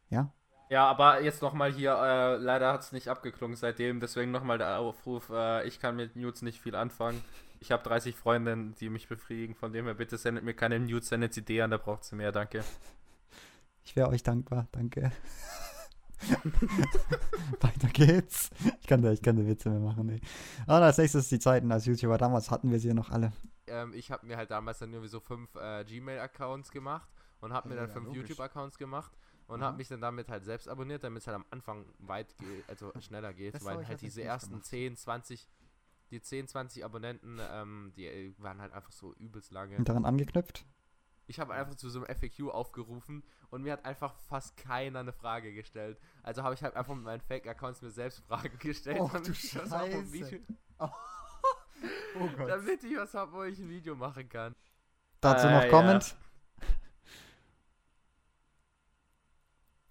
Ja? 0.10 0.32
Ja, 0.70 0.86
aber 0.88 1.22
jetzt 1.22 1.42
nochmal 1.42 1.72
hier, 1.72 1.92
äh, 1.94 2.36
leider 2.38 2.74
hat 2.74 2.82
es 2.82 2.92
nicht 2.92 3.08
abgeklungen 3.08 3.56
seitdem, 3.56 4.00
deswegen 4.02 4.32
nochmal 4.32 4.58
der 4.58 4.80
Aufruf, 4.80 5.30
äh, 5.30 5.66
ich 5.68 5.80
kann 5.80 5.96
mit 5.96 6.16
Nudes 6.16 6.42
nicht 6.42 6.60
viel 6.60 6.76
anfangen. 6.76 7.24
Ich 7.62 7.72
habe 7.72 7.84
30 7.84 8.16
Freundinnen, 8.16 8.76
die 8.80 8.90
mich 8.90 9.08
befriedigen, 9.08 9.56
von 9.56 9.72
dem 9.72 9.86
her 9.86 9.94
bitte 9.94 10.18
sendet 10.18 10.44
mir 10.44 10.54
keine 10.54 10.80
Nudes, 10.80 11.10
sendet 11.10 11.34
sie 11.34 11.62
an, 11.62 11.72
da 11.72 11.78
braucht 11.78 12.04
sie 12.04 12.16
mehr, 12.16 12.32
danke. 12.32 12.64
Ich 13.86 13.96
wäre 13.96 14.10
euch 14.10 14.24
dankbar, 14.24 14.68
danke. 14.72 15.12
Weiter 17.62 17.88
geht's. 17.90 18.50
Ich 18.82 18.88
kann 18.88 19.02
da 19.02 19.12
echt 19.12 19.24
keine 19.24 19.46
Witze 19.48 19.70
mehr 19.70 19.80
machen, 19.80 20.10
ey. 20.10 20.22
Und 20.66 20.74
als 20.74 20.98
nächstes 20.98 21.30
die 21.30 21.40
Zeiten 21.40 21.72
als 21.72 21.86
YouTuber. 21.86 22.18
Damals 22.18 22.52
hatten 22.52 22.72
wir 22.72 22.80
sie 22.80 22.90
ja 22.90 22.94
noch 22.94 23.10
alle. 23.10 23.32
Ähm, 23.68 23.94
ich 23.94 24.12
habe 24.12 24.26
mir 24.26 24.38
halt 24.38 24.52
damals 24.52 24.80
dann 24.80 24.92
irgendwie 24.92 25.10
so 25.10 25.20
fünf 25.20 25.54
äh, 25.56 25.84
Gmail-Accounts 25.84 26.72
gemacht 26.72 27.10
und 27.42 27.54
habe 27.54 27.70
mir 27.70 27.76
dann 27.76 27.88
ja, 27.88 27.94
fünf. 27.94 28.14
YouTube-Accounts 28.16 28.78
gemacht 28.78 29.12
und 29.48 29.60
Mhm. 29.60 29.64
habe 29.64 29.78
mich 29.78 29.88
dann 29.88 30.02
damit 30.02 30.30
halt 30.30 30.44
selbst 30.46 30.68
abonniert, 30.68 31.04
damit 31.04 31.22
es 31.22 31.28
halt 31.28 31.36
am 31.36 31.46
Anfang 31.52 31.86
weit 32.00 32.36
geht, 32.38 32.68
also 32.68 32.92
schneller 33.00 33.34
geht, 33.34 33.56
Das 33.56 33.64
weil 33.66 33.82
ich 33.82 33.88
halt 33.88 34.02
diese 34.02 34.22
ersten 34.24 34.52
gemacht. 34.52 34.66
10, 34.66 34.96
20, 34.98 35.48
die 36.12 36.22
10, 36.22 36.48
20 36.48 36.84
Abonnenten, 36.86 37.40
ähm, 37.52 37.92
die 37.96 38.06
äh, 38.06 38.34
waren 38.40 38.62
halt 38.62 38.74
einfach 38.74 38.92
so 38.92 39.14
übelst 39.16 39.52
lange. 39.52 39.78
Und 39.78 39.88
daran 39.88 40.06
angeknüpft. 40.06 40.66
Ich 41.30 41.40
habe 41.42 41.54
einfach 41.54 41.76
zu 41.76 41.90
so 41.90 42.04
einem 42.04 42.16
FAQ 42.16 42.50
aufgerufen 42.54 43.22
und 43.50 43.62
mir 43.62 43.74
hat 43.74 43.84
einfach 43.86 44.14
fast 44.30 44.56
keiner 44.58 45.00
eine 45.00 45.12
Frage 45.12 45.54
gestellt. 45.54 46.00
Also 46.24 46.42
habe 46.44 46.56
ich 46.56 46.64
halt 46.64 46.76
einfach 46.76 46.96
mit 46.96 47.04
meinen 47.04 47.20
Fake-Accounts 47.22 47.82
mir 47.82 47.90
selbst 47.92 48.20
Fragen 48.26 48.58
gestellt, 48.60 49.00
Och, 49.02 49.12
du 49.12 49.18
damit 49.20 49.44
ich 49.44 49.56
was 49.60 49.72
auf 49.74 49.84
dem 49.90 49.92
Scheiße. 50.06 50.14
Video, 50.14 50.40
Oh 50.80 52.28
Gott. 52.36 52.50
damit 52.50 52.84
ich 52.84 52.98
was 52.98 53.14
habe, 53.14 53.32
wo 53.34 53.44
ich 53.44 53.60
ein 53.60 53.70
Video 53.70 53.96
machen 53.96 54.28
kann. 54.30 54.56
Dazu 55.22 55.48
Äh, 55.48 55.52
noch 55.54 55.64
ja. 55.64 55.70
Comment. 55.70 56.16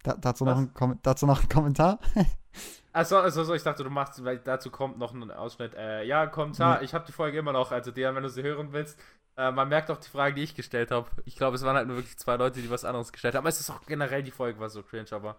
Da, 0.03 0.13
dazu, 0.15 0.45
noch 0.45 0.57
ein 0.57 0.73
Kom 0.73 0.99
dazu 1.03 1.25
noch 1.25 1.41
ein 1.43 1.49
Kommentar. 1.49 1.99
Achso, 2.93 3.19
also, 3.19 3.43
so, 3.43 3.53
ich 3.53 3.61
dachte, 3.61 3.83
du 3.83 3.89
machst, 3.89 4.23
weil 4.23 4.39
dazu 4.39 4.71
kommt 4.71 4.97
noch 4.97 5.13
ein 5.13 5.29
Ausschnitt. 5.31 5.73
Äh, 5.75 6.03
ja, 6.05 6.25
Kommentar, 6.27 6.79
Nee. 6.79 6.85
ich 6.85 6.93
habe 6.95 7.05
die 7.05 7.11
Folge 7.11 7.37
immer 7.37 7.51
noch, 7.51 7.71
also 7.71 7.91
Dian, 7.91 8.15
wenn 8.15 8.23
du 8.23 8.29
sie 8.29 8.41
hören 8.41 8.71
willst. 8.71 8.99
Äh, 9.37 9.51
man 9.51 9.69
merkt 9.69 9.89
auch 9.91 9.97
die 9.97 10.09
Fragen, 10.09 10.35
die 10.35 10.43
ich 10.43 10.55
gestellt 10.55 10.91
habe. 10.91 11.09
Ich 11.25 11.35
glaube, 11.35 11.55
es 11.55 11.61
waren 11.63 11.75
halt 11.75 11.87
nur 11.87 11.97
wirklich 11.97 12.17
zwei 12.17 12.35
Leute, 12.35 12.61
die 12.61 12.69
was 12.69 12.83
anderes 12.85 13.11
gestellt 13.11 13.35
haben. 13.35 13.43
Aber 13.43 13.49
es 13.49 13.59
ist 13.59 13.69
auch 13.69 13.85
generell, 13.85 14.23
die 14.23 14.31
Folge 14.31 14.59
war 14.59 14.69
so 14.69 14.81
cringe, 14.83 15.11
aber 15.11 15.37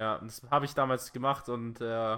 ja, 0.00 0.18
das 0.18 0.42
habe 0.50 0.64
ich 0.64 0.74
damals 0.74 1.12
gemacht 1.12 1.48
und 1.48 1.80
äh, 1.80 2.16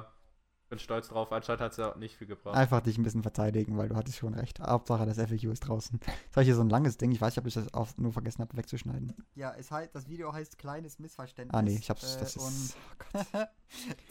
bin 0.69 0.79
stolz 0.79 1.09
drauf. 1.09 1.31
Anscheinend 1.33 1.61
hat 1.63 1.73
es 1.73 1.79
ja 1.79 1.95
nicht 1.97 2.17
viel 2.17 2.27
gebracht. 2.29 2.57
Einfach 2.57 2.81
dich 2.81 2.97
ein 2.97 3.03
bisschen 3.03 3.23
verteidigen, 3.23 3.77
weil 3.77 3.89
du 3.89 3.97
hattest 3.97 4.19
schon 4.19 4.35
recht. 4.35 4.61
Hauptsache, 4.61 5.05
das 5.05 5.17
FAQ 5.19 5.45
ist 5.53 5.61
draußen. 5.61 5.99
Das 6.29 6.37
war 6.37 6.43
hier 6.45 6.55
so 6.55 6.63
ein 6.63 6.71
langes 6.71 6.97
Ding. 6.97 7.11
Ich 7.13 7.21
weiß 7.21 7.33
nicht, 7.35 7.39
ob 7.39 7.47
ich 7.47 7.55
das 7.55 7.73
auch 7.75 7.89
nur 7.97 8.13
vergessen 8.13 8.41
habe, 8.43 8.57
wegzuschneiden. 8.57 9.13
Ja, 9.35 9.53
es 9.59 9.71
heißt, 9.71 9.95
das 9.95 10.09
Video 10.09 10.33
heißt 10.33 10.59
kleines 10.59 10.99
Missverständnis. 10.99 11.57
Ah, 11.59 11.63
nee, 11.63 11.77
ich 11.77 11.91
hab's. 11.91 12.19
Das 12.19 12.37
ist. 12.37 12.77
und 13.15 13.37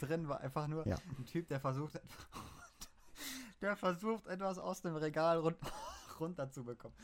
drin 0.00 0.28
war 0.28 0.40
einfach 0.40 0.66
nur 0.66 0.86
Ja. 0.86 0.96
ein 1.18 1.24
Typ, 1.26 1.48
der 1.48 1.60
versucht, 1.60 1.98
der 3.60 3.76
versucht, 3.76 4.26
etwas 4.26 4.58
aus 4.58 4.82
dem 4.82 4.96
Regal 4.96 5.38
run 6.20 6.28
runterzubekommen. 6.28 6.96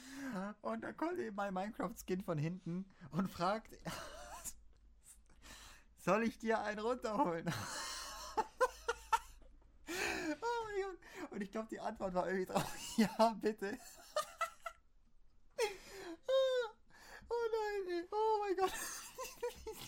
Und 0.62 0.82
da 0.82 0.92
kommt 0.92 1.18
eben 1.18 1.36
mein 1.36 1.54
Minecraft-Skin 1.54 2.22
von 2.22 2.38
hinten 2.38 2.84
und 3.10 3.30
fragt, 3.30 3.78
soll 5.98 6.24
ich 6.24 6.38
dir 6.38 6.60
einen 6.60 6.80
runterholen? 6.80 7.46
oh. 10.40 10.62
Und 11.32 11.40
ich 11.40 11.50
glaube, 11.50 11.68
die 11.70 11.80
Antwort 11.80 12.14
war 12.14 12.28
irgendwie 12.28 12.52
drauf, 12.52 12.70
ja, 12.96 13.36
bitte. 13.40 13.78
oh 17.28 17.48
nein, 17.50 17.88
ey. 17.88 18.06
oh 18.10 18.38
mein 18.40 18.56
Gott. 18.56 18.72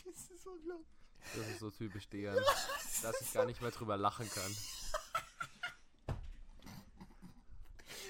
das 0.05 0.31
ist 0.31 0.47
unglaublich. 0.47 0.89
Das 1.37 1.49
ist 1.49 1.59
so 1.59 1.71
typisch 1.71 2.09
Dejan, 2.09 2.37
dass 3.03 3.21
ich 3.21 3.33
gar 3.33 3.45
nicht 3.45 3.61
mehr 3.61 3.71
drüber 3.71 3.97
lachen 3.97 4.29
kann. 4.31 4.57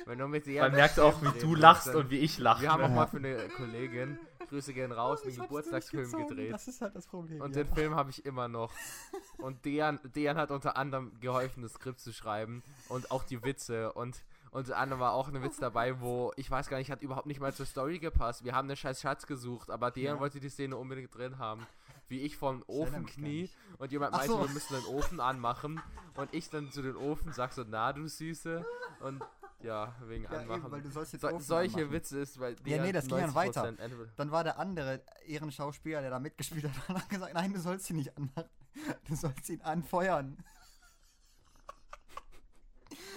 Wenn 0.06 0.18
du 0.18 0.28
mit 0.28 0.46
Man 0.46 0.72
merkt 0.72 1.00
auch, 1.00 1.22
wie 1.22 1.38
du 1.40 1.54
lachst 1.54 1.94
und 1.94 2.10
wie 2.10 2.18
ich 2.18 2.38
lache. 2.38 2.62
Wir 2.62 2.72
haben 2.72 2.82
auch 2.82 2.88
Ja. 2.88 2.94
mal 2.94 3.06
für 3.06 3.16
eine 3.18 3.48
Kollegin, 3.48 4.18
Grüße 4.48 4.74
gehen 4.74 4.92
raus, 4.92 5.22
einen 5.24 5.36
Geburtstagsfilm 5.36 6.12
gedreht. 6.12 6.52
Das 6.52 6.68
ist 6.68 6.80
halt 6.80 6.94
das 6.94 7.06
Problem. 7.06 7.40
Und 7.40 7.56
ja. 7.56 7.64
den 7.64 7.74
Film 7.74 7.94
habe 7.94 8.10
ich 8.10 8.24
immer 8.26 8.48
noch. 8.48 8.72
Und 9.38 9.64
Dejan, 9.64 9.98
Dejan 10.14 10.36
hat 10.36 10.50
unter 10.50 10.76
anderem 10.76 11.12
geholfen, 11.20 11.62
das 11.62 11.72
Skript 11.74 12.00
zu 12.00 12.12
schreiben 12.12 12.62
und 12.88 13.10
auch 13.10 13.24
die 13.24 13.42
Witze. 13.42 13.92
Und 13.92 14.22
unter 14.50 14.76
anderem 14.76 15.00
war 15.00 15.12
auch 15.14 15.28
ein 15.28 15.42
Witz 15.42 15.56
dabei, 15.56 16.00
wo 16.00 16.32
ich 16.36 16.50
weiß 16.50 16.68
gar 16.68 16.76
nicht, 16.76 16.90
hat 16.90 17.02
überhaupt 17.02 17.26
nicht 17.26 17.40
mal 17.40 17.52
zur 17.54 17.66
Story 17.66 17.98
gepasst. 17.98 18.44
Wir 18.44 18.54
haben 18.54 18.68
einen 18.68 18.76
scheiß 18.76 19.00
Schatz 19.00 19.26
gesucht, 19.26 19.70
aber 19.70 19.90
Dejan 19.90 20.16
Ja. 20.16 20.20
wollte 20.20 20.38
die 20.38 20.50
Szene 20.50 20.76
unbedingt 20.76 21.14
drin 21.16 21.38
haben. 21.38 21.66
Wie 22.08 22.20
ich 22.20 22.36
vom 22.36 22.62
Ofen 22.66 23.06
knie 23.06 23.48
und 23.78 23.90
jemand 23.90 24.12
meinte, 24.12 24.28
so. 24.28 24.42
wir 24.42 24.50
müssen 24.50 24.74
den 24.74 24.84
Ofen 24.94 25.20
anmachen. 25.20 25.80
Und 26.16 26.32
ich 26.34 26.50
dann 26.50 26.70
zu 26.70 26.82
den 26.82 26.96
Ofen 26.96 27.32
sag 27.32 27.54
so, 27.54 27.64
na 27.66 27.92
du 27.94 28.06
Süße. 28.06 28.64
Und 29.00 29.22
ja, 29.64 29.94
wegen 30.02 30.24
Ja, 30.24 30.30
Anmachen. 30.30 30.62
eben, 30.62 30.70
weil 30.72 30.82
du 30.82 30.90
sollst 30.90 31.12
jetzt 31.12 31.22
so, 31.22 31.28
Ofen 31.28 31.40
solche 31.40 31.76
anmachen. 31.76 31.92
Witze 31.92 32.20
ist, 32.20 32.38
weil 32.38 32.54
Ja, 32.64 32.82
nee, 32.82 32.92
das 32.92 33.06
ging 33.06 33.16
dann 33.18 33.34
weiter. 33.34 33.62
90% 33.64 33.78
entweder- 33.80 34.12
Dann 34.16 34.30
war 34.30 34.44
der 34.44 34.58
andere 34.58 35.02
Ehrenschauspieler, 35.26 36.00
der 36.02 36.10
da 36.10 36.18
mitgespielt 36.18 36.64
hat, 36.64 36.88
und 36.88 36.96
hat 37.02 37.08
gesagt, 37.08 37.34
nein, 37.34 37.52
du 37.52 37.60
sollst 37.60 37.88
ihn 37.90 37.96
nicht 37.96 38.16
anmachen. 38.16 38.48
Du 39.06 39.14
sollst 39.16 39.48
ihn 39.48 39.60
anfeuern. 39.62 40.36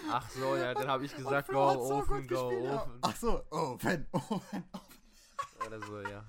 Ach 0.09 0.29
so, 0.29 0.55
ja, 0.55 0.73
dann 0.73 0.87
habe 0.87 1.05
ich 1.05 1.15
gesagt, 1.15 1.49
go 1.49 1.73
so 1.73 1.95
Ofen, 1.95 2.27
gut 2.27 2.29
go 2.29 2.47
gespielt, 2.49 2.65
ja. 2.65 2.81
Ofen. 2.83 2.99
Ach 3.01 3.15
so, 3.15 3.43
Ofen, 3.51 4.07
Ofen. 4.11 4.63
Oder 5.65 5.81
so, 5.85 5.99
ja. 6.01 6.23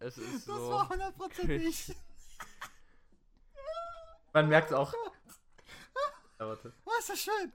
Es 0.00 0.18
ist 0.18 0.34
Das 0.48 0.56
so. 0.56 0.70
war 0.70 0.88
hundertprozentig. 0.88 1.94
Man 4.32 4.48
merkt 4.48 4.72
auch. 4.72 4.92
Ja, 6.40 6.48
warte. 6.48 6.72
Oh, 6.84 6.90
ist 6.98 7.08
das 7.08 7.20
schön. 7.20 7.52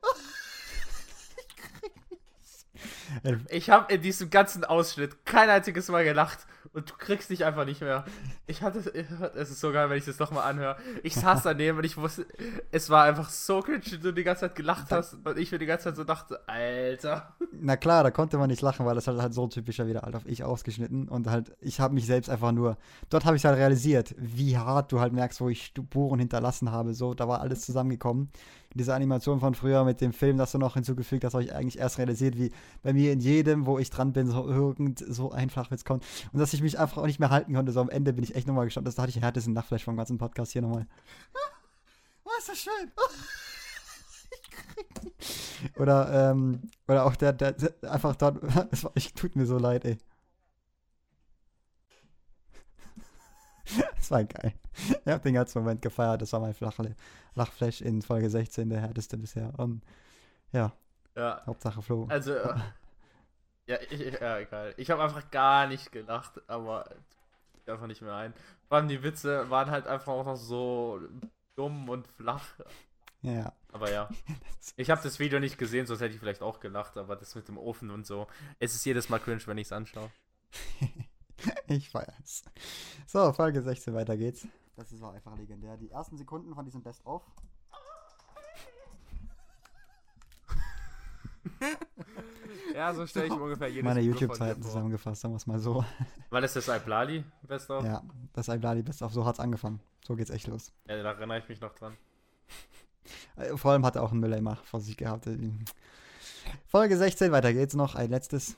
Ich 3.50 3.70
habe 3.70 3.94
in 3.94 4.02
diesem 4.02 4.30
ganzen 4.30 4.64
Ausschnitt 4.64 5.26
kein 5.26 5.50
einziges 5.50 5.88
Mal 5.90 6.04
gelacht 6.04 6.40
und 6.74 6.90
du 6.90 6.94
kriegst 6.98 7.30
dich 7.30 7.46
einfach 7.46 7.66
nicht 7.66 7.82
mehr. 7.82 8.06
Ich 8.46 8.62
hatte, 8.62 8.80
es 9.36 9.50
ist 9.50 9.60
so 9.60 9.72
geil, 9.72 9.90
wenn 9.90 9.98
ich 9.98 10.06
das 10.06 10.20
nochmal 10.20 10.50
anhöre. 10.50 10.78
Ich 11.04 11.16
saß 11.16 11.44
daneben 11.44 11.78
und 11.78 11.84
ich 11.84 11.98
wusste, 11.98 12.26
es 12.72 12.90
war 12.90 13.04
einfach 13.04 13.30
so 13.30 13.62
cringe, 13.62 13.82
wie 13.86 13.98
du 13.98 14.14
die 14.14 14.24
ganze 14.24 14.42
Zeit 14.42 14.56
gelacht 14.56 14.92
hast 14.92 15.14
und 15.14 15.38
ich 15.38 15.52
mir 15.52 15.60
die 15.60 15.66
ganze 15.66 15.86
Zeit 15.86 15.96
so 15.96 16.04
dachte, 16.04 16.48
Alter. 16.48 17.36
Na 17.52 17.78
klar, 17.78 18.04
da 18.04 18.12
konnte 18.12 18.38
man 18.38 18.50
nicht 18.50 18.62
lachen, 18.62 18.86
weil 18.86 18.96
das 18.96 19.08
halt, 19.08 19.22
halt 19.22 19.34
so 19.34 19.48
typischer 19.48 19.88
wieder 19.88 20.02
halt 20.02 20.16
auf 20.16 20.26
ich 20.26 20.44
ausgeschnitten 20.44 21.08
und 21.08 21.28
halt, 21.28 21.56
ich 21.62 21.80
habe 21.80 21.94
mich 21.94 22.06
selbst 22.06 22.30
einfach 22.30 22.52
nur, 22.52 22.78
dort 23.10 23.26
habe 23.26 23.36
ich 23.36 23.46
halt 23.46 23.58
realisiert, 23.58 24.16
wie 24.18 24.58
hart 24.58 24.92
du 24.92 25.00
halt 25.00 25.14
merkst, 25.14 25.42
wo 25.42 25.50
ich 25.50 25.66
Spuren 25.66 26.20
hinterlassen 26.20 26.72
habe, 26.72 26.94
so, 26.94 27.14
da 27.14 27.28
war 27.28 27.42
alles 27.42 27.62
zusammengekommen. 27.62 28.30
Diese 28.74 28.94
Animation 28.94 29.40
von 29.40 29.56
früher 29.56 29.84
mit 29.86 30.02
dem 30.02 30.14
Film, 30.14 30.38
das 30.38 30.52
du 30.52 30.60
noch 30.60 30.76
hinzugefügt 30.76 31.24
hast, 31.24 31.34
habe 31.34 31.44
ich 31.44 31.56
eigentlich 31.56 31.80
erst 31.80 31.98
realisiert, 31.98 32.38
wie 32.38 32.52
bei 32.84 32.94
mir 32.94 33.12
in 33.12 33.20
jedem, 33.20 33.66
wo 33.66 33.80
ich 33.80 33.90
dran 33.90 34.14
bin, 34.14 34.28
so 34.28 34.48
irgend 34.48 35.00
so 35.00 35.32
ein 35.32 35.50
Flachwitz 35.50 35.84
kommt 35.84 36.06
und 36.32 36.40
dass 36.40 36.54
ich 36.54 36.57
mich 36.62 36.80
einfach 36.80 36.98
auch 36.98 37.06
nicht 37.06 37.20
mehr 37.20 37.30
halten 37.30 37.54
konnte, 37.54 37.72
so 37.72 37.82
am 37.82 37.90
Ende 37.90 38.14
bin 38.14 38.24
ich 38.24 38.36
echt 38.36 38.48
nochmal 38.48 38.66
gestanden, 38.66 38.92
das 38.92 38.98
hatte 38.98 39.10
ich 39.10 39.22
härtesten 39.22 39.54
Nachflash 39.54 39.84
vom 39.84 39.98
ganzen 39.98 40.18
Podcast 40.18 40.52
hier 40.52 40.62
nochmal. 40.62 40.88
Oh, 42.24 42.30
ist 42.40 42.50
das 42.50 42.60
schön. 42.60 42.74
Oder, 45.78 46.32
ähm, 46.32 46.70
oder 46.88 47.06
auch 47.06 47.16
der, 47.16 47.34
der, 47.34 47.54
der 47.54 47.92
einfach 47.92 48.16
dort, 48.16 48.44
es 48.72 48.84
war, 48.84 48.92
ich, 48.96 49.14
tut 49.14 49.36
mir 49.36 49.46
so 49.48 49.58
leid, 49.58 49.86
ey. 49.86 49.98
Das 53.96 54.12
war 54.12 54.24
geil. 54.24 54.54
Ich 54.76 55.12
habe 55.12 55.24
den 55.24 55.34
ganzen 55.34 55.60
Moment 55.60 55.82
gefeiert. 55.82 56.22
Das 56.22 56.32
war 56.32 56.40
mein 56.40 56.54
Flachle 56.54 56.96
Lachflash 57.36 57.82
in 57.82 58.02
Folge 58.02 58.30
16, 58.30 58.70
der 58.70 58.80
härteste 58.82 59.18
bisher. 59.18 59.54
Und 59.58 59.82
ja, 60.54 60.72
Ja, 61.16 61.42
Hauptsache 61.46 61.82
Flo. 61.82 62.06
also. 62.10 62.34
Ja, 63.68 63.78
ich, 63.90 64.00
ja 64.22 64.40
egal. 64.40 64.74
Ich 64.78 64.90
habe 64.92 65.04
einfach 65.04 65.30
gar 65.32 65.68
nicht 65.68 65.92
gelacht, 65.92 66.42
aber 66.50 66.90
einfach 67.66 67.88
nicht 67.88 68.02
mehr 68.02 68.16
ein. 68.16 68.34
Vor 68.68 68.78
allem 68.78 68.88
die 68.88 69.04
Witze 69.04 69.50
waren 69.50 69.70
halt 69.72 69.88
einfach 69.88 70.14
auch 70.14 70.26
noch 70.26 70.36
so 70.38 71.02
dumm 71.56 71.90
und 71.90 72.08
flach. 72.08 72.46
Ja, 73.22 73.52
Aber 73.72 73.92
ja. 73.92 74.10
Ich 74.76 74.90
habe 74.90 75.02
das 75.02 75.18
Video 75.20 75.40
nicht 75.40 75.58
gesehen, 75.58 75.86
sonst 75.86 76.02
hätte 76.02 76.14
ich 76.14 76.20
vielleicht 76.20 76.42
auch 76.42 76.60
gelacht, 76.60 76.98
aber 76.98 77.16
das 77.16 77.36
mit 77.36 77.48
dem 77.48 77.58
Ofen 77.58 77.90
und 77.92 78.06
so. 78.06 78.28
Es 78.60 78.74
ist 78.76 78.86
jedes 78.86 79.10
Mal 79.10 79.20
cringe, 79.20 79.42
wenn 79.48 79.58
ich 79.58 79.68
es 79.68 79.72
anschaue. 79.72 80.10
ich 81.68 81.90
feier's. 81.90 82.44
So, 83.06 83.32
Folge 83.34 83.62
16, 83.62 83.94
weiter 83.94 84.16
geht's. 84.18 84.48
Das 84.76 84.92
ist- 84.92 85.02
war 85.02 85.14
einfach 85.14 85.36
legendär. 85.38 85.76
Die 85.78 85.90
ersten 85.90 86.18
Sekunden 86.18 86.54
von 86.54 86.64
diesem 86.66 86.84
Best-of. 86.84 87.24
Ja, 92.78 92.94
so 92.94 93.08
stelle 93.08 93.26
ich 93.26 93.32
mir 93.32 93.42
ungefähr 93.42 93.70
jedes 93.70 93.84
Meine 93.84 94.02
YouTube-Zeiten 94.02 94.62
zusammengefasst, 94.62 95.22
sagen 95.22 95.34
wir 95.34 95.38
es 95.38 95.48
mal 95.48 95.58
so. 95.58 95.84
War 96.30 96.42
das 96.42 96.54
das 96.54 96.68
Iblali 96.68 97.24
Best 97.42 97.72
of? 97.72 97.84
Ja, 97.84 98.04
das 98.34 98.50
Iblali 98.50 98.84
Best-of, 98.84 99.12
so 99.12 99.26
hat's 99.26 99.40
angefangen. 99.40 99.80
So 100.06 100.16
geht's 100.16 100.30
echt 100.30 100.46
los. 100.46 100.72
Ja, 100.88 101.02
da 101.02 101.14
erinnere 101.14 101.40
ich 101.40 101.50
mich 101.50 101.60
noch 101.60 101.74
dran. 101.74 101.98
Äh, 103.36 103.58
Vor 103.58 103.72
allem 103.72 103.84
hat 103.84 103.96
er 103.96 104.04
auch 104.04 104.12
einen 104.12 104.20
Mülleimer 104.20 104.58
vor 104.58 104.80
sich 104.80 104.96
gehabt. 104.96 105.28
Folge 106.68 106.98
16, 106.98 107.32
weiter 107.32 107.52
geht's 107.52 107.74
noch. 107.74 107.96
Ein 107.96 108.12
letztes. 108.12 108.56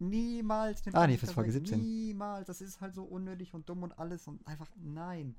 Niemals. 0.00 0.82
den 0.82 0.94
Ah, 0.96 1.06
nee, 1.06 1.16
fürs 1.16 1.30
Folge 1.30 1.54
weg. 1.54 1.66
17. 1.66 1.80
Niemals. 1.80 2.48
Das 2.48 2.60
ist 2.60 2.80
halt 2.80 2.96
so 2.96 3.04
unnötig 3.04 3.54
und 3.54 3.68
dumm 3.68 3.84
und 3.84 3.96
alles 4.00 4.26
und 4.26 4.44
einfach 4.48 4.68
nein. 4.82 5.36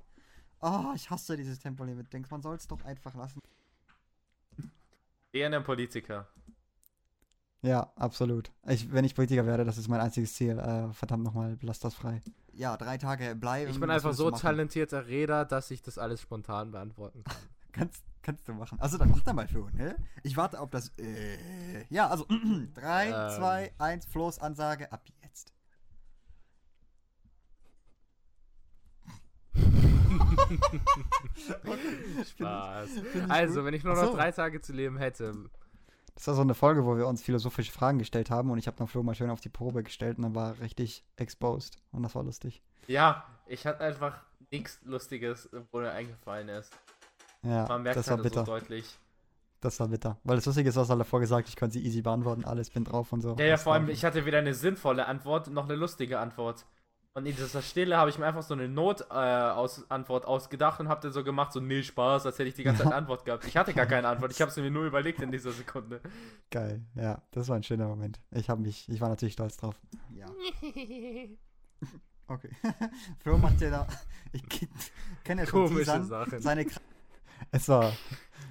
Oh, 0.62 0.92
ich 0.94 1.10
hasse 1.10 1.36
dieses 1.36 1.58
Tempolimit-Dings. 1.58 2.30
Man 2.30 2.40
soll 2.40 2.56
es 2.56 2.66
doch 2.66 2.82
einfach 2.82 3.14
lassen. 3.14 3.40
Eher 5.32 5.52
ein 5.52 5.64
Politiker. 5.64 6.26
Ja, 7.62 7.90
absolut. 7.96 8.52
Ich, 8.68 8.92
wenn 8.92 9.04
ich 9.04 9.14
Politiker 9.14 9.46
werde, 9.46 9.64
das 9.64 9.78
ist 9.78 9.88
mein 9.88 10.00
einziges 10.00 10.34
Ziel. 10.34 10.58
Äh, 10.58 10.92
verdammt 10.92 11.24
nochmal, 11.24 11.56
lass 11.62 11.80
das 11.80 11.94
frei. 11.94 12.20
Ja, 12.52 12.76
drei 12.76 12.98
Tage 12.98 13.34
bleiben. 13.34 13.70
Ich 13.70 13.80
bin 13.80 13.90
einfach 13.90 14.12
so 14.12 14.30
talentierter 14.30 15.06
Redner, 15.06 15.44
dass 15.44 15.70
ich 15.70 15.82
das 15.82 15.98
alles 15.98 16.20
spontan 16.20 16.70
beantworten 16.72 17.24
kann. 17.24 17.36
Kannst, 17.72 18.02
kannst 18.22 18.48
du 18.48 18.54
machen. 18.54 18.80
Also 18.80 18.96
dann 18.96 19.10
mach 19.10 19.20
da 19.22 19.34
mal 19.34 19.46
Flo, 19.46 19.68
ne? 19.74 19.96
Ich 20.22 20.34
warte 20.38 20.58
auf 20.58 20.70
das. 20.70 20.88
Äh, 20.98 21.84
ja, 21.90 22.08
also 22.08 22.26
3, 22.74 23.08
Ähm. 23.08 23.36
2, 23.36 23.72
1, 23.76 24.06
Flo's 24.06 24.38
Ansage 24.38 24.90
ab 24.90 25.02
jetzt. 25.22 25.52
Spaß. 32.30 32.88
ich 33.14 33.30
Also, 33.30 33.54
gut. 33.56 33.64
wenn 33.66 33.74
ich 33.74 33.84
nur 33.84 33.94
noch 33.94 34.04
so. 34.06 34.14
drei 34.14 34.32
Tage 34.32 34.60
zu 34.60 34.72
leben 34.72 34.98
hätte. 34.98 35.34
Das 36.16 36.26
war 36.28 36.34
so 36.34 36.40
eine 36.40 36.54
Folge, 36.54 36.84
wo 36.84 36.96
wir 36.96 37.06
uns 37.06 37.22
philosophische 37.22 37.70
Fragen 37.70 37.98
gestellt 37.98 38.30
haben 38.30 38.50
und 38.50 38.58
ich 38.58 38.66
habe 38.66 38.76
dann 38.76 38.88
Flo 38.88 39.02
mal 39.02 39.14
schön 39.14 39.30
auf 39.30 39.40
die 39.40 39.48
Probe 39.50 39.82
gestellt 39.82 40.16
und 40.16 40.24
dann 40.24 40.34
war 40.34 40.58
richtig 40.60 41.04
exposed 41.16 41.76
und 41.92 42.02
das 42.02 42.14
war 42.14 42.24
lustig. 42.24 42.62
Ja, 42.88 43.24
ich 43.46 43.66
hatte 43.66 43.80
einfach 43.84 44.16
nichts 44.50 44.80
Lustiges, 44.84 45.48
wo 45.70 45.78
mir 45.78 45.92
eingefallen 45.92 46.48
ist. 46.48 46.72
Ja, 47.42 47.66
Man 47.68 47.82
merkt 47.82 47.98
das 47.98 48.08
war 48.08 48.16
halt 48.16 48.24
so 48.24 48.30
bitter. 48.30 48.44
deutlich. 48.44 48.98
Das 49.60 49.78
war 49.80 49.88
bitter. 49.88 50.16
Weil 50.24 50.36
das 50.36 50.46
Lustige 50.46 50.68
ist, 50.68 50.76
was 50.76 50.88
er 50.88 50.96
davor 50.96 51.20
gesagt, 51.20 51.48
ich 51.48 51.56
konnte 51.56 51.74
sie 51.74 51.84
easy 51.84 52.00
beantworten, 52.02 52.44
alles 52.44 52.70
bin 52.70 52.84
drauf 52.84 53.12
und 53.12 53.20
so. 53.20 53.36
Ja, 53.38 53.44
ja, 53.44 53.56
vor 53.56 53.74
allem, 53.74 53.86
war- 53.86 53.92
ich 53.92 54.04
hatte 54.04 54.24
weder 54.24 54.38
eine 54.38 54.54
sinnvolle 54.54 55.06
Antwort 55.06 55.48
noch 55.48 55.64
eine 55.64 55.74
lustige 55.74 56.18
Antwort. 56.18 56.64
Und 57.16 57.24
in 57.24 57.34
dieser 57.34 57.62
Stille 57.62 57.96
habe 57.96 58.10
ich 58.10 58.18
mir 58.18 58.26
einfach 58.26 58.42
so 58.42 58.52
eine 58.52 58.68
Not-Antwort 58.68 59.56
aus 59.56 59.90
Antwort 59.90 60.26
ausgedacht 60.26 60.80
und 60.80 60.88
habe 60.88 61.00
dann 61.00 61.12
so 61.12 61.24
gemacht, 61.24 61.50
so, 61.50 61.60
nee, 61.60 61.82
Spaß, 61.82 62.26
als 62.26 62.38
hätte 62.38 62.50
ich 62.50 62.54
die 62.56 62.62
ganze 62.62 62.82
Zeit 62.82 62.92
Antwort 62.92 63.24
gehabt. 63.24 63.46
Ich 63.46 63.56
hatte 63.56 63.72
gar 63.72 63.86
keine 63.86 64.06
Antwort, 64.06 64.32
ich 64.32 64.40
habe 64.42 64.50
es 64.50 64.56
mir 64.58 64.70
nur 64.70 64.84
überlegt 64.84 65.22
in 65.22 65.32
dieser 65.32 65.50
Sekunde. 65.52 66.02
Geil, 66.50 66.84
ja, 66.94 67.22
das 67.30 67.48
war 67.48 67.56
ein 67.56 67.62
schöner 67.62 67.88
Moment. 67.88 68.20
Ich 68.32 68.50
habe 68.50 68.60
mich, 68.60 68.86
ich 68.90 69.00
war 69.00 69.08
natürlich 69.08 69.32
stolz 69.32 69.56
drauf. 69.56 69.80
Ja. 70.14 70.26
Okay. 72.28 72.50
Flo 73.20 73.38
macht 73.38 73.60
ja 73.60 73.70
da, 73.70 73.86
ich 74.32 74.42
kenne 75.22 75.42
ja 75.42 75.46
schon 75.46 75.68
Komische 75.68 76.02
Sachen. 76.02 76.40
seine 76.40 76.64
Kra 76.64 76.80
Es 77.52 77.68
war, 77.68 77.92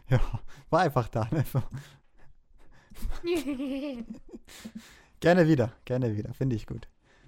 ja, 0.08 0.22
war 0.70 0.80
einfach 0.80 1.10
da, 1.10 1.28
ne? 1.30 1.44
Gerne 5.20 5.46
wieder, 5.46 5.74
gerne 5.84 6.16
wieder, 6.16 6.34
finde 6.34 6.56
ich 6.56 6.66
gut. 6.66 6.88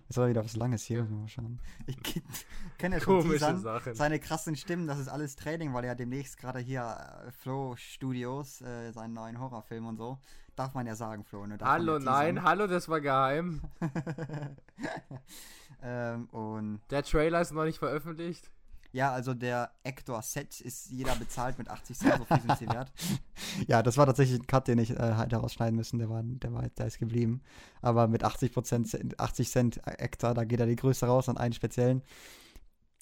Es 0.10 0.18
war 0.18 0.30
wieder 0.30 0.43
was 0.43 0.55
Langes 0.55 0.84
hier, 0.84 1.03
mal 1.03 1.28
schauen. 1.28 1.60
Ich 1.86 1.97
kenne 2.78 2.97
ja 2.97 3.01
schon 3.01 3.38
Sachen. 3.38 3.93
seine 3.93 4.20
krassen 4.20 4.55
Stimmen, 4.55 4.88
das 4.88 4.99
ist 4.99 5.10
alles 5.10 5.36
Training, 5.36 5.74
weil 5.74 5.84
er 5.84 5.95
demnächst 5.95 6.38
gerade 6.38 6.60
hier 6.60 7.26
äh, 7.28 7.32
Flo 7.32 7.76
Studios, 7.76 8.62
äh, 8.62 8.91
seinen 8.91 9.14
neuen 9.14 9.39
Horrorfilm 9.39 9.86
und 9.86 9.97
so, 9.97 10.18
darf 10.55 10.74
man 10.74 10.88
ja 10.88 10.95
sagen, 10.95 11.26
Flo. 11.26 11.45
Ne? 11.45 11.58
Hallo, 11.62 11.99
nein, 11.99 12.43
hallo, 12.43 12.68
das 12.68 12.88
war 12.88 13.01
geheim. 13.01 13.62
ähm, 15.84 16.26
und 16.28 16.80
Der 16.89 17.03
Trailer 17.03 17.41
ist 17.41 17.51
noch 17.51 17.66
nicht 17.66 17.80
veröffentlicht. 17.80 18.49
Ja, 18.91 19.11
also 19.11 19.33
der 19.33 19.71
Actor 19.83 20.21
Set 20.21 20.61
ist 20.61 20.89
jeder 20.89 21.15
bezahlt 21.15 21.57
mit 21.57 21.69
80 21.69 21.97
Cent, 21.97 22.17
so 22.17 22.25
viel 22.25 22.41
sind 22.41 22.57
sie 22.57 22.67
wert. 22.67 22.91
Ja, 23.67 23.81
das 23.83 23.97
war 23.97 24.05
tatsächlich 24.05 24.39
ein 24.39 24.47
Cut, 24.47 24.67
den 24.67 24.79
ich 24.79 24.91
äh, 24.91 25.15
hätte 25.15 25.38
rausschneiden 25.38 25.75
müssen, 25.75 25.99
der 25.99 26.09
war, 26.09 26.21
der 26.23 26.53
war, 26.53 26.67
der 26.69 26.88
ist 26.88 26.99
geblieben. 26.99 27.41
Aber 27.81 28.07
mit 28.07 28.23
80 28.23 28.53
Prozent, 28.53 29.19
80 29.19 29.49
Cent 29.49 29.88
Actor, 29.88 30.33
da 30.33 30.43
geht 30.43 30.59
er 30.59 30.65
die 30.65 30.75
Größe 30.75 31.05
raus 31.05 31.29
an 31.29 31.38
einen 31.38 31.53
speziellen. 31.53 32.01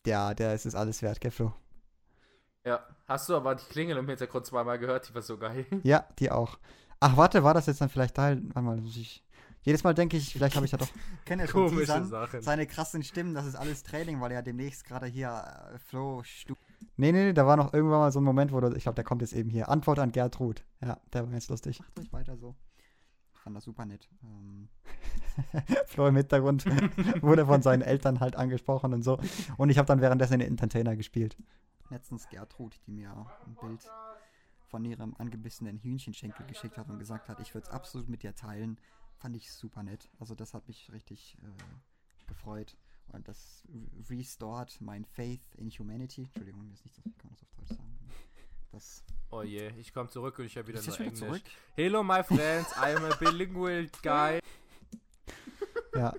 Ja, 0.05 0.33
der 0.33 0.53
ist 0.53 0.65
es 0.65 0.75
alles 0.75 1.01
wert, 1.01 1.21
gell, 1.21 1.31
Flo? 1.31 1.53
Ja, 2.63 2.79
hast 3.07 3.29
du 3.29 3.35
aber 3.35 3.55
die 3.55 3.65
Klingel 3.65 3.97
im 3.97 4.07
Hintergrund 4.07 4.45
zweimal 4.45 4.79
gehört, 4.79 5.09
die 5.09 5.15
war 5.15 5.21
so 5.21 5.37
geil. 5.37 5.65
Ja, 5.83 6.05
die 6.19 6.31
auch. 6.31 6.57
Ach, 6.99 7.17
warte, 7.17 7.43
war 7.43 7.53
das 7.53 7.67
jetzt 7.67 7.81
dann 7.81 7.89
vielleicht 7.89 8.15
Teil? 8.15 8.41
Warte 8.53 8.61
mal, 8.61 8.77
muss 8.77 8.97
ich. 8.97 9.23
Jedes 9.65 9.83
Mal 9.83 9.95
denke 9.95 10.15
ich, 10.15 10.33
vielleicht 10.33 10.55
habe 10.55 10.67
ich 10.67 10.71
ja 10.71 10.77
doch. 10.77 10.87
Kennt 11.25 11.41
ja 11.41 11.47
schon 11.47 11.69
Komische 11.69 12.05
Sachen. 12.05 12.41
seine 12.41 12.67
krassen 12.67 13.01
Stimmen, 13.01 13.33
das 13.33 13.47
ist 13.47 13.55
alles 13.55 13.81
Training, 13.81 14.21
weil 14.21 14.31
er 14.31 14.43
demnächst 14.43 14.85
gerade 14.85 15.07
hier 15.07 15.71
äh, 15.73 15.79
Flo 15.79 16.21
Stu 16.23 16.53
Nee, 16.97 17.11
nee, 17.11 17.25
nee, 17.25 17.33
da 17.33 17.47
war 17.47 17.57
noch 17.57 17.73
irgendwann 17.73 17.99
mal 17.99 18.11
so 18.11 18.19
ein 18.19 18.23
Moment, 18.23 18.51
wo 18.51 18.59
du, 18.59 18.75
ich 18.75 18.83
glaube, 18.83 18.95
der 18.95 19.03
kommt 19.03 19.21
jetzt 19.21 19.33
eben 19.33 19.49
hier. 19.49 19.67
Antwort 19.67 19.97
an 19.97 20.11
Gertrud. 20.11 20.63
Ja, 20.81 20.99
der 21.11 21.25
war 21.25 21.33
jetzt 21.33 21.49
lustig. 21.49 21.79
Macht 21.79 21.97
ruhig 21.97 22.13
weiter 22.13 22.37
so. 22.37 22.55
Ich 23.33 23.39
fand 23.39 23.55
das 23.57 23.63
super 23.63 23.85
nett. 23.85 24.07
Ähm. 24.23 24.69
Flo 25.87 26.07
im 26.07 26.15
Hintergrund 26.15 26.65
wurde 27.23 27.47
von 27.47 27.63
seinen 27.63 27.81
Eltern 27.81 28.19
halt 28.19 28.35
angesprochen 28.35 28.93
und 28.93 29.01
so. 29.01 29.19
Und 29.57 29.71
ich 29.71 29.79
habe 29.79 29.87
dann 29.87 29.99
währenddessen 29.99 30.39
den 30.39 30.47
Entertainer 30.47 30.95
gespielt. 30.95 31.37
Letztens 31.89 32.29
Gertrud, 32.29 32.79
die 32.85 32.91
mir 32.91 33.11
ein 33.45 33.55
Bild 33.59 33.81
von 34.67 34.85
ihrem 34.85 35.15
angebissenen 35.17 35.79
Hühnchenschenkel 35.79 36.45
geschickt 36.45 36.77
hat 36.77 36.89
und 36.89 36.99
gesagt 36.99 37.29
hat, 37.29 37.39
ich 37.39 37.53
würde 37.53 37.65
es 37.67 37.73
absolut 37.73 38.09
mit 38.09 38.23
dir 38.23 38.35
teilen, 38.35 38.77
fand 39.17 39.35
ich 39.35 39.51
super 39.51 39.83
nett. 39.83 40.09
Also 40.19 40.35
das 40.35 40.53
hat 40.53 40.67
mich 40.67 40.91
richtig 40.91 41.37
äh, 41.41 42.27
gefreut. 42.27 42.75
Und 43.09 43.27
das 43.27 43.63
re- 43.69 44.09
restored 44.17 44.75
mein 44.81 45.05
Faith 45.05 45.41
in 45.55 45.69
Humanity. 45.69 46.23
Entschuldigung, 46.23 46.67
das 46.69 46.79
ist 46.79 46.85
nicht 46.85 46.95
so, 46.95 47.01
kann 47.03 47.29
man 47.29 47.33
das 47.33 47.43
auf 47.43 47.51
Deutsch 47.55 47.77
sagen. 47.77 47.99
Das 48.71 49.03
Oh 49.31 49.41
je, 49.41 49.69
ich 49.79 49.93
komme 49.93 50.09
zurück 50.09 50.37
und 50.39 50.45
ich 50.45 50.57
habe 50.57 50.67
wieder 50.67 50.81
nur 50.81 50.99
Englisch. 50.99 51.19
zurück. 51.19 51.41
Hello, 51.75 52.03
my 52.03 52.23
friends, 52.23 52.71
I 52.77 52.95
am 52.95 53.05
a 53.05 53.15
bilingual 53.15 53.87
guy. 54.03 54.39
Ja, 55.95 56.13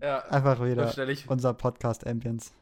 Ja, 0.00 0.18
einfach 0.28 0.62
wieder 0.64 0.92
unser 1.28 1.54
Podcast 1.54 2.06
Ambience. 2.06 2.52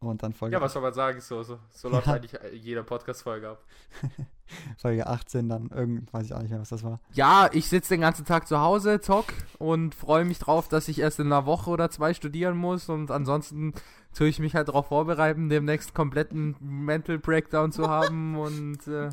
Und 0.00 0.22
dann 0.22 0.32
Folge, 0.32 0.54
Ja, 0.56 0.60
was 0.60 0.72
soll 0.72 0.82
man 0.82 0.92
sagen? 0.92 1.20
So, 1.20 1.42
so, 1.44 1.60
so 1.70 1.88
läuft 1.88 2.08
eigentlich 2.08 2.32
jede 2.52 2.82
Podcast-Folge 2.82 3.50
ab. 3.50 3.64
Folge 4.78 5.06
18 5.06 5.48
dann 5.48 5.68
irgend, 5.68 6.12
weiß 6.12 6.26
ich 6.26 6.34
auch 6.34 6.40
nicht 6.40 6.50
mehr, 6.50 6.60
was 6.60 6.70
das 6.70 6.82
war. 6.82 7.00
Ja, 7.12 7.48
ich 7.52 7.68
sitze 7.68 7.94
den 7.94 8.00
ganzen 8.00 8.24
Tag 8.24 8.48
zu 8.48 8.60
Hause, 8.60 9.00
zock 9.00 9.32
und 9.58 9.94
freue 9.94 10.24
mich 10.24 10.38
drauf, 10.38 10.68
dass 10.68 10.88
ich 10.88 10.98
erst 11.00 11.20
in 11.20 11.26
einer 11.26 11.46
Woche 11.46 11.70
oder 11.70 11.90
zwei 11.90 12.14
studieren 12.14 12.56
muss 12.56 12.88
und 12.88 13.10
ansonsten 13.10 13.72
tue 14.14 14.28
ich 14.28 14.38
mich 14.38 14.54
halt 14.54 14.68
darauf 14.68 14.86
vorbereiten, 14.88 15.48
demnächst 15.48 15.94
kompletten 15.94 16.56
Mental 16.60 17.18
Breakdown 17.18 17.72
zu 17.72 17.88
haben 17.88 18.36
und 18.38 18.86
äh, 18.86 19.10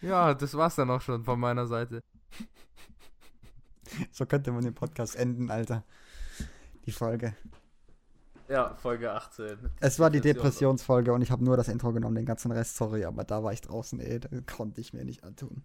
ja, 0.00 0.34
das 0.34 0.54
war's 0.54 0.76
dann 0.76 0.90
auch 0.90 1.00
schon 1.00 1.24
von 1.24 1.40
meiner 1.40 1.66
Seite. 1.66 2.02
So 4.12 4.26
könnte 4.26 4.52
man 4.52 4.64
den 4.64 4.74
Podcast 4.74 5.16
enden, 5.16 5.50
Alter. 5.50 5.82
Die 6.86 6.92
Folge. 6.92 7.34
Ja, 8.48 8.74
Folge 8.76 9.12
18. 9.12 9.58
Es 9.80 9.98
war 9.98 10.10
die 10.10 10.20
Depression. 10.20 10.42
Depressionsfolge 10.44 11.12
und 11.12 11.22
ich 11.22 11.30
habe 11.30 11.44
nur 11.44 11.56
das 11.56 11.68
Intro 11.68 11.92
genommen, 11.92 12.14
den 12.16 12.24
ganzen 12.24 12.50
Rest, 12.50 12.76
sorry, 12.76 13.04
aber 13.04 13.24
da 13.24 13.42
war 13.44 13.52
ich 13.52 13.60
draußen, 13.60 14.00
ey, 14.00 14.20
da 14.20 14.28
konnte 14.50 14.80
ich 14.80 14.92
mir 14.92 15.04
nicht 15.04 15.22
antun. 15.24 15.64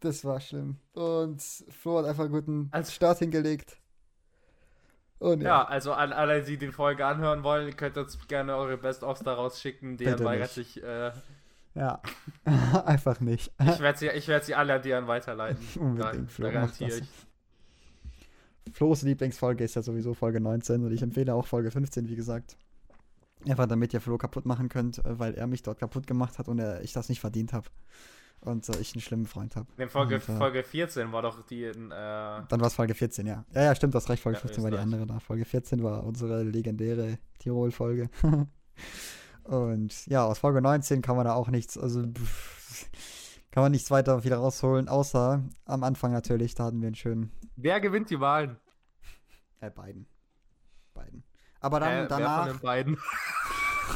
Das 0.00 0.24
war 0.24 0.40
schlimm. 0.40 0.76
Und 0.92 1.40
Flo 1.70 1.98
hat 1.98 2.06
einfach 2.06 2.24
einen 2.24 2.32
guten 2.32 2.68
Als- 2.72 2.92
Start 2.92 3.18
hingelegt. 3.20 3.78
Und 5.20 5.40
Ja, 5.40 5.64
also 5.64 5.92
an 5.92 6.12
alle, 6.12 6.42
die 6.42 6.58
die 6.58 6.72
Folge 6.72 7.06
anhören 7.06 7.44
wollen, 7.44 7.68
ihr 7.68 7.74
könnt 7.74 7.96
uns 7.96 8.18
gerne 8.26 8.56
eure 8.56 8.76
Best-ofs 8.76 9.20
daraus 9.20 9.60
schicken. 9.60 9.96
Bitte 9.96 10.24
weigert 10.24 10.50
sich. 10.50 10.82
Äh, 10.82 11.12
ja. 11.74 12.02
einfach 12.84 13.20
nicht. 13.20 13.52
ich 13.60 13.78
werde 13.80 13.98
sie, 13.98 14.08
ich 14.08 14.26
werd 14.26 14.44
sie 14.44 14.56
alle 14.56 14.74
an 14.74 14.82
Dian 14.82 15.06
weiterleiten. 15.06 15.64
Unbedingt, 15.80 16.32
Flo, 16.32 16.50
garantiere 16.50 16.98
ich. 16.98 17.08
Flo's 18.72 19.02
Lieblingsfolge 19.02 19.64
ist 19.64 19.74
ja 19.74 19.82
sowieso 19.82 20.14
Folge 20.14 20.40
19 20.40 20.84
und 20.84 20.92
ich 20.92 21.02
empfehle 21.02 21.34
auch 21.34 21.46
Folge 21.46 21.70
15, 21.70 22.08
wie 22.08 22.16
gesagt. 22.16 22.56
Einfach 23.46 23.66
damit 23.66 23.92
ihr 23.92 24.00
Flo 24.00 24.18
kaputt 24.18 24.46
machen 24.46 24.68
könnt, 24.68 25.04
äh, 25.04 25.18
weil 25.18 25.34
er 25.34 25.46
mich 25.46 25.62
dort 25.62 25.80
kaputt 25.80 26.06
gemacht 26.06 26.38
hat 26.38 26.48
und 26.48 26.58
er, 26.58 26.82
ich 26.82 26.92
das 26.92 27.08
nicht 27.08 27.20
verdient 27.20 27.52
habe. 27.52 27.68
Und 28.40 28.68
äh, 28.68 28.80
ich 28.80 28.92
einen 28.94 29.00
schlimmen 29.00 29.26
Freund 29.26 29.56
habe. 29.56 29.66
In 29.76 29.88
Folge, 29.88 30.16
Und, 30.16 30.28
äh, 30.28 30.36
Folge 30.36 30.62
14 30.62 31.12
war 31.12 31.22
doch 31.22 31.44
die 31.46 31.64
in, 31.64 31.90
äh, 31.90 31.94
Dann 31.94 32.60
war 32.60 32.66
es 32.66 32.74
Folge 32.74 32.94
14, 32.94 33.26
ja. 33.26 33.44
Ja, 33.52 33.62
ja, 33.64 33.74
stimmt, 33.74 33.94
du 33.94 33.98
hast 33.98 34.08
recht, 34.08 34.22
Folge 34.22 34.36
Ja, 34.36 34.42
15 34.42 34.64
war 34.64 34.70
die 34.70 34.78
andere 34.78 35.06
da. 35.06 35.20
Folge 35.20 35.44
14 35.44 35.82
war 35.82 36.04
unsere 36.04 36.42
legendäre 36.42 37.18
Tirol-Folge. 37.38 38.10
Und 39.44 40.06
ja, 40.06 40.24
aus 40.24 40.38
Folge 40.38 40.62
19 40.62 41.02
kann 41.02 41.16
man 41.16 41.24
da 41.24 41.34
auch 41.34 41.48
nichts, 41.48 41.76
also 41.76 42.02
pff, 42.02 42.88
kann 43.52 43.62
man 43.62 43.70
nichts 43.72 43.90
weiter 43.90 44.24
wieder 44.24 44.38
rausholen, 44.38 44.88
außer 44.88 45.42
am 45.66 45.84
Anfang 45.84 46.10
natürlich, 46.12 46.54
da 46.56 46.64
hatten 46.64 46.80
wir 46.80 46.88
einen 46.88 46.96
schönen, 46.96 47.30
Wer 47.56 47.80
gewinnt 47.80 48.10
die 48.10 48.18
Wahlen? 48.18 48.56
äh, 49.60 49.70
beiden. 49.70 50.06
Beiden. 50.94 51.22
Aber 51.60 51.78
dann 51.78 51.90
Äh, 51.92 52.00
wer 52.00 52.06
danach. 52.08 52.46
von 52.48 52.56
den 52.56 52.60
beiden? 52.62 52.98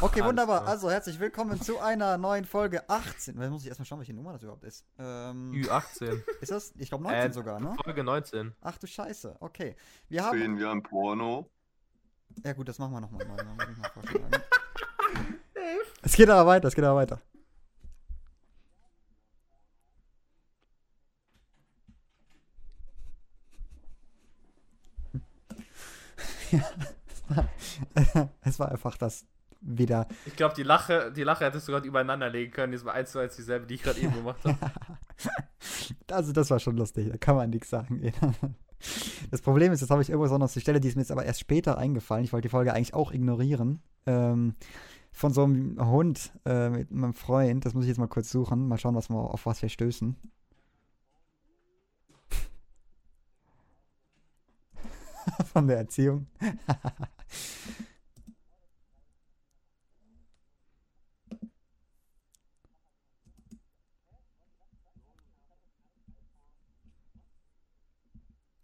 Okay, 0.02 0.20
Alles 0.20 0.28
wunderbar. 0.30 0.60
klar. 0.62 0.72
Also 0.72 0.90
herzlich 0.90 1.18
willkommen 1.20 1.58
zu 1.62 1.78
einer 1.78 2.18
neuen 2.18 2.44
Folge 2.44 2.86
18. 2.90 3.40
Jetzt 3.40 3.50
muss 3.50 3.62
ich 3.62 3.68
erstmal 3.68 3.86
schauen, 3.86 4.00
welche 4.00 4.12
Nummer 4.12 4.32
das 4.32 4.42
überhaupt 4.42 4.64
ist. 4.64 4.84
Ähm, 4.98 5.52
Ü18. 5.52 6.22
ist 6.42 6.50
das? 6.50 6.74
Ich 6.76 6.88
glaube 6.90 7.04
19 7.04 7.30
Äh, 7.30 7.32
sogar, 7.32 7.60
ne? 7.60 7.74
Folge 7.82 8.04
19. 8.04 8.52
Ach 8.60 8.76
du 8.76 8.86
Scheiße. 8.86 9.36
Okay. 9.40 9.74
Wir 10.08 10.24
haben. 10.24 10.38
Sehen 10.38 10.58
wir 10.58 10.70
ein 10.70 10.82
Porno? 10.82 11.48
Ja 12.44 12.52
gut, 12.52 12.68
das 12.68 12.78
machen 12.78 12.92
wir 12.92 13.00
nochmal 13.00 13.24
neu. 13.26 14.34
es 16.02 16.12
geht 16.14 16.28
aber 16.28 16.46
weiter, 16.46 16.68
es 16.68 16.74
geht 16.74 16.84
aber 16.84 16.96
weiter. 16.96 17.20
Ja, 26.52 27.48
es 28.42 28.58
war, 28.58 28.66
war 28.66 28.72
einfach 28.72 28.96
das 28.96 29.24
wieder. 29.60 30.06
Ich 30.26 30.36
glaube, 30.36 30.54
die 30.54 30.62
Lache, 30.62 31.12
die 31.12 31.22
Lache 31.22 31.44
hättest 31.44 31.66
du 31.66 31.72
gerade 31.72 31.86
übereinander 31.86 32.28
legen 32.30 32.52
können. 32.52 32.72
Die 32.72 32.76
ist 32.76 32.84
mal 32.84 32.92
eins 32.92 33.12
zu 33.12 33.18
eins 33.18 33.36
dieselbe, 33.36 33.66
die 33.66 33.74
ich 33.74 33.82
gerade 33.82 34.00
eben 34.00 34.14
gemacht 34.14 34.40
habe. 34.44 34.58
Also 36.10 36.32
das 36.32 36.50
war 36.50 36.60
schon 36.60 36.76
lustig, 36.76 37.10
da 37.10 37.16
kann 37.16 37.36
man 37.36 37.50
nichts 37.50 37.70
sagen. 37.70 38.12
Das 39.30 39.40
Problem 39.40 39.72
ist, 39.72 39.80
jetzt 39.80 39.90
habe 39.90 40.02
ich 40.02 40.10
irgendwo 40.10 40.28
so 40.28 40.36
noch 40.36 40.52
die 40.52 40.60
Stelle, 40.60 40.80
die 40.80 40.88
ist 40.88 40.96
mir 40.96 41.00
jetzt 41.00 41.10
aber 41.10 41.24
erst 41.24 41.40
später 41.40 41.78
eingefallen. 41.78 42.24
Ich 42.24 42.32
wollte 42.32 42.46
die 42.46 42.50
Folge 42.50 42.74
eigentlich 42.74 42.92
auch 42.92 43.10
ignorieren. 43.10 43.80
Ähm, 44.04 44.54
von 45.12 45.32
so 45.32 45.44
einem 45.44 45.78
Hund 45.80 46.30
äh, 46.44 46.68
mit 46.68 46.90
meinem 46.90 47.14
Freund. 47.14 47.64
Das 47.64 47.72
muss 47.72 47.84
ich 47.84 47.88
jetzt 47.88 47.98
mal 47.98 48.06
kurz 48.06 48.30
suchen. 48.30 48.68
Mal 48.68 48.76
schauen, 48.76 48.94
was 48.94 49.08
wir, 49.08 49.16
auf 49.16 49.46
was 49.46 49.62
wir 49.62 49.70
stößen. 49.70 50.14
von 55.52 55.66
der 55.66 55.78
Erziehung. 55.78 56.26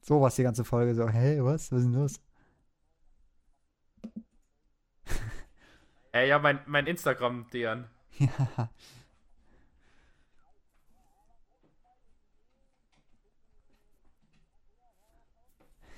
So 0.05 0.21
was 0.21 0.35
die 0.35 0.43
ganze 0.43 0.65
Folge 0.65 0.95
so, 0.97 1.09
hey, 1.09 1.43
was? 1.45 1.71
Was 1.71 1.79
ist 1.79 1.85
denn 1.85 1.95
los? 1.95 2.21
Äh, 6.13 6.29
ja, 6.29 6.39
mein, 6.39 6.61
mein 6.67 6.87
Instagram, 6.87 7.47
Dejan. 7.53 7.89
Ja. 8.19 8.71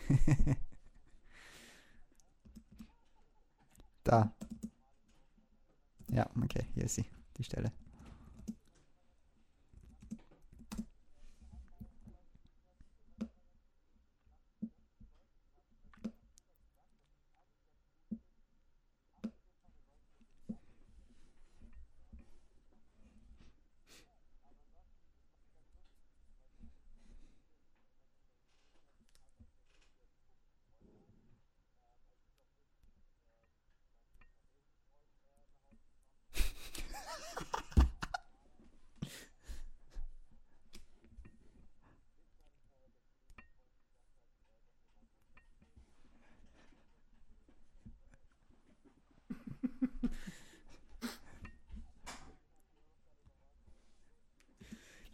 da. 4.05 4.35
Ja, 6.11 6.29
okay, 6.43 6.67
hier 6.75 6.85
ist 6.85 6.95
sie, 6.95 7.07
die 7.37 7.45
Stelle. 7.45 7.73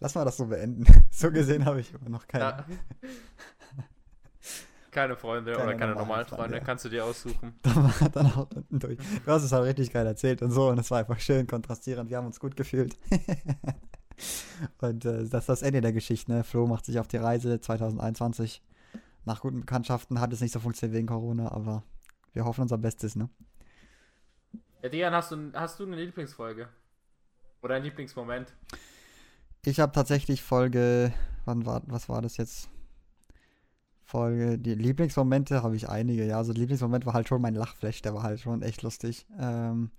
Lass 0.00 0.14
mal 0.14 0.24
das 0.24 0.36
so 0.36 0.46
beenden. 0.46 0.84
So 1.12 1.30
gesehen 1.30 1.66
habe 1.66 1.80
ich 1.80 1.92
immer 1.92 2.08
noch 2.08 2.26
keine. 2.26 2.44
Ja. 2.44 2.64
Keine 4.90 5.16
Freunde 5.16 5.52
Keine 5.52 5.64
oder 5.64 5.74
keine 5.76 5.92
normalen 5.92 6.08
normalen 6.08 6.26
Freunde, 6.26 6.42
Freunde, 6.44 6.66
kannst 6.66 6.84
du 6.84 6.88
dir 6.88 7.04
aussuchen. 7.04 7.54
Da 7.62 7.76
war 7.76 8.08
dann 8.08 8.26
auch 8.26 8.48
unten 8.54 8.78
durch. 8.78 8.98
Du 8.98 9.30
hast 9.30 9.42
es 9.42 9.52
halt 9.52 9.64
richtig 9.66 9.92
geil 9.92 10.06
erzählt 10.06 10.40
und 10.42 10.50
so 10.50 10.68
und 10.68 10.78
es 10.78 10.90
war 10.90 10.98
einfach 10.98 11.20
schön 11.20 11.46
kontrastierend. 11.46 12.10
Wir 12.10 12.16
haben 12.16 12.26
uns 12.26 12.40
gut 12.40 12.56
gefühlt. 12.56 12.96
und 14.80 15.04
äh, 15.04 15.28
das 15.28 15.42
ist 15.42 15.48
das 15.48 15.62
Ende 15.62 15.80
der 15.80 15.92
Geschichte. 15.92 16.32
Ne? 16.32 16.42
Flo 16.42 16.66
macht 16.66 16.86
sich 16.86 16.98
auf 16.98 17.06
die 17.06 17.18
Reise 17.18 17.60
2021. 17.60 18.62
Nach 19.26 19.40
guten 19.42 19.60
Bekanntschaften 19.60 20.20
hat 20.20 20.32
es 20.32 20.40
nicht 20.40 20.52
so 20.52 20.60
funktioniert 20.60 20.96
wegen 20.96 21.06
Corona, 21.06 21.52
aber 21.52 21.84
wir 22.32 22.44
hoffen 22.44 22.62
unser 22.62 22.78
Bestes. 22.78 23.14
Ne? 23.14 23.28
Ja, 24.82 24.88
Dejan, 24.88 25.12
hast 25.12 25.32
du, 25.32 25.52
hast 25.52 25.78
du 25.78 25.84
eine 25.84 25.96
Lieblingsfolge? 25.96 26.68
Oder 27.62 27.74
ein 27.74 27.82
Lieblingsmoment? 27.82 28.54
Ich 29.64 29.80
habe 29.80 29.92
tatsächlich 29.92 30.42
Folge, 30.42 31.12
wann 31.44 31.64
war, 31.66 31.82
was 31.86 32.08
war 32.08 32.22
das 32.22 32.36
jetzt? 32.36 32.68
Folge, 34.04 34.58
die 34.58 34.74
Lieblingsmomente 34.74 35.62
habe 35.62 35.76
ich 35.76 35.88
einige, 35.88 36.24
ja. 36.26 36.36
Also 36.38 36.52
Lieblingsmoment 36.52 37.06
war 37.06 37.14
halt 37.14 37.28
schon 37.28 37.40
mein 37.40 37.54
Lachflash, 37.54 38.02
der 38.02 38.14
war 38.14 38.22
halt 38.24 38.40
schon 38.40 38.62
echt 38.62 38.82
lustig. 38.82 39.26
Ähm, 39.38 39.90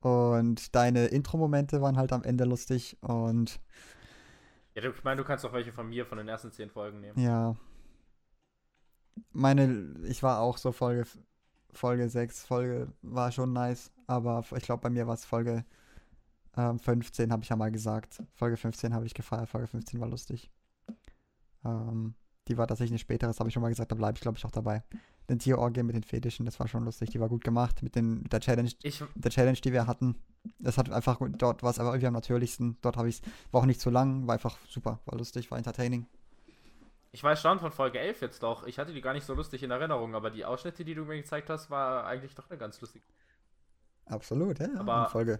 und 0.00 0.74
deine 0.74 1.06
Intro-Momente 1.06 1.82
waren 1.82 1.96
halt 1.98 2.12
am 2.12 2.24
Ende 2.24 2.44
lustig 2.44 2.98
und 3.02 3.60
Ja, 4.74 4.82
du, 4.82 4.90
ich 4.90 5.02
meine, 5.04 5.16
du 5.20 5.24
kannst 5.26 5.44
auch 5.46 5.52
welche 5.54 5.72
von 5.72 5.88
mir 5.88 6.04
von 6.06 6.18
den 6.18 6.28
ersten 6.28 6.52
zehn 6.52 6.70
Folgen 6.70 7.00
nehmen. 7.00 7.16
ja. 7.16 7.56
Meine, 9.32 9.94
ich 10.04 10.22
war 10.22 10.40
auch 10.40 10.56
so 10.58 10.72
Folge, 10.72 11.04
Folge 11.72 12.08
6, 12.08 12.44
Folge 12.44 12.92
war 13.02 13.32
schon 13.32 13.52
nice, 13.52 13.90
aber 14.06 14.44
ich 14.56 14.64
glaube 14.64 14.82
bei 14.82 14.90
mir 14.90 15.06
war 15.06 15.14
es 15.14 15.24
Folge 15.24 15.64
ähm, 16.56 16.78
15, 16.78 17.32
habe 17.32 17.42
ich 17.42 17.48
ja 17.48 17.56
mal 17.56 17.70
gesagt. 17.70 18.22
Folge 18.34 18.56
15 18.56 18.92
habe 18.94 19.06
ich 19.06 19.14
gefeiert, 19.14 19.48
Folge 19.48 19.66
15 19.68 20.00
war 20.00 20.08
lustig. 20.08 20.50
Ähm, 21.64 22.14
die 22.48 22.58
war 22.58 22.66
tatsächlich 22.66 22.92
eine 22.92 22.98
spätere, 22.98 23.28
das 23.28 23.38
habe 23.38 23.48
ich 23.48 23.54
schon 23.54 23.62
mal 23.62 23.68
gesagt, 23.68 23.90
da 23.92 23.94
bleibe 23.94 24.16
ich 24.16 24.20
glaube 24.20 24.36
ich 24.38 24.44
auch 24.44 24.50
dabei. 24.50 24.82
Den 25.30 25.38
Tierorgie 25.38 25.84
mit 25.84 25.94
den 25.94 26.02
Fetischen, 26.02 26.44
das 26.44 26.58
war 26.58 26.66
schon 26.66 26.84
lustig, 26.84 27.10
die 27.10 27.20
war 27.20 27.28
gut 27.28 27.44
gemacht 27.44 27.82
mit, 27.82 27.94
den, 27.94 28.22
mit 28.24 28.32
der 28.32 28.40
Challenge, 28.40 28.70
Ich, 28.82 29.00
mit 29.00 29.24
der 29.24 29.30
Challenge, 29.30 29.58
die 29.58 29.72
wir 29.72 29.86
hatten. 29.86 30.16
Das 30.58 30.76
hat 30.76 30.90
einfach, 30.90 31.20
gut- 31.20 31.40
dort 31.40 31.62
war 31.62 31.70
es 31.70 31.78
aber 31.78 31.90
irgendwie 31.90 32.08
am 32.08 32.14
natürlichsten. 32.14 32.76
Dort 32.82 32.96
habe 32.96 33.08
ich 33.08 33.20
es, 33.22 33.22
war 33.52 33.60
auch 33.62 33.66
nicht 33.66 33.80
zu 33.80 33.90
lang, 33.90 34.26
war 34.26 34.34
einfach 34.34 34.58
super, 34.68 34.98
war 35.06 35.16
lustig, 35.16 35.50
war 35.52 35.58
entertaining. 35.58 36.06
ich 37.12 37.22
war 37.22 37.30
erstaunt 37.30 37.60
von 37.60 37.70
Folge 37.70 38.00
11 38.00 38.20
jetzt 38.22 38.42
doch. 38.42 38.66
Ich 38.66 38.80
hatte 38.80 38.92
die 38.92 39.00
gar 39.00 39.12
nicht 39.12 39.24
so 39.24 39.34
lustig 39.34 39.62
in 39.62 39.70
Erinnerung, 39.70 40.16
aber 40.16 40.30
die 40.32 40.44
Ausschnitte, 40.44 40.84
die 40.84 40.94
du 40.96 41.04
mir 41.04 41.16
gezeigt 41.16 41.48
hast, 41.48 41.70
war 41.70 42.04
eigentlich 42.06 42.34
doch 42.34 42.50
eine 42.50 42.58
ganz 42.58 42.80
lustige. 42.80 43.04
Absolut, 44.06 44.58
ja. 44.58 44.68
Aber- 44.76 45.08
Folge. 45.10 45.38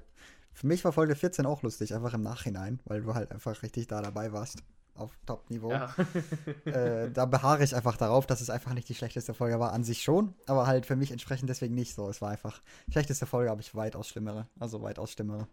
Für 0.55 0.66
mich 0.66 0.84
war 0.84 0.92
Folge 0.92 1.14
14 1.14 1.46
auch 1.46 1.62
lustig, 1.62 1.94
einfach 1.94 2.14
im 2.14 2.22
Nachhinein, 2.22 2.80
weil 2.84 3.03
du 3.03 3.14
halt 3.14 3.32
einfach 3.32 3.62
richtig 3.62 3.86
da 3.86 4.03
dabei 4.03 4.32
warst. 4.32 4.62
Auf 4.94 5.16
Top-Niveau. 5.26 5.70
Ja. 5.70 5.94
Äh, 6.66 7.11
da 7.11 7.24
beharre 7.24 7.64
ich 7.64 7.74
einfach 7.74 7.96
darauf, 7.96 8.26
dass 8.26 8.40
es 8.40 8.50
einfach 8.50 8.74
nicht 8.74 8.88
die 8.88 8.94
schlechteste 8.94 9.34
Folge 9.34 9.59
war. 9.59 9.72
An 9.72 9.84
sich 9.84 10.03
schon, 10.03 10.34
aber 10.46 10.66
halt 10.66 10.86
für 10.86 10.96
mich 10.96 11.11
entsprechend 11.11 11.48
deswegen 11.48 11.74
nicht 11.74 11.94
so. 11.94 12.09
Es 12.09 12.20
war 12.20 12.30
einfach, 12.30 12.61
schlechteste 12.90 13.26
Folge 13.26 13.50
habe 13.50 13.61
ich 13.61 13.74
weitaus 13.74 14.09
schlimmere. 14.09 14.46
Also 14.61 14.82
weitaus 14.82 15.11
schlimmere. 15.12 15.48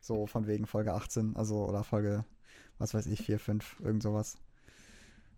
So 0.00 0.26
von 0.26 0.46
wegen 0.46 0.66
Folge 0.66 0.92
18, 0.92 1.36
also 1.36 1.66
oder 1.66 1.84
Folge, 1.84 2.24
was 2.78 2.94
weiß 2.94 3.06
ich, 3.06 3.22
4, 3.22 3.38
5, 3.38 3.80
irgend 3.80 4.02
sowas. 4.02 4.36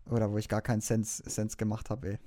Oder 0.08 0.30
wo 0.30 0.38
ich 0.38 0.48
gar 0.48 0.62
keinen 0.62 0.80
Sense, 0.80 1.22
Sense 1.28 1.56
gemacht 1.56 1.90
habe, 1.90 2.12
ey. 2.12 2.18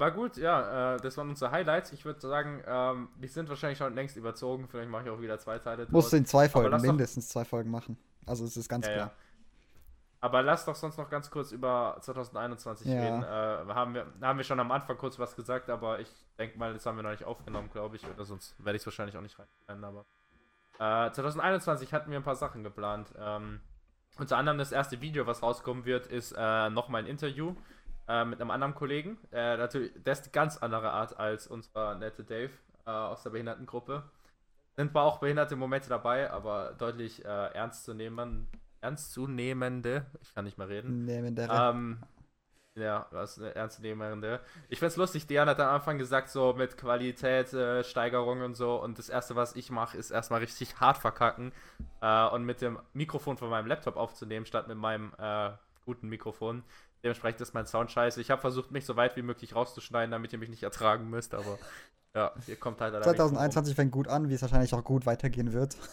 Aber 0.00 0.12
gut, 0.12 0.38
ja, 0.38 0.94
äh, 0.94 1.00
das 1.00 1.16
waren 1.18 1.28
unsere 1.28 1.50
Highlights. 1.50 1.92
Ich 1.92 2.06
würde 2.06 2.20
sagen, 2.20 2.62
ähm, 2.66 3.08
die 3.18 3.28
sind 3.28 3.50
wahrscheinlich 3.50 3.76
schon 3.78 3.94
längst 3.94 4.16
überzogen. 4.16 4.66
Vielleicht 4.66 4.88
mache 4.88 5.04
ich 5.04 5.10
auch 5.10 5.20
wieder 5.20 5.38
zwei 5.38 5.58
Teile. 5.58 5.86
Musst 5.90 6.10
du 6.12 6.16
in 6.16 6.24
zwei 6.24 6.48
Folgen, 6.48 6.70
lass 6.70 6.80
doch- 6.82 6.88
mindestens 6.88 7.28
zwei 7.28 7.44
Folgen 7.44 7.70
machen. 7.70 7.98
Also 8.26 8.46
es 8.46 8.56
ist 8.56 8.68
ganz 8.70 8.86
Ja, 8.86 8.92
klar. 8.94 9.06
ja. 9.08 9.12
Aber 10.22 10.42
lass 10.42 10.64
doch 10.64 10.74
sonst 10.74 10.96
noch 10.96 11.10
ganz 11.10 11.30
kurz 11.30 11.52
über 11.52 11.98
2021 12.00 12.86
Ja. 12.86 12.94
reden. 13.00 13.22
Äh, 13.22 13.74
haben, 13.74 13.92
wir, 13.94 14.06
haben 14.22 14.38
wir 14.38 14.44
schon 14.44 14.58
am 14.60 14.70
Anfang 14.70 14.96
kurz 14.96 15.18
was 15.18 15.36
gesagt, 15.36 15.68
aber 15.68 16.00
ich 16.00 16.08
denke 16.38 16.58
mal, 16.58 16.72
das 16.72 16.86
haben 16.86 16.96
wir 16.96 17.02
noch 17.02 17.10
nicht 17.10 17.24
aufgenommen, 17.24 17.68
glaube 17.70 17.96
ich. 17.96 18.06
Oder 18.06 18.24
sonst 18.24 18.54
werde 18.64 18.76
ich 18.76 18.82
es 18.82 18.86
wahrscheinlich 18.86 19.18
auch 19.18 19.22
nicht 19.22 19.38
rein. 19.38 19.84
Aber 19.84 20.06
äh, 20.78 21.10
2021 21.12 21.92
hatten 21.92 22.10
wir 22.10 22.18
ein 22.18 22.22
paar 22.24 22.36
Sachen 22.36 22.62
geplant. 22.64 23.12
Ähm, 23.18 23.60
unter 24.18 24.38
anderem 24.38 24.56
das 24.58 24.72
erste 24.72 25.00
Video, 25.02 25.26
was 25.26 25.42
rauskommen 25.42 25.84
wird, 25.84 26.06
ist 26.06 26.32
äh, 26.36 26.70
nochmal 26.70 27.02
ein 27.02 27.06
Interview 27.06 27.54
äh, 28.10 28.24
mit 28.24 28.40
einem 28.40 28.50
anderen 28.50 28.74
Kollegen. 28.74 29.18
Äh, 29.30 29.56
natürlich, 29.56 29.92
der 30.02 30.14
ist 30.14 30.24
eine 30.24 30.32
ganz 30.32 30.56
andere 30.58 30.90
Art 30.90 31.16
als 31.18 31.46
unser 31.46 31.94
nette 31.94 32.24
Dave 32.24 32.50
äh, 32.84 32.90
aus 32.90 33.22
der 33.22 33.30
Behindertengruppe. 33.30 34.02
Sind 34.76 34.90
zwar 34.90 35.04
auch 35.04 35.18
behinderte 35.18 35.54
Momente 35.54 35.88
dabei, 35.88 36.30
aber 36.30 36.74
deutlich 36.76 37.24
äh, 37.24 37.28
ernst 37.28 37.84
zu 37.84 37.94
nehmen, 37.94 38.48
ernstzunehmende, 38.80 40.06
ich 40.22 40.34
kann 40.34 40.44
nicht 40.44 40.58
mehr 40.58 40.68
reden, 40.68 41.04
Nehmen 41.04 41.34
der 41.36 41.50
ähm, 41.50 41.98
Ja, 42.76 43.06
was 43.10 43.38
eine 43.38 43.54
ernstzunehmende. 43.54 44.40
Ich 44.68 44.78
find's 44.78 44.96
lustig, 44.96 45.26
Dian 45.26 45.48
hat 45.48 45.60
am 45.60 45.74
Anfang 45.74 45.98
gesagt, 45.98 46.30
so 46.30 46.54
mit 46.54 46.78
Qualität, 46.78 47.52
äh, 47.52 47.84
Steigerung 47.84 48.42
und 48.42 48.54
so. 48.54 48.80
Und 48.80 48.98
das 48.98 49.08
erste, 49.08 49.36
was 49.36 49.54
ich 49.54 49.70
mache, 49.70 49.98
ist 49.98 50.10
erstmal 50.10 50.40
richtig 50.40 50.80
hart 50.80 50.98
verkacken 50.98 51.52
äh, 52.00 52.26
und 52.28 52.44
mit 52.44 52.60
dem 52.60 52.78
Mikrofon 52.92 53.36
von 53.36 53.50
meinem 53.50 53.66
Laptop 53.66 53.96
aufzunehmen, 53.96 54.46
statt 54.46 54.68
mit 54.68 54.78
meinem 54.78 55.12
äh, 55.18 55.50
guten 55.84 56.08
Mikrofon. 56.08 56.62
Dementsprechend 57.02 57.40
ist 57.40 57.54
mein 57.54 57.66
Sound 57.66 57.90
scheiße. 57.90 58.20
Ich 58.20 58.30
habe 58.30 58.40
versucht, 58.40 58.70
mich 58.70 58.84
so 58.84 58.96
weit 58.96 59.16
wie 59.16 59.22
möglich 59.22 59.54
rauszuschneiden, 59.54 60.10
damit 60.10 60.32
ihr 60.32 60.38
mich 60.38 60.50
nicht 60.50 60.62
ertragen 60.62 61.08
müsst, 61.08 61.34
aber 61.34 61.58
ja, 62.14 62.32
hier 62.46 62.56
kommt 62.56 62.80
halt 62.80 62.92
leider 62.92 63.06
nichts 63.06 63.18
2021 63.18 63.74
fängt 63.74 63.92
gut 63.92 64.08
an, 64.08 64.28
wie 64.28 64.34
es 64.34 64.42
wahrscheinlich 64.42 64.74
auch 64.74 64.84
gut 64.84 65.06
weitergehen 65.06 65.52
wird. 65.52 65.76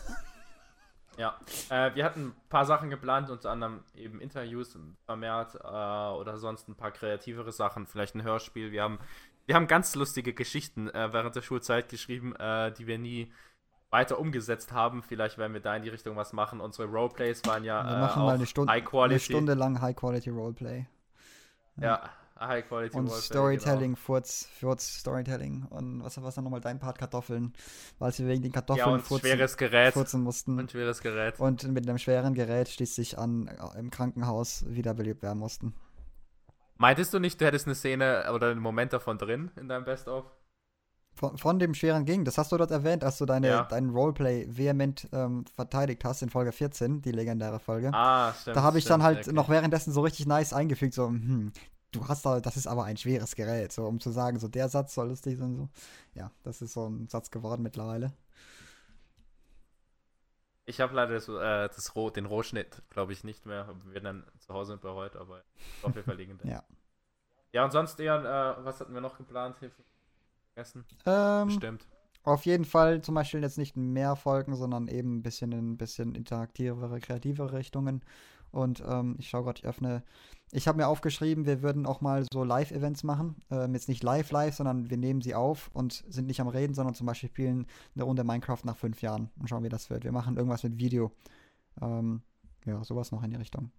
Ja, 1.18 1.36
äh, 1.70 1.96
wir 1.96 2.06
hatten 2.06 2.28
ein 2.28 2.36
paar 2.48 2.66
Sachen 2.66 2.92
geplant, 2.92 3.32
unter 3.32 3.50
anderem 3.50 3.84
eben 3.96 4.22
Interviews 4.22 4.78
vermehrt 5.06 5.56
äh, 5.56 5.58
oder 5.68 6.38
sonst 6.38 6.70
ein 6.70 6.76
paar 6.76 6.92
kreativere 6.92 7.52
Sachen, 7.52 7.88
vielleicht 7.88 8.14
ein 8.14 8.22
Hörspiel. 8.22 8.72
Wir 8.72 8.84
haben, 8.84 9.00
wir 9.48 9.56
haben 9.56 9.68
ganz 9.68 9.96
lustige 9.96 10.34
Geschichten 10.34 10.90
äh, 10.90 11.12
während 11.12 11.36
der 11.36 11.42
Schulzeit 11.42 11.90
geschrieben, 11.90 12.36
äh, 12.36 12.72
die 12.72 12.86
wir 12.86 13.00
nie 13.00 13.34
weiter 13.90 14.20
umgesetzt 14.20 14.72
haben. 14.74 15.02
Vielleicht 15.02 15.40
werden 15.40 15.54
wir 15.54 15.62
da 15.62 15.76
in 15.76 15.82
die 15.82 15.90
Richtung 15.90 16.16
was 16.18 16.34
machen. 16.34 16.60
Unsere 16.60 16.88
Roleplays 16.88 17.44
waren 17.46 17.64
ja 17.64 17.84
Wir 17.84 17.98
äh, 17.98 18.00
machen 18.00 18.22
auch 18.22 18.26
mal 18.28 18.36
eine 18.36 18.46
Stunde, 18.46 18.72
High 18.72 18.82
eine 18.82 18.90
Quality. 18.90 19.20
Stunde 19.26 19.54
lang 19.56 19.82
High-Quality 19.82 20.30
Roleplay. 20.30 20.86
Ja, 21.80 22.10
High 22.40 22.68
Quality 22.68 22.96
Und 22.98 23.08
Roleplay, 23.08 23.22
Storytelling, 23.26 23.96
Furz, 23.96 24.48
Furz 24.60 25.00
Storytelling. 25.00 25.66
Und 25.70 26.04
was 26.04 26.22
was 26.22 26.36
dann 26.36 26.44
nochmal 26.44 26.62
dein 26.62 26.80
Part 26.80 26.98
Kartoffeln, 27.00 27.54
weil 28.00 28.12
sie 28.12 28.28
wegen 28.28 28.44
den 28.44 28.52
Genau. 28.52 28.62
Kartoffeln 28.62 28.88
Ja, 28.88 28.94
und 28.94 29.02
furzen, 29.02 29.28
schweres 29.28 29.58
Gerät. 29.58 29.94
furzen 29.94 30.22
mussten. 30.22 30.60
Und 30.60 30.72
schweres 30.72 31.02
Gerät. 31.02 31.40
Und 31.40 31.64
mit 31.72 31.88
einem 31.88 31.98
schweren 31.98 32.34
Gerät 32.34 32.70
schließlich 32.70 33.18
an 33.18 33.48
äh, 33.48 33.80
im 33.80 33.90
Krankenhaus 33.90 34.66
wiederbelebt 34.68 35.24
werden 35.24 35.40
mussten. 35.40 35.74
Meintest 36.78 37.12
du 37.14 37.20
nicht, 37.20 37.42
du 37.42 37.46
hättest 37.46 37.66
eine 37.66 37.74
Szene 37.74 38.32
oder 38.34 38.52
einen 38.52 38.60
Moment 38.60 38.94
davon 38.94 39.18
drin 39.18 39.50
in 39.56 39.68
deinem 39.68 39.86
Best-of? 39.86 40.26
Von, 41.18 41.36
von 41.36 41.58
dem 41.58 41.74
schweren 41.74 42.06
Ging, 42.06 42.26
das 42.26 42.38
hast 42.38 42.52
du 42.52 42.58
dort 42.58 42.70
erwähnt, 42.70 43.04
als 43.04 43.18
du 43.18 43.26
deine, 43.26 43.48
Ja. 43.48 43.64
deinen 43.64 43.90
Roleplay 43.90 44.46
vehement 44.48 45.10
ähm, 45.12 45.46
verteidigt 45.56 46.06
hast 46.06 46.22
in 46.22 46.30
Folge 46.30 46.52
14, 46.52 47.02
die 47.02 47.12
legendäre 47.12 47.60
Folge. 47.60 47.90
Ah, 47.92 48.32
stimmt. 48.34 48.56
da 48.56 48.62
habe 48.62 48.78
ich 48.78 48.86
dann 48.86 49.02
stimmt, 49.02 49.16
halt 49.16 49.28
okay. 49.28 49.36
noch 49.36 49.50
währenddessen 49.50 49.92
so 49.92 50.02
richtig 50.02 50.28
nice 50.28 50.54
eingefügt, 50.54 50.94
so, 50.94 51.08
hm, 51.08 51.52
du 51.92 52.08
hast 52.08 52.24
da, 52.24 52.40
das 52.40 52.56
ist 52.56 52.68
aber 52.68 52.84
ein 52.84 52.98
schweres 52.98 53.36
Gerät, 53.36 53.72
so 53.72 53.88
um 53.88 54.00
zu 54.00 54.12
sagen, 54.12 54.38
so 54.38 54.48
der 54.48 54.70
Satz 54.70 54.94
soll 54.94 55.08
lustig 55.08 55.40
sein, 55.40 55.56
so. 55.56 55.70
Ja, 56.14 56.30
das 56.44 56.62
ist 56.62 56.74
so 56.74 56.88
ein 56.88 57.08
Satz 57.08 57.32
geworden 57.32 57.64
mittlerweile. 57.64 58.14
Ich 60.66 60.82
habe 60.82 60.94
leider 60.94 61.14
das, 61.16 61.28
äh, 61.30 61.68
das 61.74 61.96
Roh, 61.96 62.12
den 62.12 62.26
Rohschnitt, 62.28 62.84
glaube 62.90 63.14
ich, 63.14 63.24
nicht 63.24 63.46
mehr. 63.48 63.74
Wir 63.86 64.02
dann 64.02 64.24
zu 64.40 64.54
Hause 64.54 64.78
bereut, 64.78 65.16
aber 65.16 65.42
auf 65.82 65.96
jeden 65.96 66.06
Fall 66.06 66.18
liegen. 66.18 66.40
Ja. 66.44 66.64
Ja, 67.54 67.64
und 67.64 67.72
sonst, 67.72 68.00
Eon, 68.02 68.26
äh, 68.26 68.54
was 68.66 68.82
hatten 68.82 68.94
wir 68.94 69.02
noch 69.02 69.18
geplant? 69.18 69.58
Hilfe. 69.60 69.82
Vergessen? 70.58 70.86
Ähm, 71.06 71.48
Bestimmt. 71.48 71.88
Auf 72.24 72.46
jeden 72.46 72.66
Fall 72.66 73.02
zum 73.02 73.16
Beispiel 73.16 73.42
jetzt 73.42 73.58
nicht 73.58 73.78
mehr 73.78 74.16
Folgen, 74.16 74.56
sondern 74.56 74.88
eben 74.88 75.18
ein 75.18 75.24
bisschen 75.24 75.52
in 75.52 75.74
ein 75.74 75.78
bisschen 75.78 76.16
interaktivere, 76.16 77.00
kreativere 77.00 77.54
Richtungen. 77.54 78.02
Und 78.52 78.84
ähm, 78.86 79.16
ich 79.20 79.30
schaue 79.30 79.44
gerade, 79.44 79.60
ich 79.60 79.66
öffne. 79.66 80.04
Ich 80.52 80.68
habe 80.68 80.78
mir 80.78 80.88
aufgeschrieben, 80.88 81.46
wir 81.46 81.62
würden 81.62 81.86
auch 81.86 82.02
mal 82.02 82.26
so 82.32 82.44
Live-Events 82.44 83.04
machen. 83.04 83.36
Ähm, 83.52 83.74
jetzt 83.76 83.88
nicht 83.88 84.04
live-live, 84.04 84.56
sondern 84.56 84.90
wir 84.90 84.98
nehmen 84.98 85.22
sie 85.22 85.36
auf 85.36 85.70
und 85.74 86.04
sind 86.08 86.28
nicht 86.28 86.42
am 86.42 86.48
Reden, 86.48 86.74
sondern 86.74 86.96
zum 86.96 87.06
Beispiel 87.06 87.30
spielen 87.30 87.68
eine 87.94 88.04
Runde 88.04 88.24
Minecraft 88.24 88.64
nach 88.64 88.78
fünf 88.78 89.02
Jahren 89.02 89.30
und 89.40 89.48
schauen, 89.50 89.64
wie 89.64 89.70
das 89.70 89.90
wird. 89.90 90.06
Wir 90.06 90.12
machen 90.12 90.38
irgendwas 90.38 90.64
mit 90.64 90.80
Video. 90.80 91.12
Ähm, 91.82 92.24
ja, 92.66 92.84
sowas 92.84 93.12
noch 93.12 93.24
in 93.24 93.30
die 93.30 93.38
Richtung. 93.38 93.72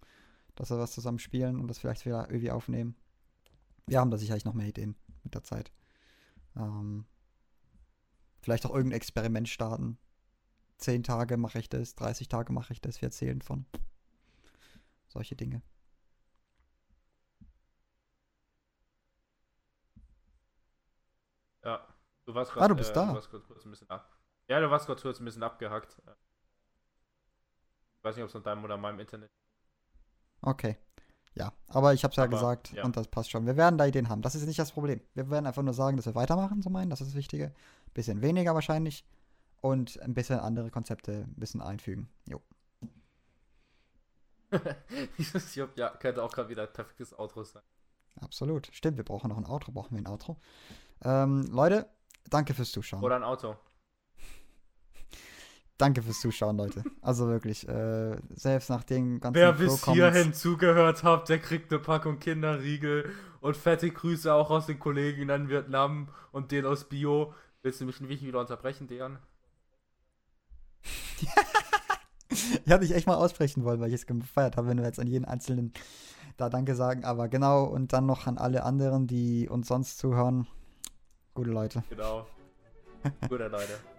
Dass 0.55 0.69
wir 0.69 0.77
was 0.79 0.93
zusammen 0.93 1.19
spielen 1.19 1.59
und 1.59 1.67
das 1.67 1.79
vielleicht 1.79 2.05
wieder 2.05 2.27
irgendwie 2.29 2.51
aufnehmen. 2.51 2.95
Wir 3.85 3.99
haben 3.99 4.11
da 4.11 4.17
sicherlich 4.17 4.45
noch 4.45 4.53
mehr 4.53 4.67
Ideen 4.67 4.95
mit 5.23 5.35
der 5.35 5.43
Zeit. 5.43 5.71
Ähm, 6.55 7.05
Vielleicht 8.41 8.65
auch 8.65 8.73
irgendein 8.73 8.97
Experiment 8.97 9.49
starten. 9.49 9.97
Zehn 10.77 11.03
Tage 11.03 11.37
mache 11.37 11.59
ich 11.59 11.69
das, 11.69 11.95
30 11.95 12.29
Tage 12.29 12.53
mache 12.53 12.73
ich 12.73 12.81
das, 12.81 13.01
wir 13.01 13.07
erzählen 13.07 13.41
von. 13.41 13.65
Solche 15.07 15.35
Dinge. 15.35 15.61
Ja. 21.63 21.85
Du 22.25 22.33
warst 22.33 22.55
Ah, 22.55 22.67
du 22.67 22.75
bist 22.75 22.95
da. 22.95 23.07
Du 23.07 23.15
warst 23.15 23.29
kurz, 23.29 23.47
kurz 23.47 23.65
ein 23.65 23.71
bisschen 23.71 23.89
ab. 23.89 24.17
Ja, 24.47 24.59
du 24.59 24.69
warst 24.69 24.85
kurz, 24.85 25.01
kurz 25.01 25.19
ein 25.19 25.25
bisschen 25.25 25.43
abgehackt. 25.43 26.01
Ich 27.97 28.03
weiß 28.03 28.15
nicht, 28.15 28.23
ob 28.23 28.29
es 28.29 28.35
an 28.35 28.43
deinem 28.43 28.63
oder 28.63 28.77
meinem 28.77 28.99
Internet. 28.99 29.31
Okay. 30.41 30.77
Ja, 31.35 31.53
aber 31.67 31.93
ich 31.93 32.03
habe 32.03 32.11
es 32.11 32.17
ja 32.17 32.23
Aber, 32.23 32.31
gesagt 32.31 32.73
ja. 32.73 32.83
und 32.83 32.97
das 32.97 33.07
passt 33.07 33.31
schon. 33.31 33.45
Wir 33.45 33.55
werden 33.55 33.77
da 33.77 33.85
Ideen 33.85 34.09
haben. 34.09 34.21
Das 34.21 34.35
ist 34.35 34.45
nicht 34.45 34.59
das 34.59 34.71
Problem. 34.71 34.99
Wir 35.13 35.29
werden 35.29 35.45
einfach 35.45 35.63
nur 35.63 35.73
sagen, 35.73 35.97
dass 35.97 36.05
wir 36.05 36.15
weitermachen, 36.15 36.61
so 36.61 36.69
meinen. 36.69 36.89
Das 36.89 37.01
ist 37.01 37.09
das 37.09 37.15
Wichtige. 37.15 37.53
Bisschen 37.93 38.21
weniger 38.21 38.53
wahrscheinlich. 38.55 39.05
Und 39.61 40.01
ein 40.01 40.13
bisschen 40.13 40.39
andere 40.39 40.71
Konzepte 40.71 41.25
ein 41.27 41.35
bisschen 41.35 41.61
einfügen. 41.61 42.09
Jo. 42.27 42.41
Ja, 45.75 45.89
könnte 45.89 46.23
auch 46.23 46.31
gerade 46.31 46.49
wieder 46.49 46.63
ein 46.63 46.73
perfektes 46.73 47.17
Outro 47.17 47.43
sein. 47.43 47.61
Absolut. 48.21 48.69
Stimmt, 48.73 48.97
wir 48.97 49.03
brauchen 49.03 49.29
noch 49.29 49.37
ein 49.37 49.45
Outro. 49.45 49.71
Brauchen 49.71 49.95
wir 49.95 50.01
ein 50.01 50.07
Outro? 50.07 50.37
Ähm, 51.03 51.43
Leute, 51.51 51.87
danke 52.29 52.53
fürs 52.53 52.71
Zuschauen. 52.71 53.03
Oder 53.03 53.15
ein 53.15 53.23
Auto. 53.23 53.55
Danke 55.79 56.01
fürs 56.03 56.19
Zuschauen, 56.19 56.57
Leute. 56.57 56.83
Also 57.01 57.29
wirklich, 57.29 57.65
äh, 57.67 58.17
selbst 58.35 58.69
nach 58.69 58.83
den 58.83 59.21
ganzen 59.21 59.39
Wer 59.39 59.53
bis 59.53 59.85
hierhin 59.85 60.33
zugehört 60.33 61.03
hat, 61.03 61.29
der 61.29 61.39
kriegt 61.39 61.71
eine 61.71 61.79
Packung 61.79 62.19
Kinderriegel 62.19 63.09
und 63.39 63.55
fette 63.55 63.89
Grüße 63.89 64.31
auch 64.33 64.49
aus 64.49 64.65
den 64.65 64.77
Kollegen 64.77 65.29
in 65.29 65.47
Vietnam 65.47 66.09
und 66.33 66.51
den 66.51 66.65
aus 66.65 66.89
Bio. 66.89 67.33
Willst 67.61 67.79
du 67.79 67.85
mich 67.85 68.01
nicht 68.01 68.25
wieder 68.25 68.41
unterbrechen, 68.41 68.87
Dejan? 68.87 69.19
Ich 72.65 72.71
hatte 72.71 72.85
dich 72.85 72.95
echt 72.95 73.07
mal 73.07 73.15
aussprechen 73.15 73.63
wollen, 73.63 73.79
weil 73.79 73.89
ich 73.89 73.95
es 73.95 74.05
gefeiert 74.05 74.55
habe, 74.55 74.67
wenn 74.67 74.77
wir 74.77 74.85
jetzt 74.85 74.99
an 74.99 75.07
jeden 75.07 75.25
einzelnen 75.25 75.73
da 76.37 76.49
Danke 76.49 76.75
sagen. 76.75 77.03
Aber 77.03 77.27
genau, 77.27 77.63
und 77.63 77.91
dann 77.91 78.05
noch 78.05 78.27
an 78.27 78.37
alle 78.37 78.63
anderen, 78.63 79.07
die 79.07 79.49
uns 79.49 79.67
sonst 79.67 79.97
zuhören. 79.97 80.45
Gute 81.33 81.49
Leute, 81.49 81.83
Genau. 81.89 82.27
Gute 83.27 83.47
Leute. 83.47 83.73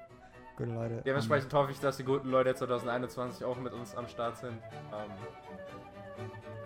gute 0.61 0.73
Leute. 0.73 1.03
Dementsprechend 1.05 1.53
hoffe 1.55 1.73
ich, 1.73 1.81
dass 1.81 1.97
die 1.97 2.05
guten 2.05 2.31
Leute 2.31 2.55
2021 2.55 3.45
auch 3.45 3.59
mit 3.59 3.73
uns 3.73 3.97
am 3.97 4.07
Start 4.09 4.37
sind. 4.37 4.53
Ähm, 4.53 5.11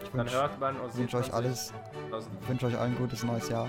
ich 0.03 0.11
dann 0.11 0.20
wünsche 0.20 0.36
hört 0.36 0.61
man 0.61 0.76
und 0.76 0.92
sieht 0.92 1.12
wünsch 1.12 1.14
euch 1.14 1.32
alles. 1.32 1.72
2000 2.11 2.42
Ich 2.42 2.49
wünsche 2.49 2.66
euch 2.66 2.78
allen 2.78 2.92
ein 2.92 2.99
gutes 2.99 3.22
neues 3.22 3.49
Jahr. 3.49 3.68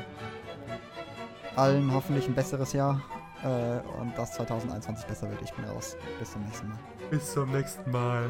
Allen 1.55 1.93
hoffentlich 1.93 2.28
ein 2.28 2.36
besseres 2.36 2.73
Jahr. 2.73 3.01
Äh, 3.43 3.80
und 4.01 4.17
dass 4.17 4.34
2021 4.34 5.05
besser 5.05 5.30
wird. 5.30 5.41
Ich 5.41 5.53
bin 5.53 5.65
raus. 5.65 5.95
Bis 6.19 6.32
zum 6.32 6.43
nächsten 6.43 6.69
Mal. 6.69 6.80
Bis 7.11 7.34
zum 7.34 7.51
nächsten 7.51 7.91
Mal. 7.91 8.30